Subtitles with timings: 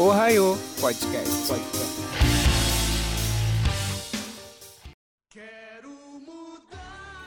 [0.00, 1.48] Ohio Podcast.
[1.48, 1.98] Podcast.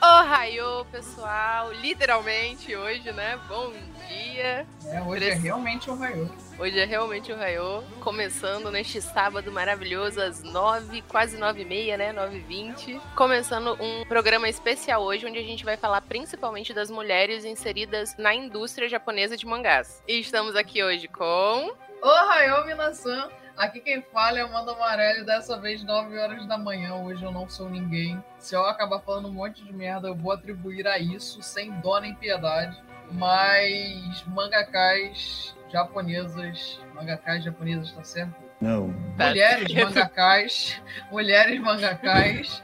[0.00, 1.70] Ohio, pessoal!
[1.74, 3.38] Literalmente hoje, né?
[3.46, 3.74] Bom
[4.08, 4.66] dia!
[4.86, 6.34] É, hoje é realmente o Ohio.
[6.58, 11.98] Hoje é realmente o Raio, começando neste sábado maravilhoso às nove, quase nove e meia,
[11.98, 12.10] né?
[12.10, 12.98] Nove e vinte.
[13.14, 18.34] Começando um programa especial hoje, onde a gente vai falar principalmente das mulheres inseridas na
[18.34, 20.02] indústria japonesa de mangás.
[20.08, 21.70] E estamos aqui hoje com...
[22.02, 23.30] Ohio, Minasan!
[23.56, 26.94] Aqui quem fala é Amanda Amarelli, dessa vez 9 horas da manhã.
[26.96, 28.20] Hoje eu não sou ninguém.
[28.40, 32.00] Se eu acabar falando um monte de merda, eu vou atribuir a isso, sem dó
[32.00, 32.76] nem piedade.
[33.12, 38.34] Mas mangakais japonesas, mangakais japonesas, tá certo?
[38.60, 38.88] Não.
[38.88, 42.62] Mulheres mangakais, mulheres mangakais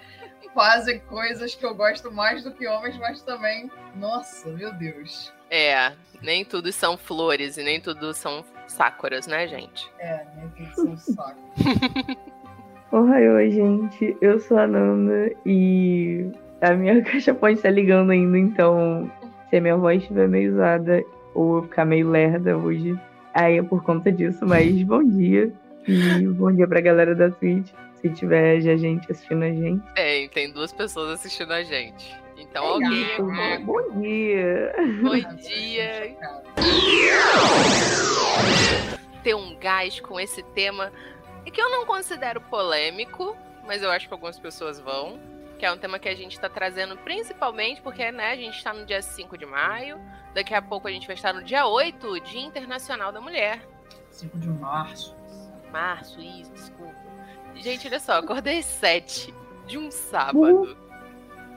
[0.53, 5.33] fazem coisas que eu gosto mais do que homens, mas também, nossa, meu Deus.
[5.49, 9.91] É, nem tudo são flores e nem tudo são sakuras, né, gente?
[9.99, 11.39] É, nem tudo são sakuras.
[12.91, 14.17] Oi, gente.
[14.21, 19.11] Eu sou a Nanda e a minha caixa pode estar ligando ainda, então
[19.51, 22.99] se a minha voz estiver meio usada ou eu ficar meio lerda hoje,
[23.35, 25.53] aí é por conta disso, mas bom dia.
[25.87, 29.83] E bom dia pra galera da Twitch, se tiver já gente assistindo a gente.
[29.97, 32.15] É, tem duas pessoas assistindo a gente.
[32.39, 33.03] Então É alguém.
[33.03, 33.23] isso,
[33.65, 34.75] bom dia.
[35.03, 36.17] Bom dia.
[39.23, 40.93] Ter um gás com esse tema
[41.45, 45.19] e que eu não considero polêmico, mas eu acho que algumas pessoas vão.
[45.59, 48.73] Que é um tema que a gente está trazendo principalmente porque né, a gente está
[48.73, 50.01] no dia 5 de maio.
[50.33, 53.61] Daqui a pouco a gente vai estar no dia 8, Dia Internacional da Mulher.
[54.13, 55.17] 5 de março.
[55.73, 56.95] Março, isso, desculpa.
[57.57, 59.35] Gente, olha só, acordei às 7
[59.67, 60.77] de um sábado.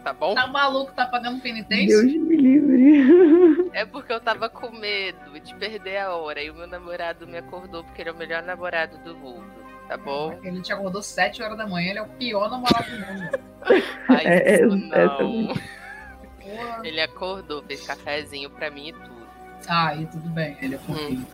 [0.03, 0.33] Tá bom?
[0.33, 2.01] Tá maluco, tá pagando penitência?
[2.01, 3.71] Deus me livre.
[3.73, 6.41] É porque eu tava com medo de perder a hora.
[6.43, 9.45] E o meu namorado me acordou porque ele é o melhor namorado do mundo.
[9.87, 10.37] Tá bom?
[10.43, 13.39] Ele te acordou 7 horas da manhã, ele é o pior namorado do mundo.
[14.07, 14.75] Faz É, isso essa
[15.23, 15.47] não.
[15.47, 16.81] Porra.
[16.83, 19.27] Ele acordou, fez cafezinho pra mim e tudo.
[19.67, 21.27] Ah, aí tudo bem, ele é fofinho.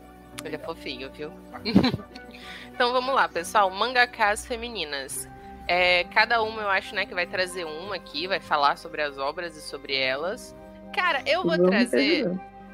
[0.44, 1.32] Ele é fofinho, viu?
[2.72, 3.70] então vamos lá, pessoal.
[3.72, 5.28] Mangakas femininas.
[5.68, 9.18] É, cada uma eu acho, né, que vai trazer uma aqui, vai falar sobre as
[9.18, 10.56] obras e sobre elas.
[10.94, 12.32] Cara, eu vou trazer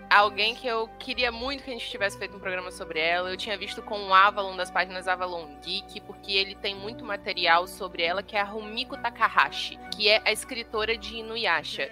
[0.09, 3.29] alguém que eu queria muito que a gente tivesse feito um programa sobre ela.
[3.29, 7.67] Eu tinha visto com o Avalon das páginas Avalon Geek, porque ele tem muito material
[7.67, 11.89] sobre ela, que é a Rumiko Takahashi, que é a escritora de Inuyasha.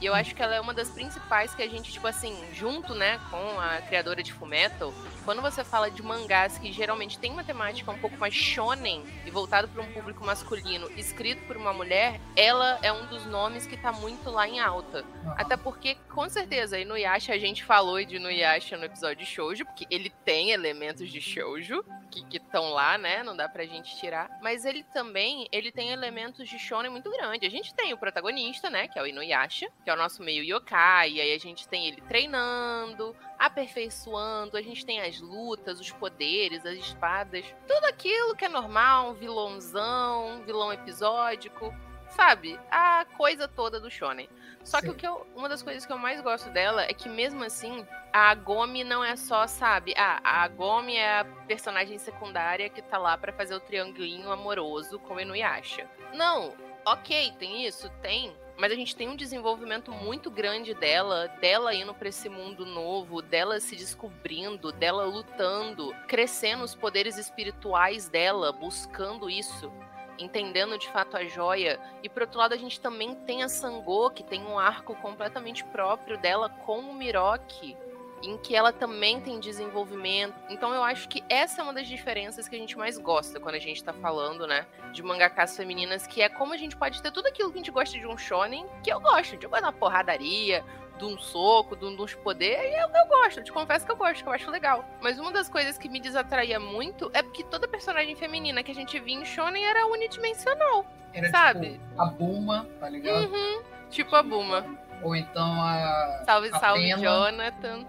[0.00, 2.94] E eu acho que ela é uma das principais que a gente, tipo assim, junto,
[2.94, 4.94] né, com a criadora de Fullmetal,
[5.24, 9.30] quando você fala de mangás que geralmente tem uma temática um pouco mais shonen e
[9.30, 13.76] voltado para um público masculino, escrito por uma mulher, ela é um dos nomes que
[13.76, 15.04] tá muito lá em alta.
[15.36, 19.66] Até porque, com certeza, a Inuyasha, a gente falou de Inuyasha no episódio de Shoujo,
[19.66, 23.22] porque ele tem elementos de Shoujo que estão lá, né?
[23.22, 24.28] Não dá pra gente tirar.
[24.42, 27.46] Mas ele também, ele tem elementos de shonen muito grande.
[27.46, 28.88] A gente tem o protagonista, né?
[28.88, 31.12] Que é o Inuyasha, que é o nosso meio yokai.
[31.12, 34.56] E aí a gente tem ele treinando, aperfeiçoando.
[34.56, 37.44] A gente tem as lutas, os poderes, as espadas.
[37.66, 41.74] Tudo aquilo que é normal, um vilãozão, um vilão episódico.
[42.10, 42.58] Sabe?
[42.70, 44.28] A coisa toda do shonen.
[44.64, 44.92] Só que Sim.
[44.92, 47.86] o que eu, uma das coisas que eu mais gosto dela é que mesmo assim,
[48.12, 49.94] a Gomi não é só, sabe?
[49.96, 54.98] Ah, a Gomi é a personagem secundária que tá lá pra fazer o triangulinho amoroso
[54.98, 55.88] com o Inuyasha.
[56.12, 58.36] Não, ok, tem isso, tem.
[58.60, 63.22] Mas a gente tem um desenvolvimento muito grande dela, dela indo pra esse mundo novo,
[63.22, 69.72] dela se descobrindo, dela lutando, crescendo os poderes espirituais dela, buscando isso
[70.18, 71.80] entendendo de fato a joia.
[72.02, 75.64] E por outro lado, a gente também tem a Sangô, que tem um arco completamente
[75.64, 77.74] próprio dela com o Miroki,
[78.22, 80.34] em que ela também tem desenvolvimento.
[80.48, 83.54] Então eu acho que essa é uma das diferenças que a gente mais gosta quando
[83.54, 87.10] a gente tá falando, né, de mangakas femininas, que é como a gente pode ter
[87.10, 90.64] tudo aquilo que a gente gosta de um shonen, que eu gosto, de da porradaria,
[90.98, 93.84] de um soco, de, um- de uns poderes, e eu, eu gosto, eu te confesso
[93.86, 94.84] que eu gosto, que eu acho legal.
[95.00, 98.74] Mas uma das coisas que me desatraía muito é porque toda personagem feminina que a
[98.74, 100.84] gente via em shonen era unidimensional,
[101.14, 101.72] Era sabe?
[101.78, 103.32] tipo a Buma, tá ligado?
[103.32, 104.64] Uhum, tipo a Buma.
[105.02, 106.22] Ou então a.
[106.26, 107.02] Salve, salve, Atena.
[107.10, 107.86] Jonathan.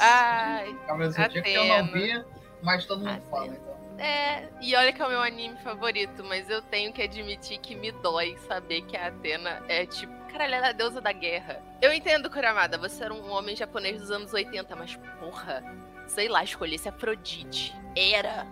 [0.00, 1.92] Ai, Cavaleiro do Zodíaco, que eu não Atena.
[1.92, 2.24] vi,
[2.62, 3.30] mas todo mundo Atena.
[3.30, 3.74] fala, então.
[3.98, 7.74] É, e olha que é o meu anime favorito, mas eu tenho que admitir que
[7.76, 11.62] me dói saber que a Atena é tipo, caralho, ela é a deusa da guerra.
[11.80, 15.62] Eu entendo, Kuramada, você era um homem japonês dos anos 80, mas porra,
[16.08, 17.72] sei lá, escolhesse Afrodite.
[17.96, 18.46] Era.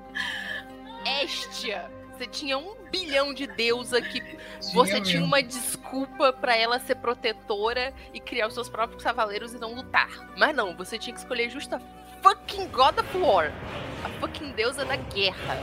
[1.25, 1.91] Estia.
[2.17, 4.21] Você tinha um bilhão de deusa que
[4.75, 5.27] você tinha mesmo.
[5.27, 10.09] uma desculpa pra ela ser protetora e criar os seus próprios cavaleiros e não lutar.
[10.37, 11.81] Mas não, você tinha que escolher justa
[12.23, 13.51] fucking God of War.
[14.05, 15.59] A fucking deusa da guerra.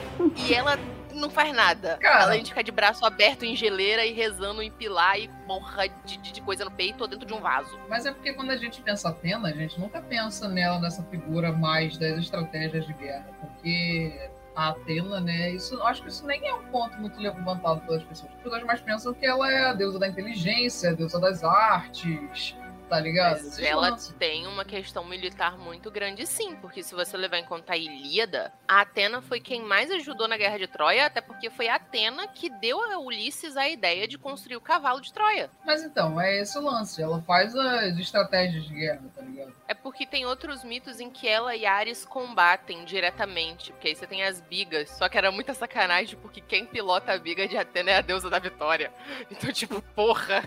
[0.48, 0.78] E ela
[1.14, 1.98] não faz nada.
[1.98, 2.24] Cara.
[2.24, 6.18] Além de ficar de braço aberto em geleira e rezando em pilar e morra de,
[6.18, 7.78] de- de coisa no peito ou dentro de um vaso.
[7.88, 11.52] Mas é porque quando a gente pensa Atena, a gente nunca pensa nela nessa figura
[11.52, 13.28] mais das estratégias de guerra.
[13.42, 14.30] Porque
[14.60, 15.52] a Atena, né?
[15.52, 18.32] Isso, acho que isso nem é um ponto muito levantado pelas pessoas.
[18.34, 22.56] As pessoas mais pensam que ela é a deusa da inteligência, a deusa das artes,
[22.90, 23.44] tá ligado?
[23.44, 27.74] Mas ela tem uma questão militar muito grande, sim, porque se você levar em conta
[27.74, 31.68] a Ilíada, a Atena foi quem mais ajudou na Guerra de Troia, até porque foi
[31.68, 35.50] a Atena que deu a Ulisses a ideia de construir o cavalo de Troia.
[35.66, 37.02] Mas então, é esse o lance.
[37.02, 39.54] Ela faz as estratégias de guerra, tá ligado?
[39.68, 44.08] É porque tem outros mitos em que ela e Ares combatem diretamente, porque aí você
[44.08, 47.92] tem as bigas, só que era muita sacanagem, porque quem pilota a biga de Atena
[47.92, 48.92] é a deusa da vitória.
[49.32, 50.44] Então, tipo, porra,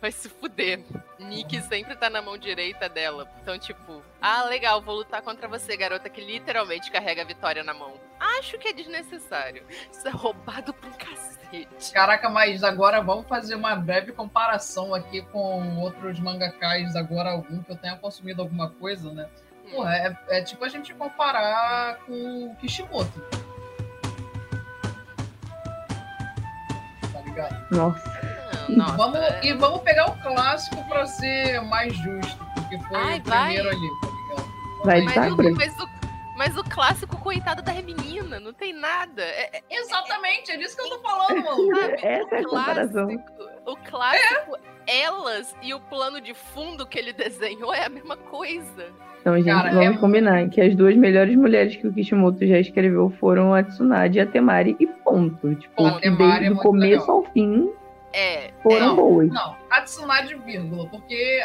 [0.00, 0.80] vai se fuder.
[1.18, 3.28] Nick sempre tá na mão direita dela.
[3.42, 7.74] Então, tipo, ah, legal, vou lutar contra você, garota que literalmente carrega a vitória na
[7.74, 7.94] mão.
[8.38, 9.64] Acho que é desnecessário.
[9.90, 11.92] Isso é roubado pra um cacete.
[11.92, 17.70] Caraca, mas agora vamos fazer uma breve comparação aqui com outros mangakais agora algum que
[17.70, 19.28] eu tenha consumido alguma coisa, né?
[19.70, 23.22] Porra, é, é tipo a gente comparar com o Kishimoto.
[27.12, 27.74] Tá ligado?
[27.74, 28.13] Nossa.
[28.76, 33.18] Nossa, vamos, é- E vamos pegar o clássico pra ser mais justo, porque foi Ai,
[33.18, 33.54] o vai.
[33.54, 34.54] primeiro ali, tá ligado?
[34.84, 35.88] Vai Mas- Tá, o, mas, o,
[36.36, 39.22] mas o clássico, coitado da menina, não tem nada.
[39.22, 41.76] É, é- Exatamente, é disso que eu tô falando, maluco.
[41.80, 43.06] sabe, Essa é a o comparação.
[43.06, 43.32] clássico,
[43.66, 44.56] o clássico,
[44.86, 48.86] elas e o plano de fundo que ele desenhou é a mesma coisa.
[49.20, 52.58] Então, gente, Cara, vamos é- combinar que as duas melhores mulheres que o Kishimoto já
[52.58, 55.54] escreveu foram a Tsunade e a Temari, e ponto.
[55.54, 57.16] Tipo, é desde o começo legal.
[57.16, 57.70] ao fim
[58.14, 59.28] É, foram Não, boas.
[59.28, 61.44] Não, a Tsunade, vírgula, porque.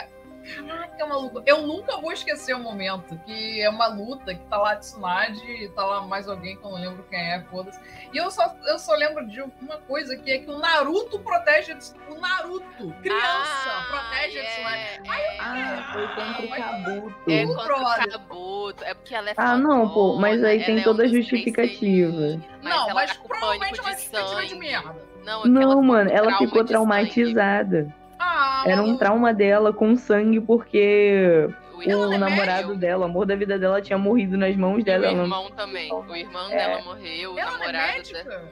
[0.56, 1.44] Caraca, maluco.
[1.46, 5.40] Eu nunca vou esquecer o momento que é uma luta que tá lá a Tsunade
[5.46, 7.80] e tá lá mais alguém que eu não lembro quem é, foda-se.
[8.12, 11.74] E eu só, eu só lembro de uma coisa que é que o Naruto protege
[11.74, 12.10] a Tsunade.
[12.10, 14.80] O Naruto, criança, Ah, protege a Tsunade.
[14.80, 17.32] é, Ah, foi contra o Mas- Kabuto.
[17.32, 18.10] É Pô, contra o.
[18.10, 22.40] Kabuto, é porque ela é Ah, não, pô, mas aí tem é toda a justificativa.
[22.64, 25.09] não, mas tá com provavelmente pânico uma justificativa de merda.
[25.30, 26.70] Não, é Não, mano, ela ficou sangue.
[26.70, 27.94] traumatizada.
[28.18, 33.10] Ah, Era um trauma dela com sangue porque O o Ela é namorado dela, o
[33.10, 35.04] amor da vida dela, tinha morrido nas mãos E dela.
[35.04, 35.90] o ela não- irmão também.
[35.94, 36.56] O irmão É.
[36.58, 38.24] dela morreu, o Ela é namorado médica?
[38.24, 38.52] dela.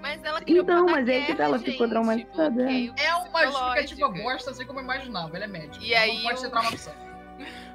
[0.00, 4.50] Mas ela queria Então, mas é que guerra, ela ficou traumatizada, É uma justificativa bosta,
[4.52, 5.34] assim como eu imaginava.
[5.36, 5.84] Ele é médico.
[5.84, 6.96] E aí não pode o- ser trauma do sangue.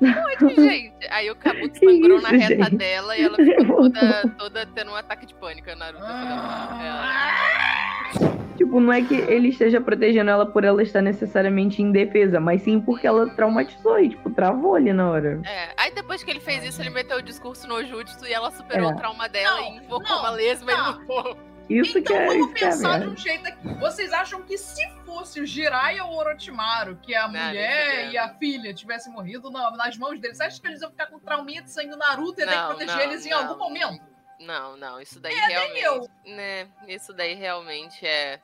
[0.58, 0.94] gente.
[1.10, 2.76] Aí o Kabuto sangrou na reta gente?
[2.78, 6.04] dela e ela ficou toda, toda tendo um ataque de pânico, a Naruto.
[6.06, 8.10] Ah.
[8.56, 12.62] Tipo, não é que ele esteja protegendo ela por ela estar necessariamente em defesa, mas
[12.62, 15.42] sim porque ela traumatizou e, tipo, travou ali na hora.
[15.46, 18.52] É, aí depois que ele fez isso, ele meteu o discurso no Jutsu e ela
[18.52, 18.94] superou É.
[18.94, 21.38] o trauma dela Não, e invocou não, uma lesma e não.
[21.70, 23.68] Isso Então que é, vamos isso que é pensar de um jeito aqui.
[23.80, 28.12] Vocês acham que se fosse o Jiraiya ou o Orochimaru, que a Não, mulher fudendo.
[28.14, 31.08] e a filha tivessem morrido na- nas mãos deles, você acha que eles iam ficar
[31.08, 33.38] com trauminha de sangue do Naruto e ter que Não, proteger não, eles em não.
[33.40, 34.04] algum momento?
[34.40, 35.84] Não, não, isso daí É, nem realmente.
[35.84, 36.10] eu.
[36.36, 38.42] Né, isso daí realmente é.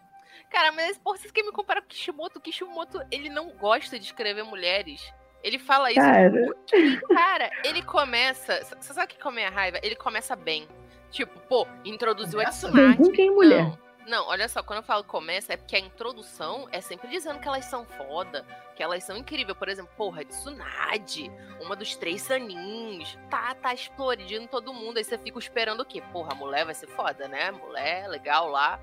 [0.50, 2.40] Cara, mas porra, vocês querem me comparar com o Kishimoto?
[2.40, 5.14] O Kishimoto, ele não gosta de escrever mulheres.
[5.44, 6.32] Ele fala isso Cara.
[6.32, 8.64] porque, cara, ele começa.
[8.80, 9.80] Você sabe o que come a raiva?
[9.84, 10.68] Ele começa bem.
[11.12, 12.98] Tipo, pô, introduziu a Começa Tsunade.
[12.98, 13.64] bem com quem, mulher?
[13.66, 17.40] Não, não, olha só, quando eu falo começa, é porque a introdução é sempre dizendo
[17.40, 18.44] que elas são foda,
[18.76, 19.58] que elas são incríveis.
[19.58, 24.98] Por exemplo, porra, Tsunade, uma dos três sanins, tá, tá explodindo todo mundo.
[24.98, 26.02] Aí você fica esperando o quê?
[26.12, 27.52] Porra, a mulher vai ser foda, né?
[27.52, 28.80] Mulher, legal lá.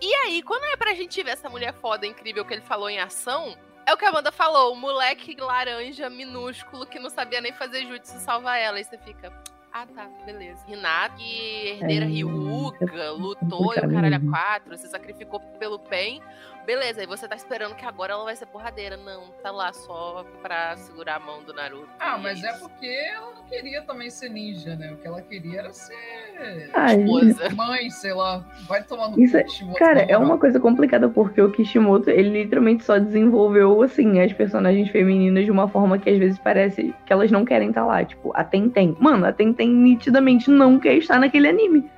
[0.00, 3.00] E aí, quando é pra gente ver essa mulher foda, incrível que ele falou em
[3.00, 7.52] ação, é o que a Amanda falou, o moleque laranja minúsculo que não sabia nem
[7.52, 8.76] fazer jutsu salva ela.
[8.76, 9.32] Aí você fica,
[9.72, 10.64] ah tá, beleza.
[10.68, 14.30] Hinata, que herdeira É, Ryuga, lutou e o caralho a mesmo.
[14.30, 16.22] quatro, se sacrificou pelo Pen.
[16.68, 18.94] Beleza, aí você tá esperando que agora ela vai ser porradeira.
[18.98, 21.88] Não, tá lá só pra segurar a mão do Naruto.
[21.98, 24.92] Ah, E mas é porque ela não queria também ser ninja, né?
[24.92, 27.48] O que ela queria era ser Ah, Esposa.
[27.56, 28.44] mãe, sei lá.
[28.68, 32.10] Vai tomar no Isso cu, é- Kishimoto, Cara, é uma coisa complicada porque o Kishimoto,
[32.10, 36.94] ele literalmente só desenvolveu, assim, as personagens femininas de uma forma que às vezes parece
[37.06, 38.04] que elas não querem estar lá.
[38.04, 38.94] Tipo, a Tenten.
[39.00, 41.90] Mano, a Tenten nitidamente não quer estar naquele anime.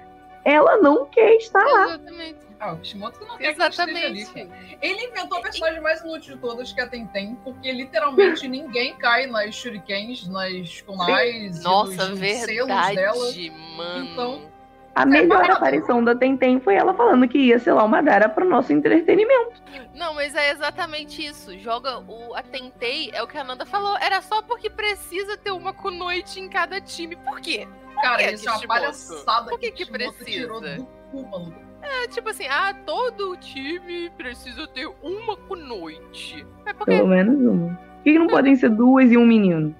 [0.45, 1.99] Ela não quer estar lá.
[2.61, 2.63] Exatamente.
[2.63, 4.51] Ah, o Kishimoto não quer que ela esteja ali, Exatamente.
[4.51, 4.79] cara.
[4.83, 8.97] Ele inventou a personagem mais inútil de todas, que é a Tenten, porque literalmente ninguém
[8.99, 12.91] cai nas shurikens, nas kunais, Nossa, nos selos dela.
[12.93, 14.05] verdade, mano.
[14.07, 14.51] Então,
[14.95, 15.57] A melhor errado.
[15.57, 19.63] aparição da Tentem foi ela falando que ia selar uma Dara pro nosso entretenimento.
[19.95, 21.59] Não, mas é exatamente isso.
[21.59, 23.97] Joga o a Tentei, é o que a Nanda falou.
[23.99, 27.17] Era só porque precisa ter uma com noite em cada time.
[27.17, 27.67] Por quê?
[28.03, 30.25] Cara, que, isso é uma palhaçada Por que que Kishimoto precisa?
[30.31, 31.70] tirou do cu, maluco.
[31.83, 36.47] É tipo assim, ah, todo time precisa ter uma com noite.
[36.67, 37.75] É porque Pelo menos uma.
[37.75, 39.75] Por que, que não podem ser duas e um menino?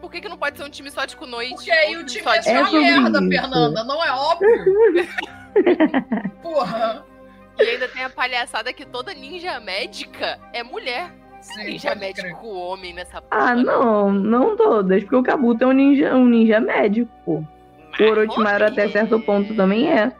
[0.00, 1.54] Por que, que não pode ser um time só de com noite?
[1.54, 3.28] Porque aí o time só é de só É merda, isso.
[3.28, 5.06] Fernanda, não é óbvio?
[6.42, 7.04] Porra.
[7.58, 11.12] E ainda tem a palhaçada que toda ninja médica é mulher.
[11.40, 12.24] Sim, ninja pode crer.
[12.24, 13.50] médico homem nessa porra.
[13.50, 15.02] Ah, não, não todas.
[15.02, 17.46] Porque o Kabuto é um ninja, um ninja médico.
[17.90, 20.12] Mas O Orochimaru até certo ponto também é.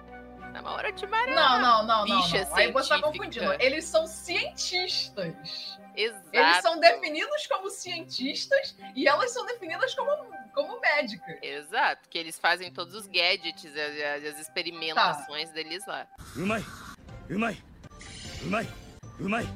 [0.58, 1.60] Na Maura de Mariana.
[1.60, 2.50] Não, não, não, Bicha não.
[2.50, 2.56] não.
[2.56, 3.52] Aí você tá confundindo.
[3.60, 5.78] Eles são cientistas.
[5.94, 6.28] Exato.
[6.32, 10.10] Eles são definidos como cientistas e elas são definidas como,
[10.54, 11.38] como médicas.
[11.42, 15.54] Exato, que eles fazem todos os gadgets, as, as experimentações tá.
[15.54, 16.06] deles lá.
[16.36, 16.64] Umai,
[17.30, 17.58] umai,
[18.42, 18.68] umai,
[19.20, 19.48] umai,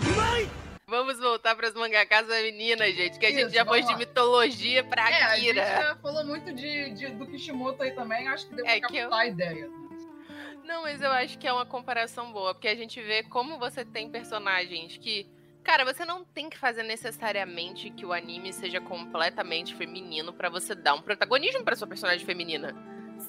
[0.00, 0.50] umai!
[0.88, 3.88] Vamos voltar para as mangakas da menina, gente, que a Isso, gente já foi lá.
[3.88, 5.60] de mitologia para Akira.
[5.60, 8.64] É, a gente já falou muito de, de, do Kishimoto aí também, acho que deu
[8.64, 9.14] para é captar eu...
[9.14, 9.85] a ideia.
[10.66, 13.84] Não, mas eu acho que é uma comparação boa, porque a gente vê como você
[13.84, 15.26] tem personagens que.
[15.62, 20.74] Cara, você não tem que fazer necessariamente que o anime seja completamente feminino pra você
[20.76, 22.72] dar um protagonismo pra sua personagem feminina.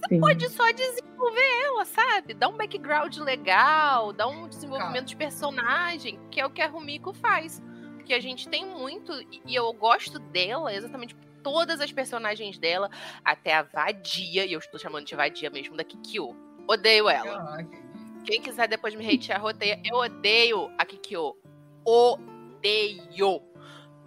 [0.10, 0.20] Sim.
[0.20, 2.34] Pode só desenvolver ela, sabe?
[2.36, 7.13] Dar um background legal, dar um desenvolvimento de personagem, que é o que a Rumiko
[7.13, 7.60] faz.
[7.96, 12.58] Porque a gente tem muito, e- e eu gosto dela, exatamente por todas as personagens
[12.60, 12.89] dela,
[13.24, 16.36] até a Vadia, e eu estou chamando de Vadia mesmo, da Kikyo.
[16.68, 17.46] Odeio ela.
[17.46, 17.88] Caraca.
[18.26, 19.82] Quem quiser depois me hatear, roteia.
[19.86, 21.36] Eu odeio a Kikyo.
[21.86, 23.42] Odeio.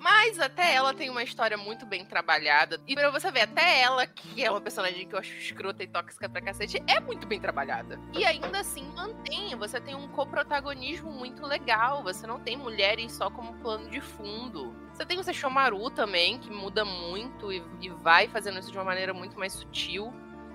[0.01, 2.81] Mas até ela tem uma história muito bem trabalhada.
[2.87, 5.87] E pra você ver, até ela, que é uma personagem que eu acho escrota e
[5.87, 8.01] tóxica pra cacete, é muito bem trabalhada.
[8.15, 9.55] E ainda assim mantém.
[9.57, 12.03] Você tem um coprotagonismo muito legal.
[12.03, 14.75] Você não tem mulheres só como plano de fundo.
[14.95, 18.85] Você tem o Sesshomaru também, que muda muito e, e vai fazendo isso de uma
[18.85, 20.13] maneira muito mais sutil.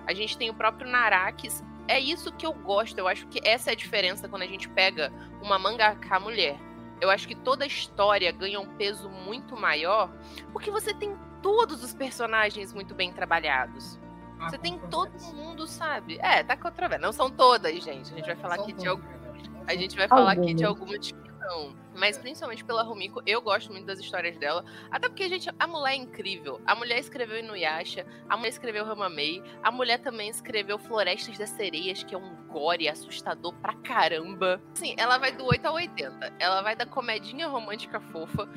[0.07, 1.63] A gente tem o próprio Narakis.
[1.87, 2.97] É isso que eu gosto.
[2.97, 5.11] Eu acho que essa é a diferença quando a gente pega
[5.41, 6.59] uma mangaka mulher.
[6.99, 10.09] Eu acho que toda a história ganha um peso muito maior
[10.53, 13.99] porque você tem todos os personagens muito bem trabalhados.
[14.39, 16.17] Ah, Você tem todo mundo, sabe?
[16.21, 17.01] É, tá controverso.
[17.01, 18.13] Não são todas, gente.
[18.13, 19.15] A gente vai falar São aqui de algumas.
[19.67, 21.13] A gente vai falar aqui de Algumas.
[21.45, 21.75] Não.
[21.95, 24.65] Mas principalmente pela Rumiko, eu gosto muito das histórias dela.
[24.91, 26.61] Até porque, gente, a mulher é incrível.
[26.65, 32.03] A mulher escreveu Inuyasha, a mulher escreveu Ramamei, a mulher também escreveu Florestas das Sereias,
[32.03, 34.61] que é um gore assustador pra caramba.
[34.73, 36.33] Assim, ela vai do 8 ao 80.
[36.39, 38.49] Ela vai da comedinha romântica fofa,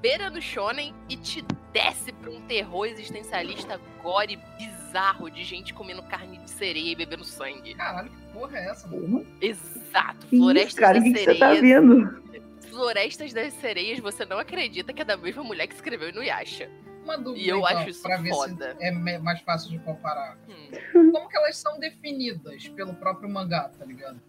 [0.00, 6.02] beira no shonen e te desce pra um terror existencialista gore bizarro de gente comendo
[6.02, 7.74] carne de sereia e bebendo sangue.
[7.74, 8.88] Caralho, porra é essa?
[8.88, 9.22] Porra.
[9.40, 10.26] Exato.
[10.28, 11.00] Florestas isso, cara?
[11.02, 11.60] Que, que você tá Sereias.
[11.82, 12.22] vendo?
[12.70, 16.70] Florestas das Sereias, você não acredita que é da mesma mulher que escreveu Inuyasha.
[17.04, 18.76] Uma dúvida, E eu então, acho isso pra ver foda.
[18.78, 20.38] se é mais fácil de comparar.
[20.48, 21.10] Hum.
[21.12, 24.20] Como que elas são definidas pelo próprio mangá, tá ligado?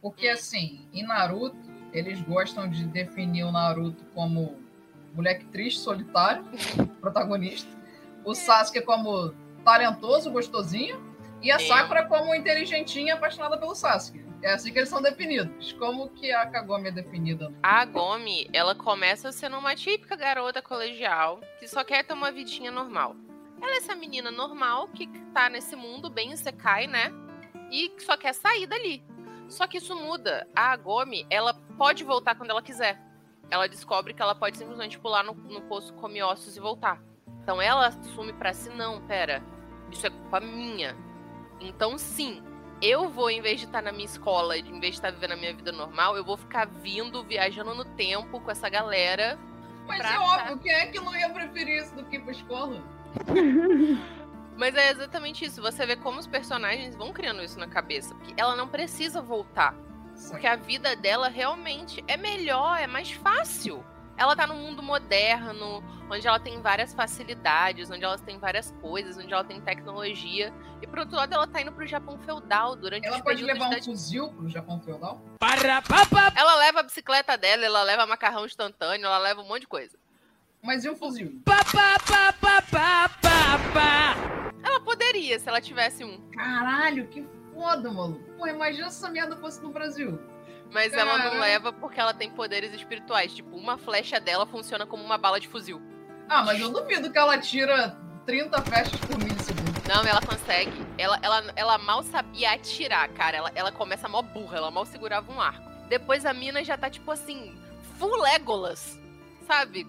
[0.00, 0.32] Porque, Hum.
[0.32, 1.56] assim, em Naruto,
[1.92, 4.56] eles gostam de definir o Naruto como
[5.14, 6.44] moleque triste, solitário,
[7.00, 7.68] protagonista.
[8.24, 11.00] O Sasuke como talentoso, gostosinho.
[11.46, 11.68] E a Sim.
[11.68, 14.20] Sakura como inteligentinha, apaixonada pelo Sasuke.
[14.42, 15.72] É assim que eles são definidos.
[15.74, 17.54] Como que a Kagome é definida?
[17.62, 22.72] A Gomi, ela começa sendo uma típica garota colegial que só quer ter uma vidinha
[22.72, 23.14] normal.
[23.62, 27.12] Ela é essa menina normal que tá nesse mundo bem isekai, né?
[27.70, 29.04] E só quer sair dali.
[29.48, 30.48] Só que isso muda.
[30.52, 33.00] A Gomi, ela pode voltar quando ela quiser.
[33.48, 37.00] Ela descobre que ela pode simplesmente pular no, no poço come ossos e voltar.
[37.40, 39.40] Então ela assume pra si, não, pera,
[39.92, 41.05] isso é culpa minha.
[41.60, 42.42] Então sim,
[42.80, 45.36] eu vou, em vez de estar na minha escola, em vez de estar vivendo a
[45.36, 49.38] minha vida normal, eu vou ficar vindo, viajando no tempo com essa galera.
[49.86, 52.82] Mas é óbvio, quem é que não ia preferir isso do que ir pra escola?
[54.56, 55.60] Mas é exatamente isso.
[55.60, 58.14] Você vê como os personagens vão criando isso na cabeça.
[58.14, 59.74] Porque ela não precisa voltar.
[60.30, 63.84] Porque a vida dela realmente é melhor, é mais fácil.
[64.16, 69.18] Ela tá num mundo moderno, onde ela tem várias facilidades, onde ela tem várias coisas,
[69.18, 70.50] onde ela tem tecnologia.
[70.80, 73.68] E por outro lado, ela tá indo pro Japão feudal durante Ela os pode levar
[73.68, 75.20] um fuzil pro Japão feudal?
[75.38, 79.62] Para papa Ela leva a bicicleta dela, ela leva macarrão instantâneo, ela leva um monte
[79.62, 79.96] de coisa.
[80.62, 81.40] Mas e o fuzil?
[81.44, 84.16] papa papa papa
[84.62, 86.20] Ela poderia, se ela tivesse um.
[86.30, 88.22] Caralho, que foda, maluco.
[88.36, 90.18] Pô, imagina se essa merda fosse no Brasil.
[90.70, 93.32] Mas ela não leva porque ela tem poderes espirituais.
[93.32, 95.80] Tipo, uma flecha dela funciona como uma bala de fuzil.
[96.28, 99.35] Ah, mas eu duvido que ela tira 30 flechas por milissegundo.
[99.88, 100.72] Não, ela consegue.
[100.98, 103.36] Ela, ela, ela mal sabia atirar, cara.
[103.36, 105.70] Ela, ela começa mó burra, ela mal segurava um arco.
[105.88, 107.56] Depois a mina já tá, tipo assim,
[107.98, 108.98] full Legolas,
[109.46, 109.86] sabe?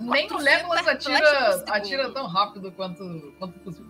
[0.00, 3.86] Nem o 400 Legolas por atira, atira tão rápido quanto, quanto o fuzil.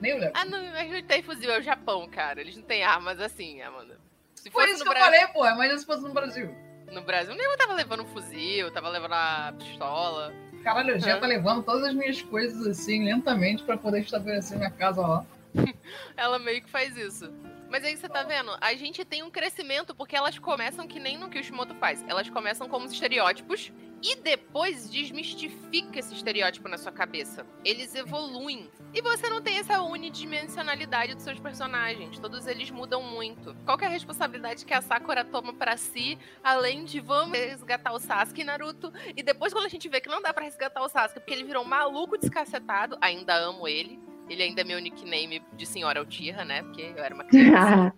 [0.00, 0.32] Nem o Legolas.
[0.34, 2.40] Ah, não, mas não tem fuzil, é o Japão, cara.
[2.40, 3.98] Eles não têm armas assim, Amanda.
[4.34, 5.46] Se Foi fosse isso que eu Brasil, falei, pô.
[5.46, 6.54] Imagina se fosse no Brasil.
[6.92, 10.32] no Brasil, nem tava levando um fuzil, tava levando a pistola.
[10.66, 14.68] Caralho, eu já tá levando todas as minhas coisas assim, lentamente, pra poder estabelecer minha
[14.68, 15.24] casa lá.
[16.16, 17.32] Ela meio que faz isso.
[17.68, 21.18] Mas aí você tá vendo, a gente tem um crescimento porque elas começam que nem
[21.18, 22.04] no que o Shimoto faz.
[22.08, 27.46] Elas começam como estereótipos e depois desmistifica esse estereótipo na sua cabeça.
[27.64, 28.70] Eles evoluem.
[28.94, 32.18] E você não tem essa unidimensionalidade dos seus personagens.
[32.18, 33.54] Todos eles mudam muito.
[33.64, 37.98] Qual é a responsabilidade que a Sakura toma pra si, além de vamos resgatar o
[37.98, 38.92] Sasuke e Naruto?
[39.16, 41.44] E depois quando a gente vê que não dá pra resgatar o Sasuke porque ele
[41.44, 43.98] virou um maluco descacetado, ainda amo ele.
[44.28, 46.62] Ele ainda é meu nickname de senhora Uchiha, né?
[46.62, 47.94] Porque eu era uma criança.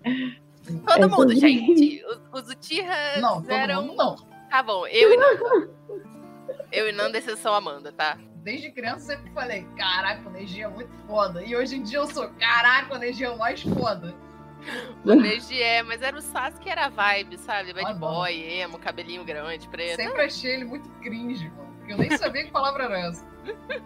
[0.86, 2.04] Todo É mundo, gente.
[2.32, 2.56] Os, os
[3.20, 3.82] Não, todo eram...
[3.82, 4.16] mundo não.
[4.50, 5.70] Tá bom, eu e Nanda.
[6.72, 8.18] Eu e Nanda, exceção Amanda, tá?
[8.36, 11.42] Desde criança eu sempre falei, caraca, o Neji é muito foda.
[11.44, 14.14] E hoje em dia eu sou, caraca, o Neji é o mais foda.
[15.04, 17.72] O Neji é, mas era o Sasuke, era a vibe, sabe?
[17.72, 19.96] Bad Ah, boy, emo, cabelinho grande, preto.
[19.96, 21.67] Sempre achei ele muito cringe, mano.
[21.88, 23.24] Porque eu nem sabia que palavra era essa.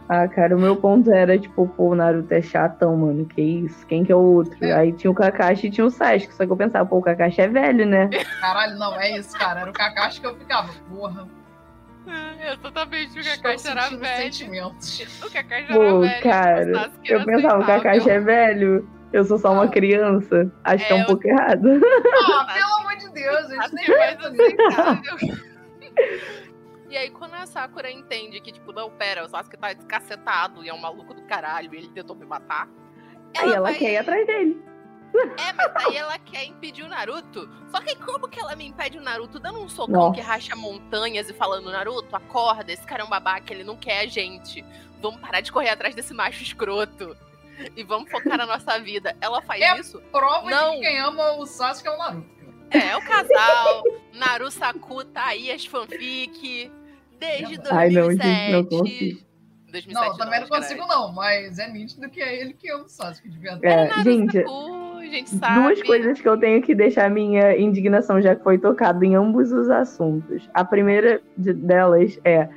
[0.08, 3.24] Ah, cara, o meu ponto era, tipo, pô, o Naruto é chatão, mano.
[3.26, 3.86] Que isso?
[3.86, 4.56] Quem que é o outro?
[4.64, 4.72] É.
[4.72, 6.34] Aí tinha o Kakashi e tinha o Sasuke.
[6.34, 8.10] Só que eu pensava, pô, o Kakashi é velho, né?
[8.40, 9.60] Caralho, não, é isso, cara.
[9.60, 11.28] Era o Kakashi que eu ficava, porra.
[12.44, 14.16] Eu totalmente o Kakashi era velho.
[14.32, 15.22] sentimentos.
[15.24, 16.22] O Kakashi era Pô, velho.
[16.24, 17.66] cara, o Sasuke Eu pensava, o.
[17.66, 18.88] Kakashi é velho.
[19.12, 20.50] Eu sou só uma criança.
[20.64, 21.68] Acho que é É, um eu- pouco errado.
[21.68, 25.52] Ah, pelo amor de Deus, a gente nem Sasuke é mais pensa nisso.
[26.92, 30.68] E aí, quando a Sakura entende que, tipo, não, pera, o Sasuke tá descacetado e
[30.68, 32.68] é um maluco do caralho e ele tentou me matar.
[33.38, 34.62] Aí ela vai- quer ir atrás dele.
[35.38, 37.48] É, mas aí ela quer impedir o Naruto.
[37.70, 40.14] Só que como que ela me impede o Naruto dando um socão Nossa.
[40.14, 44.00] que racha montanhas e falando, Naruto, acorda, esse cara é um babaca, ele não quer
[44.00, 44.62] a gente.
[45.00, 47.16] Vamos parar de correr atrás desse macho escroto.
[47.74, 49.16] E vamos focar na nossa vida.
[49.18, 49.78] Ela faz É.
[49.80, 49.98] isso?
[50.12, 50.72] Prova Não.
[50.72, 52.26] de que quem ama o Sasuke é o Naruto.
[52.70, 53.82] É, é o casal.
[54.14, 56.70] Naru Saku tá aí as fanfic.
[57.22, 57.74] Desde 2007.
[57.74, 59.20] Ai, não, gente, não consigo.
[59.72, 60.68] 2007 Não, eu também não caralho.
[60.68, 63.66] consigo não, mas é nítido que é ele que ama o Sasuke, de verdade.
[63.66, 65.60] É, gente, a gente sabe.
[65.62, 69.50] duas coisas que eu tenho que deixar minha indignação, já que foi tocado em ambos
[69.50, 70.46] os assuntos.
[70.52, 72.48] A primeira de- delas é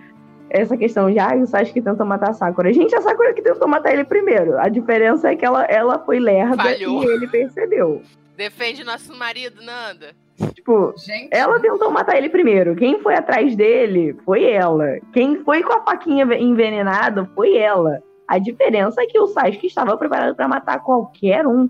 [0.50, 2.74] essa questão de, ah, o Sasuke tentou matar a Sakura.
[2.74, 4.58] Gente, a Sakura que tentou matar ele primeiro.
[4.60, 7.02] A diferença é que ela, ela foi lerda Falhou.
[7.04, 8.02] e ele percebeu.
[8.36, 10.14] Defende nosso marido, Nanda.
[10.54, 12.76] Tipo, Gente, ela tentou matar ele primeiro.
[12.76, 15.00] Quem foi atrás dele foi ela.
[15.14, 18.02] Quem foi com a faquinha envenenada foi ela.
[18.28, 21.70] A diferença é que o Sasuke estava preparado para matar qualquer um.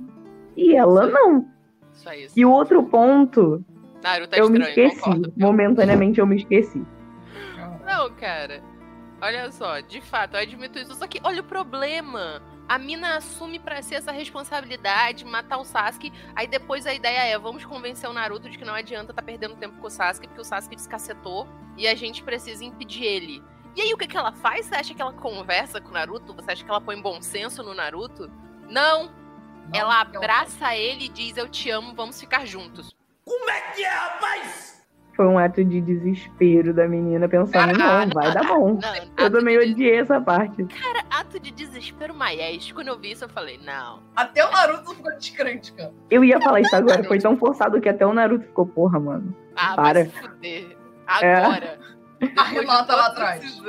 [0.56, 1.45] E ela não.
[1.91, 2.34] Só isso.
[2.38, 3.63] E o outro ponto,
[4.01, 5.01] Naruto é eu me estranho, esqueci.
[5.04, 5.34] concordo.
[5.38, 6.82] Momentaneamente eu me esqueci.
[7.86, 8.62] Não, cara.
[9.21, 10.95] Olha só, de fato, eu admito isso.
[10.95, 12.41] Só que olha o problema.
[12.67, 16.12] A mina assume pra si essa responsabilidade, matar o Sasuke.
[16.36, 19.56] Aí depois a ideia é, vamos convencer o Naruto de que não adianta tá perdendo
[19.56, 21.47] tempo com o Sasuke, porque o Sasuke descacetou
[21.78, 23.43] e a gente precisa impedir ele.
[23.75, 24.65] E aí o que, que ela faz?
[24.65, 26.34] Você acha que ela conversa com o Naruto?
[26.34, 28.32] Você acha que ela põe bom senso no Naruto?
[28.67, 29.06] Não.
[29.06, 29.12] não,
[29.73, 32.95] ela abraça ele e diz, eu te amo, vamos ficar juntos.
[33.23, 34.75] Como é que é, rapaz?
[35.15, 38.78] Foi um ato de desespero da menina pensando, Ah, não, vai dar bom.
[38.82, 40.65] Não, Eu também de odiei essa parte.
[40.65, 42.69] Cara, ato de desespero maiés.
[42.73, 44.01] Quando eu vi isso, eu falei, não.
[44.13, 45.93] Até o Naruto ficou descrente, cara.
[46.12, 49.34] Eu ia falar isso agora, foi tão forçado que até o Naruto ficou, porra, mano.
[49.56, 50.04] Ah, Para.
[50.04, 50.78] vai se fuder.
[51.08, 51.80] Agora.
[52.38, 53.62] A Renata lá atrás.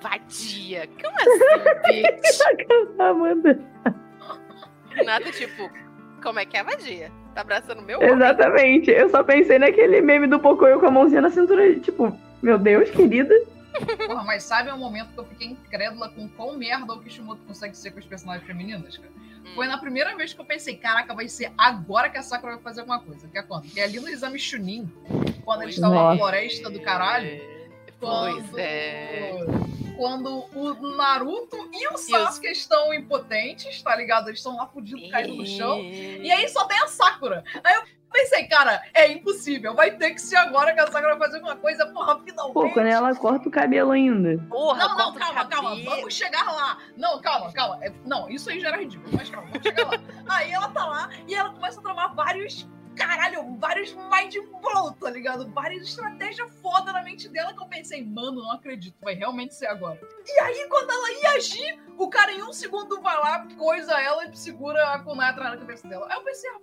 [0.00, 0.88] Vadia.
[1.02, 2.98] Como assim, bitch?
[2.98, 3.58] Amanda.
[5.04, 5.70] Nada tipo,
[6.22, 7.10] como é que é vadia?
[7.34, 8.12] Tá abraçando meu homem?
[8.12, 8.90] Exatamente.
[8.90, 12.90] Eu só pensei naquele meme do Pocoyo com a mãozinha na cintura, tipo, meu Deus,
[12.90, 13.34] querida.
[14.06, 17.76] Porra, mas sabe o momento que eu fiquei incrédula com qual merda o Kishimoto consegue
[17.76, 19.12] ser com as personagens femininas, cara?
[19.18, 19.54] Hum.
[19.54, 22.62] Foi na primeira vez que eu pensei, caraca, vai ser agora que a Sakura vai
[22.62, 23.28] fazer alguma coisa.
[23.28, 23.62] Que é quando?
[23.62, 24.90] Que é ali no exame Chunin,
[25.44, 26.18] quando eles estavam na Nossa.
[26.18, 27.59] floresta do caralho.
[28.00, 29.44] É, Pois Quando, é.
[29.96, 34.28] quando o Naruto e o Sasuke estão impotentes, tá ligado?
[34.28, 35.78] Eles estão lá fudidos, caídos no chão.
[35.80, 37.44] E aí só tem a Sakura.
[37.62, 39.74] Aí eu pensei, cara, é impossível.
[39.74, 42.54] Vai ter que ser agora que a Sakura vai fazer alguma coisa, porra, finalmente.
[42.54, 44.42] Pô, quando ela corta o cabelo ainda.
[44.48, 45.76] Porra, Não, não, calma, calma.
[45.84, 46.78] Vamos chegar lá.
[46.96, 47.78] Não, calma, calma.
[47.84, 50.00] É, não, isso aí já era ridículo, mas calma, vamos chegar lá.
[50.28, 52.66] Aí ela tá lá e ela começa a tomar vários
[53.00, 55.50] caralho, vários mind blow, tá ligado?
[55.50, 59.66] Várias estratégias foda na mente dela que eu pensei, mano, não acredito, vai realmente ser
[59.66, 59.98] agora.
[60.26, 64.26] E aí, quando ela ia agir, o cara em um segundo vai lá, coisa ela
[64.26, 66.06] e segura a kunai atrás da cabeça dela.
[66.10, 66.60] Aí eu pensei, ah,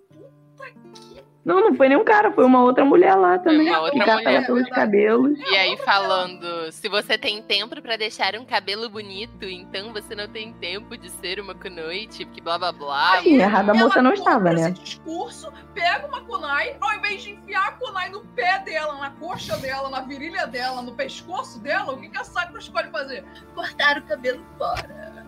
[1.48, 3.70] Não, não foi nenhum cara, foi uma outra mulher lá também.
[3.70, 5.40] uma outra mulher, pelos cabelos.
[5.40, 10.28] E aí falando, se você tem tempo pra deixar um cabelo bonito, então você não
[10.28, 13.22] tem tempo de ser uma kunoite, porque blá blá blá.
[13.22, 14.60] Sim, errada a moça não estava, né?
[14.72, 19.12] Esse discurso, pega uma kunai, ao invés de enfiar a kunai no pé dela, na
[19.12, 23.24] coxa dela, na virilha dela, no pescoço dela, o que, que a Sakura escolhe fazer?
[23.56, 25.26] Cortar o cabelo fora.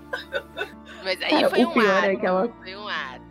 [1.01, 2.05] Mas aí Cara, foi o um pior ato.
[2.08, 3.28] é que ela- Foi um ato.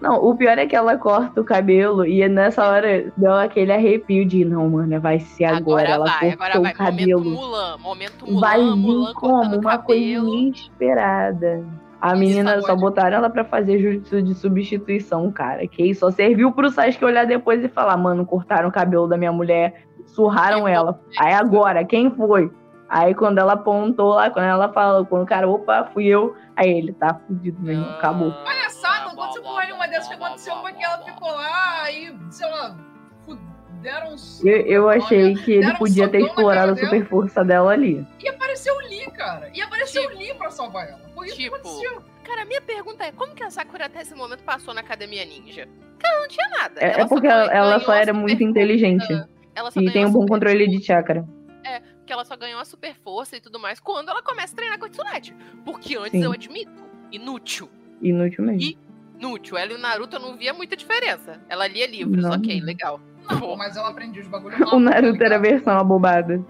[0.00, 4.24] Não, o pior é que ela corta o cabelo e nessa hora deu aquele arrepio
[4.24, 5.88] de não, mano, vai ser agora.
[5.88, 6.72] ela vai, cortou agora vai.
[6.72, 7.24] o cabelo.
[7.24, 9.82] Momento Mulan, momento Mulan, vai vir Mulan como uma cabelo.
[9.84, 11.64] coisa inesperada.
[12.00, 15.66] A menina só botaram ela pra fazer jutsu de substituição, cara.
[15.66, 19.18] Que isso só serviu pro Sasuke olhar depois e falar, mano, cortaram o cabelo da
[19.18, 20.98] minha mulher, surraram ela.
[21.18, 22.50] Aí agora, quem foi?
[22.90, 26.34] Aí quando ela apontou lá, quando ela falou, quando o cara, opa, fui eu.
[26.56, 28.32] Aí ele, tá fudido, meu irmão, acabou.
[28.44, 32.50] Palhaçada, não aconteceu porra nenhuma dessas que aconteceu foi que ela ficou lá, aí, sei
[32.50, 32.76] lá,
[33.24, 37.44] fuderam um Eu, eu achei que ele Deram podia ter explorado a cara super força
[37.44, 38.04] dela ali.
[38.22, 39.48] E apareceu o Lee, cara.
[39.54, 41.00] E apareceu Tipo- o Lee pra salvar ela.
[41.14, 42.02] Foi isso Tipo, que aconteceu.
[42.24, 45.24] Cara, a minha pergunta é, como que a Sakura até esse momento passou na Academia
[45.24, 45.68] Ninja?
[45.92, 46.80] Porque ela não tinha nada.
[46.80, 49.06] É, é Ela só porque ganhou- ela, ela só era muito inteligente.
[49.54, 51.24] Ela só E tem um bom controle de chakra.
[52.10, 54.80] Que ela só ganhou a super força e tudo mais quando ela começa a treinar
[54.80, 55.32] com a Tsunade.
[55.64, 56.24] Porque antes Sim.
[56.24, 56.72] eu admito,
[57.12, 57.70] inútil.
[58.02, 58.76] Inútil mesmo.
[59.16, 59.56] Inútil.
[59.56, 61.40] Ela e o Naruto eu não via muita diferença.
[61.48, 62.32] Ela lia livros, Não.
[62.32, 63.00] ok, legal.
[63.30, 66.44] Não, mas ela aprendia os bagulhos O Naruto era a versão abobada.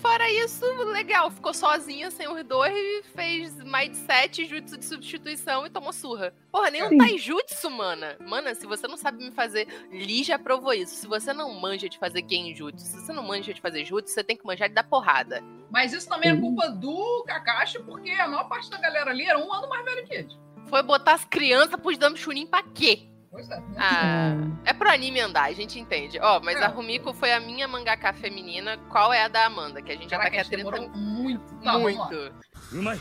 [0.00, 1.30] Fora isso, legal.
[1.30, 5.92] Ficou sozinha, sem os dois, e fez mais de sete jutsu de substituição e tomou
[5.92, 6.34] surra.
[6.50, 8.16] Porra, nem um taijutsu, mana.
[8.20, 9.68] Mana, se você não sabe me fazer...
[9.90, 10.94] Lee já provou isso.
[10.96, 14.24] Se você não manja de fazer genjutsu, se você não manja de fazer jutsu, você
[14.24, 15.42] tem que manjar de dar porrada.
[15.70, 19.38] Mas isso também é culpa do Kakashi, porque a maior parte da galera ali era
[19.38, 20.28] um ano mais velho que ele.
[20.68, 23.06] Foi botar as crianças pros Dame Chunin pra quê?
[23.32, 23.62] É.
[23.78, 26.18] Ah, é pro anime andar, a gente entende.
[26.20, 26.64] Ó, oh, mas é.
[26.64, 28.76] a Rumiko foi a minha mangaka feminina.
[28.88, 29.80] Qual é a da Amanda?
[29.80, 30.98] Que a gente Caraca, já tá aqui há 30.
[30.98, 32.32] Muito, tá, muito.
[32.72, 33.00] Umai,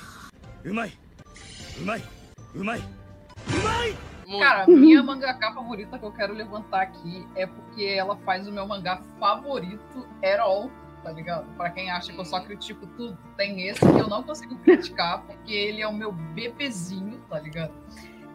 [0.63, 0.91] umai,
[1.81, 2.03] umai,
[2.55, 2.83] umai,
[3.55, 3.97] umai.
[4.27, 4.43] Muito.
[4.43, 8.67] Cara, minha mangaka favorita que eu quero levantar aqui é porque ela faz o meu
[8.67, 10.69] mangá favorito, Erol,
[11.03, 11.47] tá ligado?
[11.55, 12.45] Pra quem acha que eu só uhum.
[12.45, 17.19] critico tudo, tem esse que eu não consigo criticar, porque ele é o meu bebezinho,
[17.27, 17.73] tá ligado?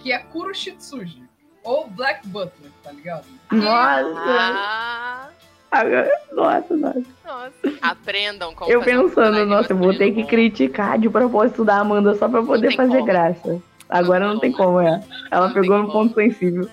[0.00, 1.23] Que é Kuroshitsuji
[1.64, 3.24] ou Black Butler, tá ligado?
[3.50, 4.14] Nossa!
[4.27, 5.29] Ah,
[5.70, 7.03] Agora- Nossa, nossa.
[7.27, 7.53] nossa.
[7.83, 12.14] Aprendam como Eu um pensando, nossa, eu vou ter que criticar de propósito da Amanda
[12.14, 13.05] só pra poder fazer como.
[13.07, 13.61] graça.
[13.88, 15.03] Agora não tem como, é.
[15.33, 16.68] Ela Não pegou no ponto sensível.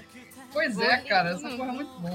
[0.54, 2.10] Pois é, cara, essa porra é muito bom.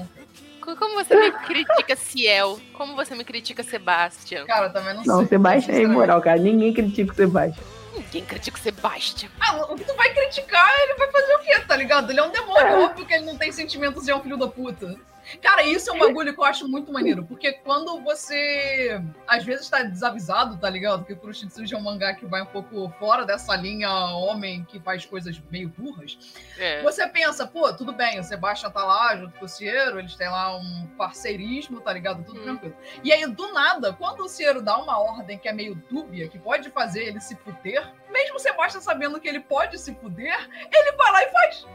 [0.63, 0.75] cara.
[0.77, 2.59] Como você me critica Ciel?
[2.73, 4.45] Como você me critica Sebastian?
[4.45, 5.13] Cara, também não, sei.
[5.13, 6.37] Não, Sebastião é imoral, cara.
[6.39, 7.65] Ninguém critica o Sebastião.
[7.95, 9.29] Ninguém critica o Sebastian.
[9.39, 12.09] Ah, o que tu vai criticar, ele vai fazer o quê, tá ligado?
[12.09, 14.47] Ele é um demônio, óbvio que ele não tem sentimentos e é um filho da
[14.47, 14.95] puta.
[15.41, 19.69] Cara, isso é um bagulho que eu acho muito maneiro, porque quando você às vezes
[19.69, 21.03] tá desavisado, tá ligado?
[21.05, 24.79] Que o Kuroshitsuji é um mangá que vai um pouco fora dessa linha homem que
[24.79, 26.17] faz coisas meio burras,
[26.57, 26.81] É.
[26.81, 30.29] você pensa, pô, tudo bem, o Sebastian tá lá junto com o Ciero, eles têm
[30.29, 32.23] lá um parceirismo, tá ligado?
[32.23, 32.43] Tudo Hum.
[32.43, 32.75] tranquilo.
[33.03, 36.39] E aí, do nada, quando o Ciero dá uma ordem que é meio dúbia, que
[36.39, 40.91] pode fazer ele se fuder, mesmo o Sebastian sabendo que ele pode se fuder, ele
[40.93, 41.67] vai lá e faz.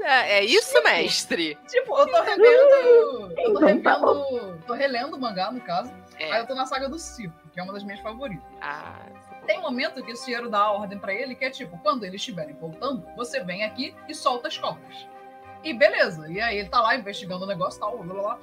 [0.00, 1.56] É, é isso, mestre?
[1.68, 3.32] Tipo, eu tô revendo.
[3.38, 4.62] Eu tô tá revendo.
[4.66, 5.92] Tô relendo o mangá, no caso.
[6.16, 6.40] Aí É.
[6.40, 8.44] eu tô na saga do circo, que é uma das minhas favoritas.
[8.60, 9.06] Ah,
[9.46, 12.20] Tem momento que o Ciero dá a ordem pra ele, que é tipo, quando eles
[12.20, 15.06] estiverem voltando, você vem aqui e solta as cobras.
[15.62, 16.28] E beleza.
[16.30, 18.38] E aí ele tá lá investigando o negócio e tal, blá blá blá.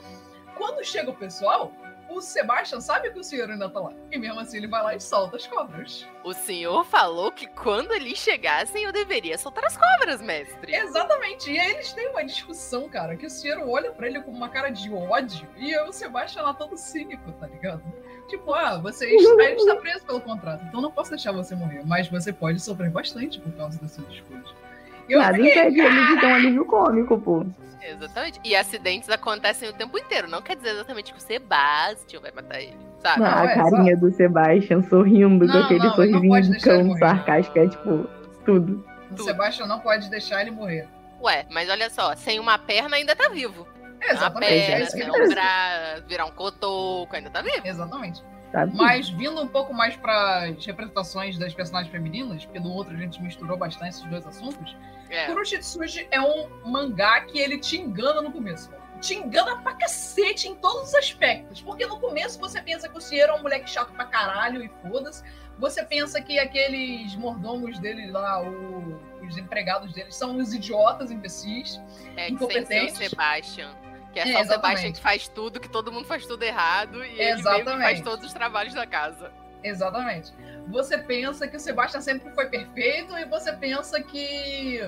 [0.56, 1.72] Quando chega o pessoal,
[2.18, 3.94] o Sebastian sabe que o Ciero ainda tá lá.
[4.12, 6.08] E mesmo assim ele vai lá e solta as cobras.
[6.24, 10.76] o senhor falou que quando eles chegassem eu deveria soltar as cobras, mestre.
[10.76, 11.52] Exatamente.
[11.52, 14.50] E aí eles têm uma discussão, cara, que o Ciero olha pra ele com uma
[14.50, 17.84] cara de ódio e o Sebastian lá todo cínico, tá ligado?
[18.28, 21.84] Tipo, ah, você está, ele está preso pelo contrato, então não posso deixar você morrer.
[21.86, 24.63] Mas você pode sofrer bastante por causa das suas escolhas.
[25.08, 27.46] E eu Nada fiquei, impede ele de ter um alívio cômico, pô.
[27.82, 28.40] Exatamente.
[28.44, 30.30] E acidentes acontecem o tempo inteiro.
[30.30, 33.20] Não quer dizer exatamente que o Sebastian vai matar ele, sabe?
[33.20, 37.60] Não, a é, carinha do Sebastian sorrindo com Não, aquele não, sorrisinho de cão sarcástico.
[37.60, 38.08] É tipo,
[38.46, 38.86] tudo.
[39.12, 40.88] o Sebastian não pode deixar ele morrer.
[41.22, 43.68] Ué, mas olha só, sem uma perna ainda tá vivo.
[44.02, 44.54] Uma Exatamente.
[44.54, 47.62] É perna, isso que sem ele um braço, virar um cotoco, ainda tá vivo.
[47.66, 48.24] Exatamente.
[48.54, 48.76] Sabe?
[48.76, 52.98] Mas vindo um pouco mais para as representações das personagens femininas, porque no outro a
[52.98, 54.78] gente misturou bastante esses dois assuntos,
[55.10, 55.26] É.
[55.26, 58.72] Kuroshitsuji é um mangá que ele te engana no começo.
[59.02, 61.62] Te engana pra cacete em todos os aspectos.
[61.62, 64.70] Porque no começo você pensa que o Cieiro é um moleque chato pra caralho e
[64.82, 65.24] foda-se.
[65.60, 71.80] Você pensa que aqueles mordomos dele lá, o- os empregados dele, são os idiotas imbecis.
[72.16, 72.46] É que sem ser o
[72.86, 73.10] incompetentes.
[73.10, 73.76] Sebastian.
[74.14, 74.96] Que é É, só o Sebastian exatamente.
[74.98, 77.04] que faz tudo, que todo mundo faz tudo errado.
[77.04, 78.04] E ele mesmo que faz Exatamente.
[78.04, 79.32] todos os trabalhos da casa.
[79.64, 80.32] Exatamente.
[80.68, 84.82] Você pensa que o Sebastian sempre foi perfeito e você pensa que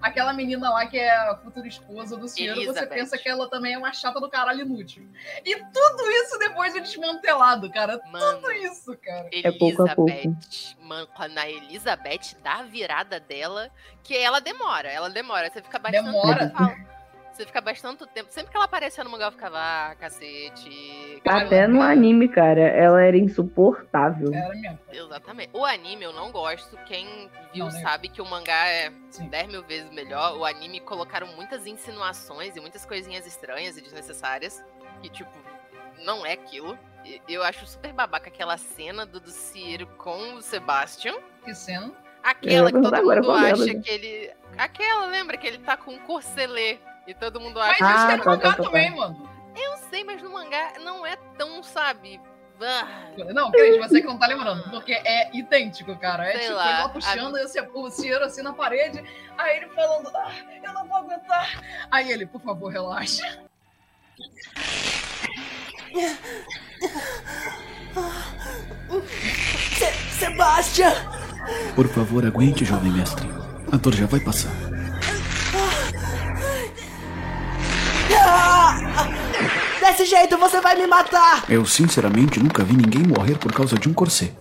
[0.00, 2.86] aquela menina lá que é a futura esposa do Ciro, você Elizabeth.
[2.94, 5.08] pensa que ela também é uma chata do caralho inútil.
[5.44, 8.00] E tudo isso depois é desmantelado, cara.
[8.12, 9.28] Mano, Tudo isso, cara.
[9.32, 10.10] É pouco a pouco.
[10.10, 10.76] Elizabeth.
[10.80, 13.70] Mano, quando a Elizabeth dá a virada dela,
[14.04, 15.50] que ela demora, ela demora.
[15.50, 16.46] Você fica bastante Demora.
[16.46, 16.56] tempo.
[16.58, 16.97] fala-
[17.38, 18.32] Você fica bastante tempo.
[18.32, 21.22] Sempre que ela aparecia no mangá, eu ficava, ah, cacete.
[21.24, 24.34] Cara, Até no anime, cara, ela era insuportável.
[24.34, 24.78] Era mesmo.
[24.90, 25.50] Exatamente.
[25.52, 26.76] O anime eu não gosto.
[26.78, 27.80] Quem viu Não, né?
[27.80, 29.28] sabe que o mangá é Sim.
[29.28, 30.36] 10 mil vezes melhor.
[30.36, 34.60] O anime colocaram muitas insinuações e muitas coisinhas estranhas e desnecessárias.
[35.00, 35.30] Que, tipo,
[36.04, 36.76] não é aquilo.
[37.28, 41.14] Eu acho super babaca aquela cena do, do Ciro com o Sebastian.
[41.44, 41.92] Que cena.
[42.20, 44.30] Aquela que todo mundo acha que ele.
[44.56, 46.78] Aquela, lembra que ele tá com um corcelê.
[47.08, 48.62] E todo mundo Mas acha isso Ah, tem no tá, mangá tá, tá, tá.
[48.64, 49.30] também, mano.
[49.56, 52.20] Eu sei, mas no mangá não é tão, sabe?
[52.60, 52.86] Ah,
[53.32, 56.28] Não, Cris, você que não tá lembrando, porque é idêntico, cara.
[56.28, 59.02] É Sei tipo, lá, ele puxando esse, o Ciro assim na parede,
[59.38, 61.62] aí ele falando, ah, eu não vou aguentar.
[61.90, 63.40] Aí ele, por favor, relaxa.
[70.18, 70.92] Sebastian!
[71.74, 73.28] Por favor, aguente, jovem mestre.
[73.72, 74.52] A dor já vai passar.
[79.80, 81.44] Desse jeito você vai me matar!
[81.48, 84.34] Eu, sinceramente, nunca vi ninguém morrer por causa de um corset.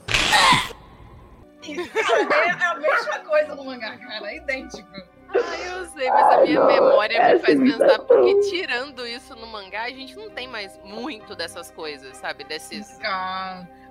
[1.63, 4.88] É, é a mesma coisa no mangá, cara, é idêntico.
[5.30, 8.06] Ai, eu sei, mas a minha memória me essa faz pensar, imitação.
[8.06, 12.43] porque tirando isso no mangá, a gente não tem mais muito dessas coisas, sabe?
[12.45, 12.97] Desses.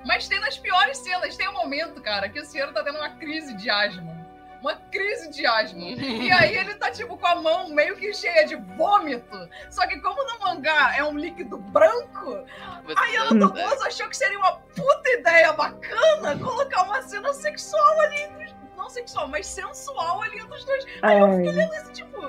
[0.04, 3.10] Mas tem nas piores cenas, tem um momento, cara, que o Ciro tá tendo uma
[3.10, 4.25] crise de asma.
[4.66, 5.78] Uma crise de asma.
[5.80, 9.48] E aí ele tá, tipo, com a mão meio que cheia de vômito.
[9.70, 12.44] Só que como no mangá é um líquido branco,
[12.84, 17.32] Você Aí ela não- Tomoso achou que seria uma puta ideia bacana colocar uma cena
[17.32, 18.56] sexual ali entre os...
[18.76, 20.84] Não sexual, mas sensual ali entre os dois.
[21.02, 22.20] Aí eu fiquei lendo isso, tipo...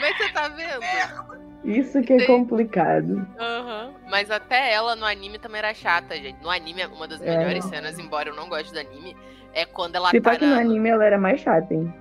[0.00, 0.80] Mas você tá vendo?
[0.80, 1.40] Merda.
[1.64, 3.26] isso que é Tem- complicado.
[3.38, 3.94] Aham.
[4.08, 6.42] Mas até ela no anime também era chata, gente.
[6.42, 7.36] No anime, uma das É.
[7.36, 9.16] melhores cenas, embora eu não goste do anime,
[9.54, 10.60] é quando ela Se tá que no na...
[10.60, 11.92] anime ela era mais chata, hein?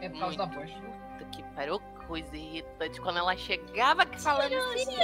[0.00, 0.70] É por causa da voz.
[0.70, 3.00] Puta que pariu, coisa irritante.
[3.00, 4.96] Quando ela chegava aqui falando assim...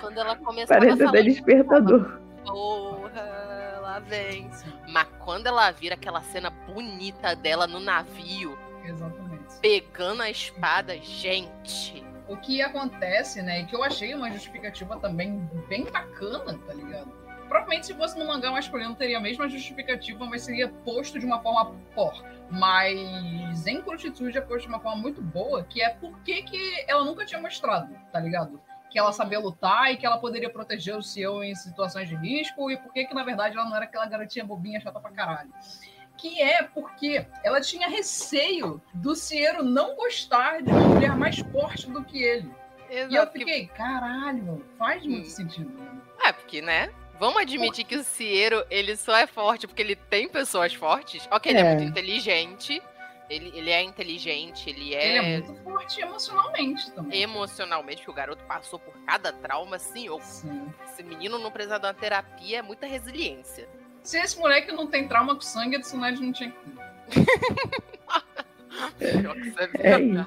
[0.00, 1.22] Quando ela começava Parece a até falar...
[1.22, 2.20] despertador.
[2.44, 4.50] Porra, lá vem.
[4.88, 9.58] Mas quando ela vira aquela cena bonita dela no navio, Exatamente.
[9.60, 12.05] pegando a espada, gente.
[12.28, 17.10] O que acontece, né, e que eu achei uma justificativa também bem bacana, tá ligado?
[17.48, 21.40] Provavelmente se fosse no mangá masculino teria a mesma justificativa, mas seria posto de uma
[21.40, 22.12] forma por.
[22.50, 26.44] Mas em Prostitude é posto de uma forma muito boa, que é por que
[26.88, 28.60] ela nunca tinha mostrado, tá ligado?
[28.90, 32.68] Que ela sabia lutar e que ela poderia proteger o Ciel em situações de risco,
[32.70, 35.52] e por que que na verdade ela não era aquela garotinha bobinha chata pra caralho.
[36.16, 41.90] Que é porque ela tinha receio do Ciero não gostar de uma mulher mais forte
[41.90, 42.50] do que ele.
[42.90, 43.32] E eu Exato.
[43.32, 45.30] fiquei, caralho, faz muito Hum.
[45.30, 45.70] sentido.
[45.78, 46.02] mano.
[46.24, 46.90] É, porque, né?
[47.18, 51.26] Vamos admitir que o Ciero, ele só é forte porque ele tem pessoas fortes.
[51.30, 51.74] Ok, ele é, É.
[51.74, 52.82] muito inteligente.
[53.28, 57.20] Ele, ele é inteligente, ele é, Ele é muito forte emocionalmente também.
[57.22, 60.08] emocionalmente, que o garoto passou por cada trauma, sim.
[60.08, 60.72] Ou Sim.
[60.84, 63.68] esse menino não precisa de uma terapia, é muita resiliência.
[64.06, 66.56] Se esse moleque não tem trauma com sangue, a Tsunade não tinha que
[69.00, 70.26] é É.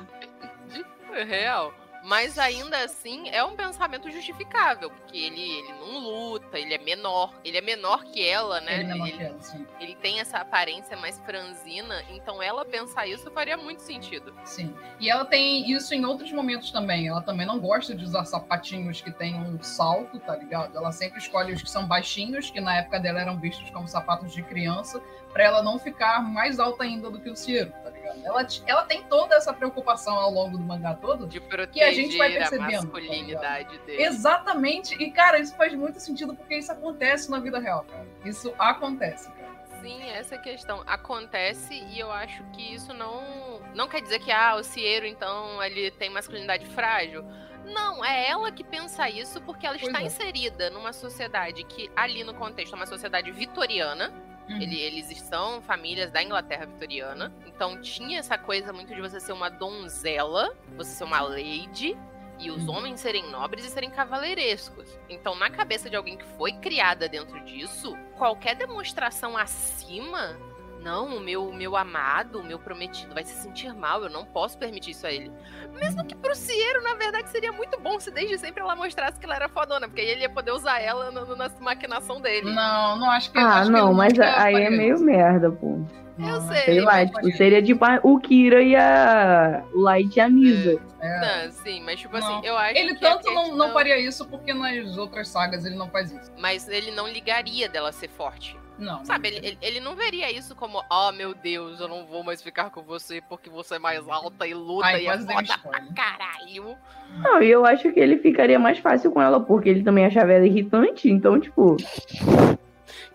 [1.13, 1.73] É real.
[2.09, 7.31] Mas ainda assim é um pensamento justificável, porque ele, ele não luta, ele é menor,
[7.45, 8.79] ele é menor que ela, né?
[8.79, 13.83] Ele é Ele- ele tem essa aparência mais franzina, então ela pensar isso faria muito
[13.83, 14.33] sentido.
[14.43, 14.73] Sim.
[14.99, 17.07] E ela tem isso em outros momentos também.
[17.07, 20.75] Ela também não gosta de usar sapatinhos que tem um salto, tá ligado?
[20.75, 24.33] Ela sempre escolhe os que são baixinhos, que na época dela eram vistos como sapatos
[24.33, 24.99] de criança,
[25.31, 28.19] pra ela não ficar mais alta ainda do que o Ciro, tá ligado?
[28.23, 31.27] Ela, ela tem toda essa preocupação ao longo do mangá todo.
[31.27, 34.03] De proteger Que a gente vai a percebendo, tá masculinidade dele.
[34.03, 34.95] Exatamente.
[34.95, 38.07] E, cara, isso faz muito sentido porque isso acontece na vida real, cara.
[38.25, 39.49] Isso acontece, cara.
[39.81, 40.83] Sim, essa a questão.
[40.85, 45.61] Acontece e eu acho que isso não Não quer dizer que, ah, o Cieiro, então,
[45.63, 47.23] ele tem masculinidade frágil.
[47.65, 50.05] Não, é ela que pensa isso porque ela Pois está é.
[50.05, 54.11] inserida numa sociedade que, ali no contexto, é uma sociedade vitoriana.
[54.49, 54.61] Uhum.
[54.61, 57.31] Ele- eles são famílias da Inglaterra vitoriana.
[57.45, 61.95] Então tinha essa coisa muito de você ser uma donzela, você ser uma lady,
[62.39, 62.75] e os Uhum.
[62.75, 64.97] homens serem nobres e serem cavaleirescos.
[65.09, 70.37] Então, na cabeça de alguém que foi criada dentro disso, qualquer demonstração acima.
[70.81, 74.57] Não, o meu, meu amado, o meu prometido vai se sentir mal, eu não posso
[74.57, 75.29] permitir isso a ele.
[75.73, 79.25] Mesmo que pro Cieiro, na verdade, seria muito bom se desde sempre ela mostrasse que
[79.25, 82.51] ela era fodona, porque aí ele ia poder usar ela no- no- na maquinação dele.
[82.53, 85.03] Não, não acho que Ah, acho que não, ele mas nunca aí é meio isso.
[85.03, 85.79] merda, pô.
[86.17, 90.27] Eu não, sei, Sei lá, tipo, seria tipo o Kira e a Light e a
[90.29, 90.81] Misa.
[90.99, 91.45] É.
[91.45, 92.37] Não, sim, mas tipo Não.
[92.37, 95.63] assim, eu acho Ele que a tanto não, não faria isso porque nas outras sagas
[95.65, 96.29] ele não faz isso.
[96.37, 98.57] Mas ele não ligaria dela ser forte.
[98.79, 99.03] Não.
[99.03, 102.41] Sabe, ele, ele, ele não veria isso como, oh meu Deus, eu não vou mais
[102.41, 105.81] ficar com você porque você é mais alta e luta Ai, e é foda pra
[105.93, 106.77] caralho.
[107.17, 110.31] Não, e eu acho que ele ficaria mais fácil com ela, porque ele também achava
[110.31, 111.75] ela irritante, então, tipo,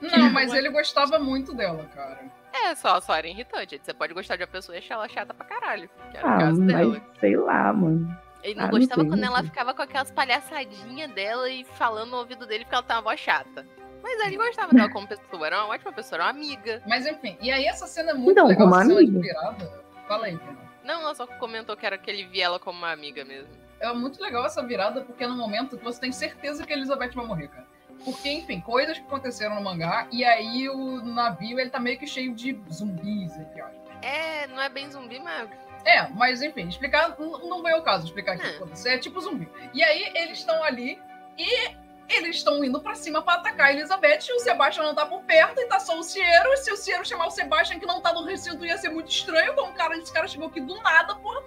[0.01, 2.21] Não, mas ele gostava muito dela, cara.
[2.53, 3.81] É, só, só era irritante.
[3.83, 5.91] Você pode gostar de uma pessoa e achar ela chata pra caralho.
[6.11, 7.03] Que era o ah, caso mas dela.
[7.19, 8.17] sei lá, mano.
[8.45, 11.65] Ele não ah, não gostava sei, quando não ela ficava com aquelas palhaçadinhas dela e
[11.65, 13.67] falando no ouvido dele porque ela tava uma voz chata.
[14.05, 16.83] Mas ele gostava dela como pessoa, era uma ótima pessoa, era uma amiga.
[16.87, 19.21] Mas enfim, e aí essa cena é muito Então, legal, como essa cena de amiga.
[19.23, 19.83] virada.
[20.07, 20.59] Fala aí, Pena.
[20.85, 23.49] Não, ela só comentou que era que ele via ela como uma amiga mesmo.
[23.81, 26.77] É muito legal essa virada, porque é no momento que você tem certeza que a
[26.77, 27.67] Elizabeth vai morrer, cara.
[28.05, 32.07] Porque, enfim, coisas que aconteceram no mangá, e aí o navio ele tá meio que
[32.07, 33.81] cheio de zumbis, entre aspas.
[34.03, 35.49] É, não é bem zumbi, mas.
[35.87, 38.51] É, mas enfim, explicar não não veio o caso explicar aqui o É.
[38.51, 38.93] que aconteceu.
[38.93, 39.49] É tipo zumbi.
[39.73, 40.99] E aí eles estão ali
[41.39, 41.71] e
[42.09, 45.23] eles estão indo pra cima pra atacar a Elizabeth e o Sebastian não tá por
[45.23, 46.53] perto e tá só o Ciero.
[46.53, 49.11] E se o Ciero chamar o Sebastian que não tá no recinto ia ser muito
[49.11, 51.43] estranho, como cara, esse cara chegou aqui do nada, porra.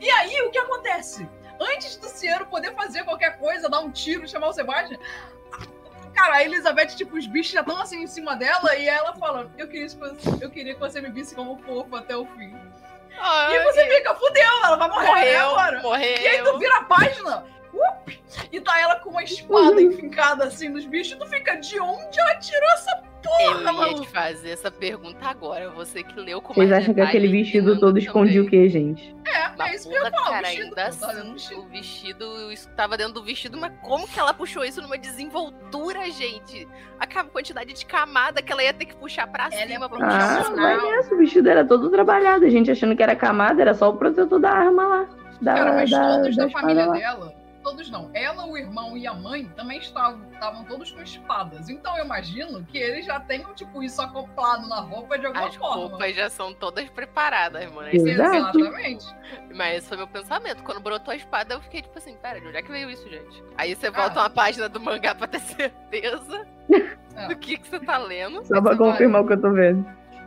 [0.00, 1.28] E aí o que acontece?
[1.60, 4.98] Antes do Ciero poder fazer qualquer coisa, dar um tiro, chamar o Sebastian.
[6.14, 9.50] Cara, a Elizabeth, tipo, os bichos já estão assim em cima dela e ela fala:
[9.56, 12.56] eu queria, que você- eu queria que você me visse como fofo até o fim.
[13.52, 15.80] E você fica, fudeu, ela vai morrer morreu, agora.
[15.82, 16.20] morreu.
[16.20, 17.44] E aí tu vira a página,
[17.76, 22.18] up, e tá ela com uma espada enfincada assim nos bichos, tu fica, de onde
[22.20, 22.90] ela tirou essa
[23.24, 24.00] Eu porra, ia maluco?
[24.02, 25.68] te fazer essa pergunta agora.
[25.70, 29.14] Você que leu com Vocês acham que aquele vestido todo escondia o quê, gente?
[29.26, 31.22] É, Mas é isso que eu ia falar, cara, o vestido, ainda pô, tá dentro
[31.24, 31.60] do assim, vestido.
[31.60, 36.10] o vestido, isso tava dentro do vestido, mas como que ela puxou isso numa desenvoltura,
[36.10, 36.66] gente?
[36.98, 39.98] A quantidade de camada que ela ia ter que puxar pra Ela é cima pra
[40.00, 40.90] Ah, puxar o vai jornal.
[40.96, 43.96] nessa, o vestido era todo trabalhado, a gente achando que era camada, era só o
[43.96, 45.08] protetor da arma lá.
[45.40, 46.92] Da, Cara, mas da, todos da da família lá.
[46.94, 51.68] dela, todos não, ela, o irmão e a mãe também estavam, estavam todos com espadas.
[51.68, 55.54] Então eu imagino que eles já tenham, tipo, isso acoplado na roupa de alguma As
[55.56, 55.88] forma.
[55.88, 57.88] roupas já são todas preparadas, mano.
[57.92, 58.58] Exato.
[58.58, 59.04] Exatamente.
[59.54, 60.62] Mas esse foi meu pensamento.
[60.62, 63.08] Quando brotou a espada, eu fiquei tipo assim, pera, de onde é que veio isso,
[63.08, 63.42] gente?
[63.56, 63.90] Aí você Ah.
[63.90, 66.46] volta uma página do mangá pra ter certeza
[67.16, 67.28] É.
[67.28, 68.42] do que, que você tá lendo.
[68.44, 69.86] Só pra Você vai- confirmar o que eu tô vendo.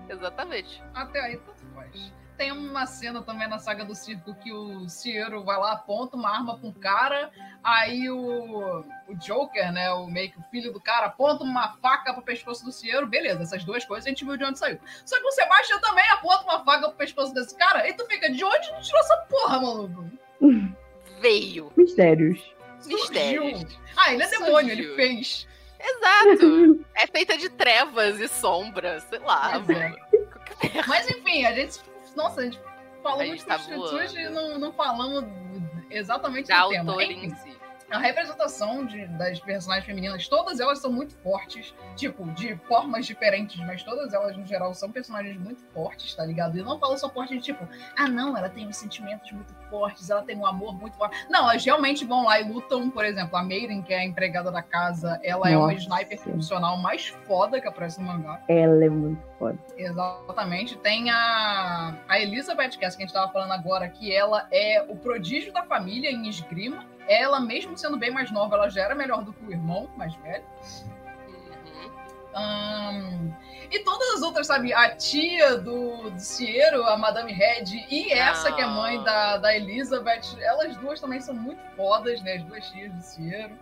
[0.10, 0.84] Exatamente.
[0.94, 2.13] Até aí, tanto faz.
[2.41, 6.27] Tem uma cena também na saga do circo que o Ciero vai lá, aponta uma
[6.27, 7.30] arma pra um cara,
[7.63, 12.12] aí o, o Joker, né, o meio que o filho do cara, aponta uma faca
[12.12, 14.80] pro pescoço do Ciero, beleza, essas duas coisas a gente viu de onde saiu.
[15.06, 18.27] Só que o Sebastian também aponta uma faca pro pescoço desse cara, e tu fica,
[18.27, 20.12] de onde tu tirou essa porra, maluco?
[21.19, 21.71] Veio.
[21.77, 22.56] Mistérios.
[22.88, 23.60] Mistérios.
[23.60, 23.80] Surgiu.
[23.95, 24.95] Ah, ele é demônio, ele Surgiu.
[24.95, 25.47] fez.
[25.80, 26.86] Exato.
[26.97, 29.58] é feita de trevas e sombras, sei lá.
[29.58, 29.60] É.
[29.60, 29.97] mano.
[30.88, 31.90] Mas enfim, a gente.
[32.15, 32.60] Nossa, a gente
[33.02, 34.34] falou A muito gente tá prostitutas e voando.
[34.36, 35.26] não, não falamos
[35.89, 36.91] exatamente Da do tema.
[36.91, 37.51] autora Enfim, em si.
[37.91, 43.60] A representação de- das personagens femininas, todas elas são muito fortes, tipo, de formas diferentes,
[43.65, 46.58] mas todas elas, no geral, são personagens muito fortes, tá ligado?
[46.58, 50.10] E não falo só forte de tipo, ah, não, ela tem uns sentimentos muito fortes,
[50.10, 51.15] ela tem um amor muito forte.
[51.30, 54.51] Não, elas realmente vão lá e lutam, por exemplo, a Maiden, que é a empregada
[54.51, 55.80] da casa, ela é uma Nossa.
[55.80, 58.41] sniper profissional mais foda que aparece no mangá.
[58.47, 59.58] Ela é muito foda.
[59.77, 60.77] Exatamente.
[60.77, 64.95] Tem a, a Elizabeth, essa que a gente tava falando agora, que ela é o
[64.95, 66.86] prodígio da família em esgrima.
[67.08, 70.16] Ela, mesmo sendo bem mais nova, ela já era melhor do que o irmão mais
[70.16, 70.46] velho.
[73.70, 74.74] E todas as outras, sabe?
[74.74, 79.56] A tia do, do Ciero, a Madame Red, e essa que é mãe da, da
[79.56, 82.36] Elizabeth, elas duas também são muito fodas, né?
[82.36, 83.58] As duas tias do Ciero.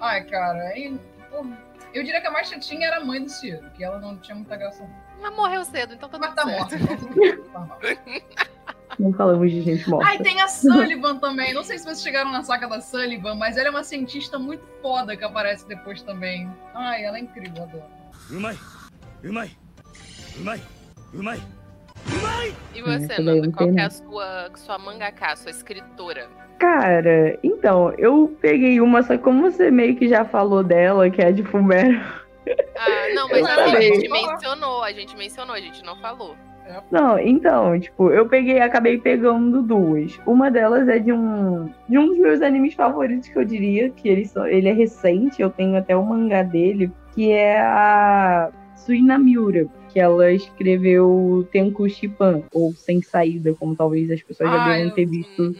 [0.00, 0.98] Ai, cara, e,
[1.30, 1.44] pô,
[1.92, 4.34] eu diria que a mais chatinha era a mãe do Ciero, que ela não tinha
[4.34, 4.88] muita graça.
[5.20, 7.78] Mas morreu cedo, então tá Mas tá morta, então tudo bem, tá normal.
[8.98, 10.10] Não falamos de gente morta.
[10.10, 11.54] Ai, tem a Sullivan também.
[11.54, 14.64] Não sei se vocês chegaram na saca da Sullivan, mas ela é uma cientista muito
[14.82, 16.50] foda que aparece depois também.
[16.74, 17.84] Ai, ela é incrível, adoro.
[18.30, 18.58] Umai!
[19.24, 19.50] Umai!
[20.38, 20.60] Umai!
[21.14, 21.42] Umai!
[22.74, 26.28] E você, Nanda, qual é a sua, sua mangaká, sua escritora?
[26.58, 31.32] Cara, então, eu peguei uma, só como você meio que já falou dela, que é
[31.32, 32.00] de Fumero.
[32.76, 36.36] Ah, não, mas assim, a gente mencionou, a gente mencionou, a gente não falou.
[36.90, 40.18] Não, então, tipo, eu peguei, acabei pegando duas.
[40.26, 44.08] Uma delas é de um de um dos meus animes favoritos que eu diria, que
[44.08, 49.18] ele, só, ele é recente, eu tenho até o mangá dele, que é a Suina
[49.18, 54.64] Miura, que ela escreveu Tenku Shipan, ou Sem Saída, como talvez as pessoas já Ah,
[54.64, 55.54] devem eu- ter visto Uhum.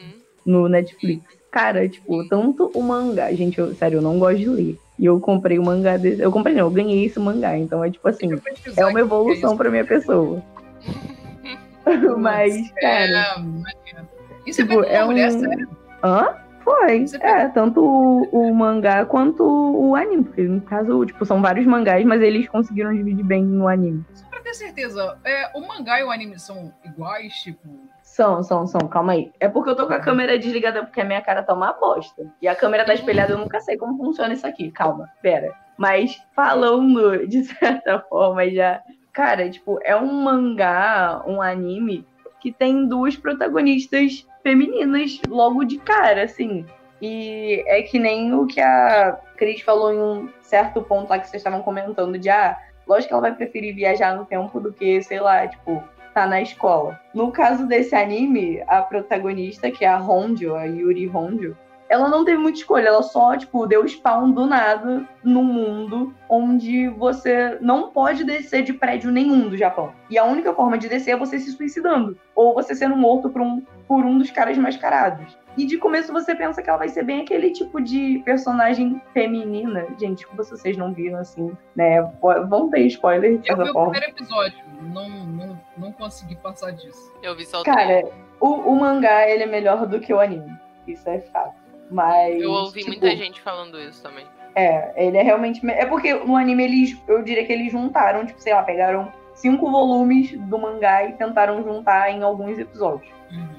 [0.46, 1.38] no Netflix.
[1.50, 4.78] Cara, tipo, tanto o mangá, gente, eu, sério, eu não gosto de ler.
[4.98, 6.22] E eu comprei o mangá desse.
[6.22, 7.56] Eu comprei, não, eu ganhei esse mangá.
[7.56, 8.28] Então é tipo assim,
[8.76, 10.40] é uma evolução pra minha pessoa.
[12.18, 13.05] Mas, cara.
[13.05, 14.09] É, maneiro.
[14.47, 15.68] E você Tipo, é uma mulher, um- sério?
[16.03, 16.35] Hã?
[16.62, 17.07] Foi.
[17.07, 20.24] Você É, tanto o, o mangá quanto o anime.
[20.24, 24.05] Porque, no caso, tipo, são vários mangás, mas eles conseguiram dividir bem no anime.
[24.14, 27.68] Só pra ter certeza, é, o mangá e o anime são iguais, tipo.
[28.03, 28.81] São, são, são.
[28.89, 29.33] Calma aí.
[29.41, 32.26] É porque eu tô com a câmera desligada porque a minha cara tá uma bosta.
[32.43, 34.70] E a câmera tá espelhada, eu nunca sei como funciona isso aqui.
[34.70, 35.53] Calma, pera.
[35.78, 38.83] Mas falando de certa forma já.
[39.21, 42.07] Cara, tipo, é um mangá, um anime
[42.41, 46.64] que tem duas protagonistas femininas logo de cara, assim.
[47.03, 51.29] E é que nem o que a Cris falou em um certo ponto lá que
[51.29, 52.57] vocês estavam comentando de ah,
[52.87, 56.41] lógico que ela vai preferir viajar no tempo do que, sei lá, tipo, tá na
[56.41, 56.99] escola.
[57.12, 61.55] No caso desse anime, a protagonista, que é a Honjo, a Yuri Honjo,
[61.91, 66.88] ela não teve muita escolha, ela só, tipo, deu spawn do nada num mundo onde
[66.88, 69.93] você não pode descer de prédio nenhum do Japão.
[70.09, 72.16] E a única forma de descer é você se suicidando.
[72.32, 75.36] Ou você sendo morto por um, por um dos caras mascarados.
[75.57, 79.84] E de começo você pensa que ela vai ser bem aquele tipo de personagem feminina.
[79.99, 82.01] Gente, como vocês não viram assim, né?
[82.49, 83.91] Vão ter spoiler de Eu vi o forma.
[83.91, 84.59] primeiro episódio,
[84.95, 87.12] não, não, não consegui passar disso.
[87.20, 87.64] Eu vi só o.
[87.64, 88.05] Cara,
[88.38, 90.57] o, o mangá ele é melhor do que o anime.
[90.86, 91.59] Isso é fato.
[91.91, 92.41] Mas.
[92.41, 94.24] Eu ouvi tipo, muita gente falando isso também.
[94.55, 95.64] É, ele é realmente.
[95.64, 97.03] me- É porque no anime eles.
[97.09, 101.62] Eu diria que eles juntaram, tipo, sei lá, pegaram cinco volumes do mangá e tentaram
[101.62, 103.11] juntar em alguns episódios.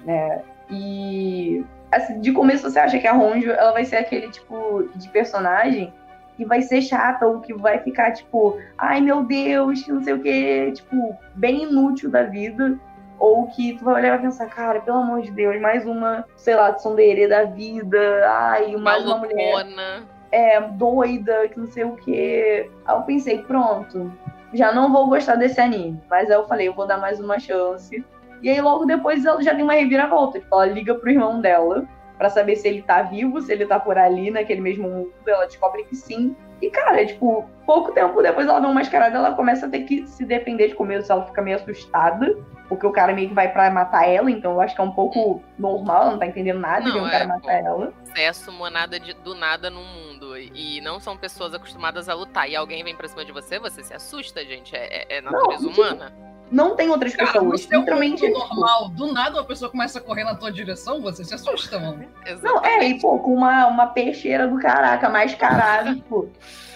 [0.06, 0.42] né?
[0.70, 5.10] E assim, de começo você acha que a Honjo ela vai ser aquele tipo de
[5.10, 5.94] personagem
[6.38, 10.20] que vai ser chata ou que vai ficar tipo, ai meu Deus, não sei o
[10.22, 12.80] que, tipo, bem inútil da vida.
[13.22, 16.26] Ou que tu vai olhar e vai pensar, cara, pelo amor de Deus, mais uma,
[16.36, 19.68] sei lá, tsundere da vida, ai, mais uma mulher
[20.32, 22.70] é, doida, que não sei o quê.
[22.86, 24.12] Aí eu pensei, pronto,
[24.54, 26.02] já não vou gostar desse anime.
[26.10, 28.04] Mas aí eu falei, eu vou dar mais uma chance.
[28.42, 30.40] E aí logo depois ela já tem uma reviravolta.
[30.40, 31.86] Tipo, ela liga pro irmão dela
[32.18, 35.14] pra saber se ele tá vivo, se ele tá por ali, naquele mesmo mundo.
[35.28, 36.36] Ela descobre que sim.
[36.62, 40.06] E, cara, tipo, pouco tempo depois ela vê um mascarado, ela começa a ter que
[40.08, 42.38] se defender de começo, ela fica meio assustada,
[42.70, 44.92] porque o cara meio que vai pra matar ela, então eu acho que é um
[44.92, 47.50] pouco normal, ela não tá entendendo nada de Não, ver um cara é, matar pô.
[47.68, 47.94] ela.
[48.06, 52.48] Você é sumonada de- do nada no mundo e não são pessoas acostumadas a lutar.
[52.50, 54.76] E alguém vem pra cima de você, você se assusta, gente.
[54.76, 56.14] É, é- é natureza tipo, humana.
[56.52, 57.62] Não tem outras Cara, no pessoas.
[57.62, 58.24] seu Literalmente.
[58.24, 61.24] mundo é, tipo, normal, do nada uma pessoa começa a correr na tua direção, você
[61.24, 62.06] se assusta, mano.
[62.44, 66.30] Não, é, e pô, com uma, uma peixeira do caraca, mascarada, tipo.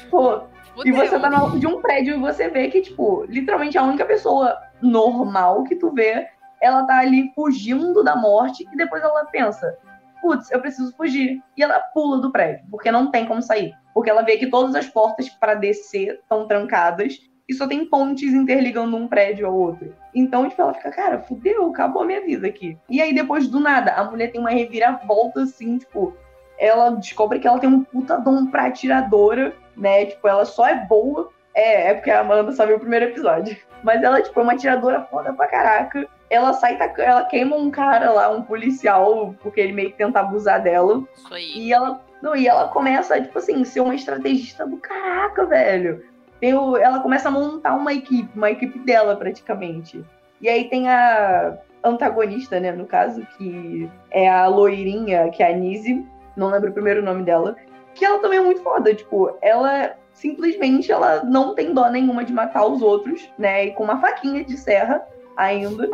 [0.09, 0.43] Pô,
[0.86, 3.84] e você tá no alto de um prédio e você vê que, tipo, literalmente a
[3.84, 6.28] única pessoa normal que tu vê,
[6.61, 9.78] ela tá ali fugindo da morte e depois ela pensa,
[10.21, 11.41] putz, eu preciso fugir.
[11.55, 13.73] E ela pula do prédio, porque não tem como sair.
[13.93, 18.34] Porque ela vê que todas as portas para descer estão trancadas e só tem pontes
[18.34, 19.93] interligando um prédio ao outro.
[20.14, 22.78] Então, tipo, ela fica, cara, fudeu, acabou a minha vida aqui.
[22.89, 26.16] E aí, depois do nada, a mulher tem uma reviravolta assim, tipo,
[26.58, 30.06] ela descobre que ela tem um puta dom pra atiradora, né?
[30.06, 31.30] Tipo, ela só é boa.
[31.54, 33.56] É, é porque a Amanda só viu o primeiro episódio.
[33.84, 36.08] Mas ela, tipo, é uma atiradora foda pra caraca.
[36.30, 40.62] Ela sai, ela queima um cara lá, um policial, porque ele meio que tenta abusar
[40.62, 41.04] dela.
[41.14, 41.52] Isso aí.
[41.56, 46.04] E ela, não, e ela começa, tipo assim, ser uma estrategista do caraca, velho.
[46.54, 50.04] O- ela começa a montar uma equipe, uma equipe dela praticamente.
[50.41, 55.56] E aí tem a antagonista, né, no caso, que é a loirinha, que é a
[55.56, 57.56] Nise, não lembro o primeiro nome dela,
[57.93, 62.34] que ela também é muito foda, tipo, ela simplesmente ela não tem dó nenhuma de
[62.34, 65.06] matar os outros, né, e com uma faquinha de serra
[65.38, 65.89] ainda.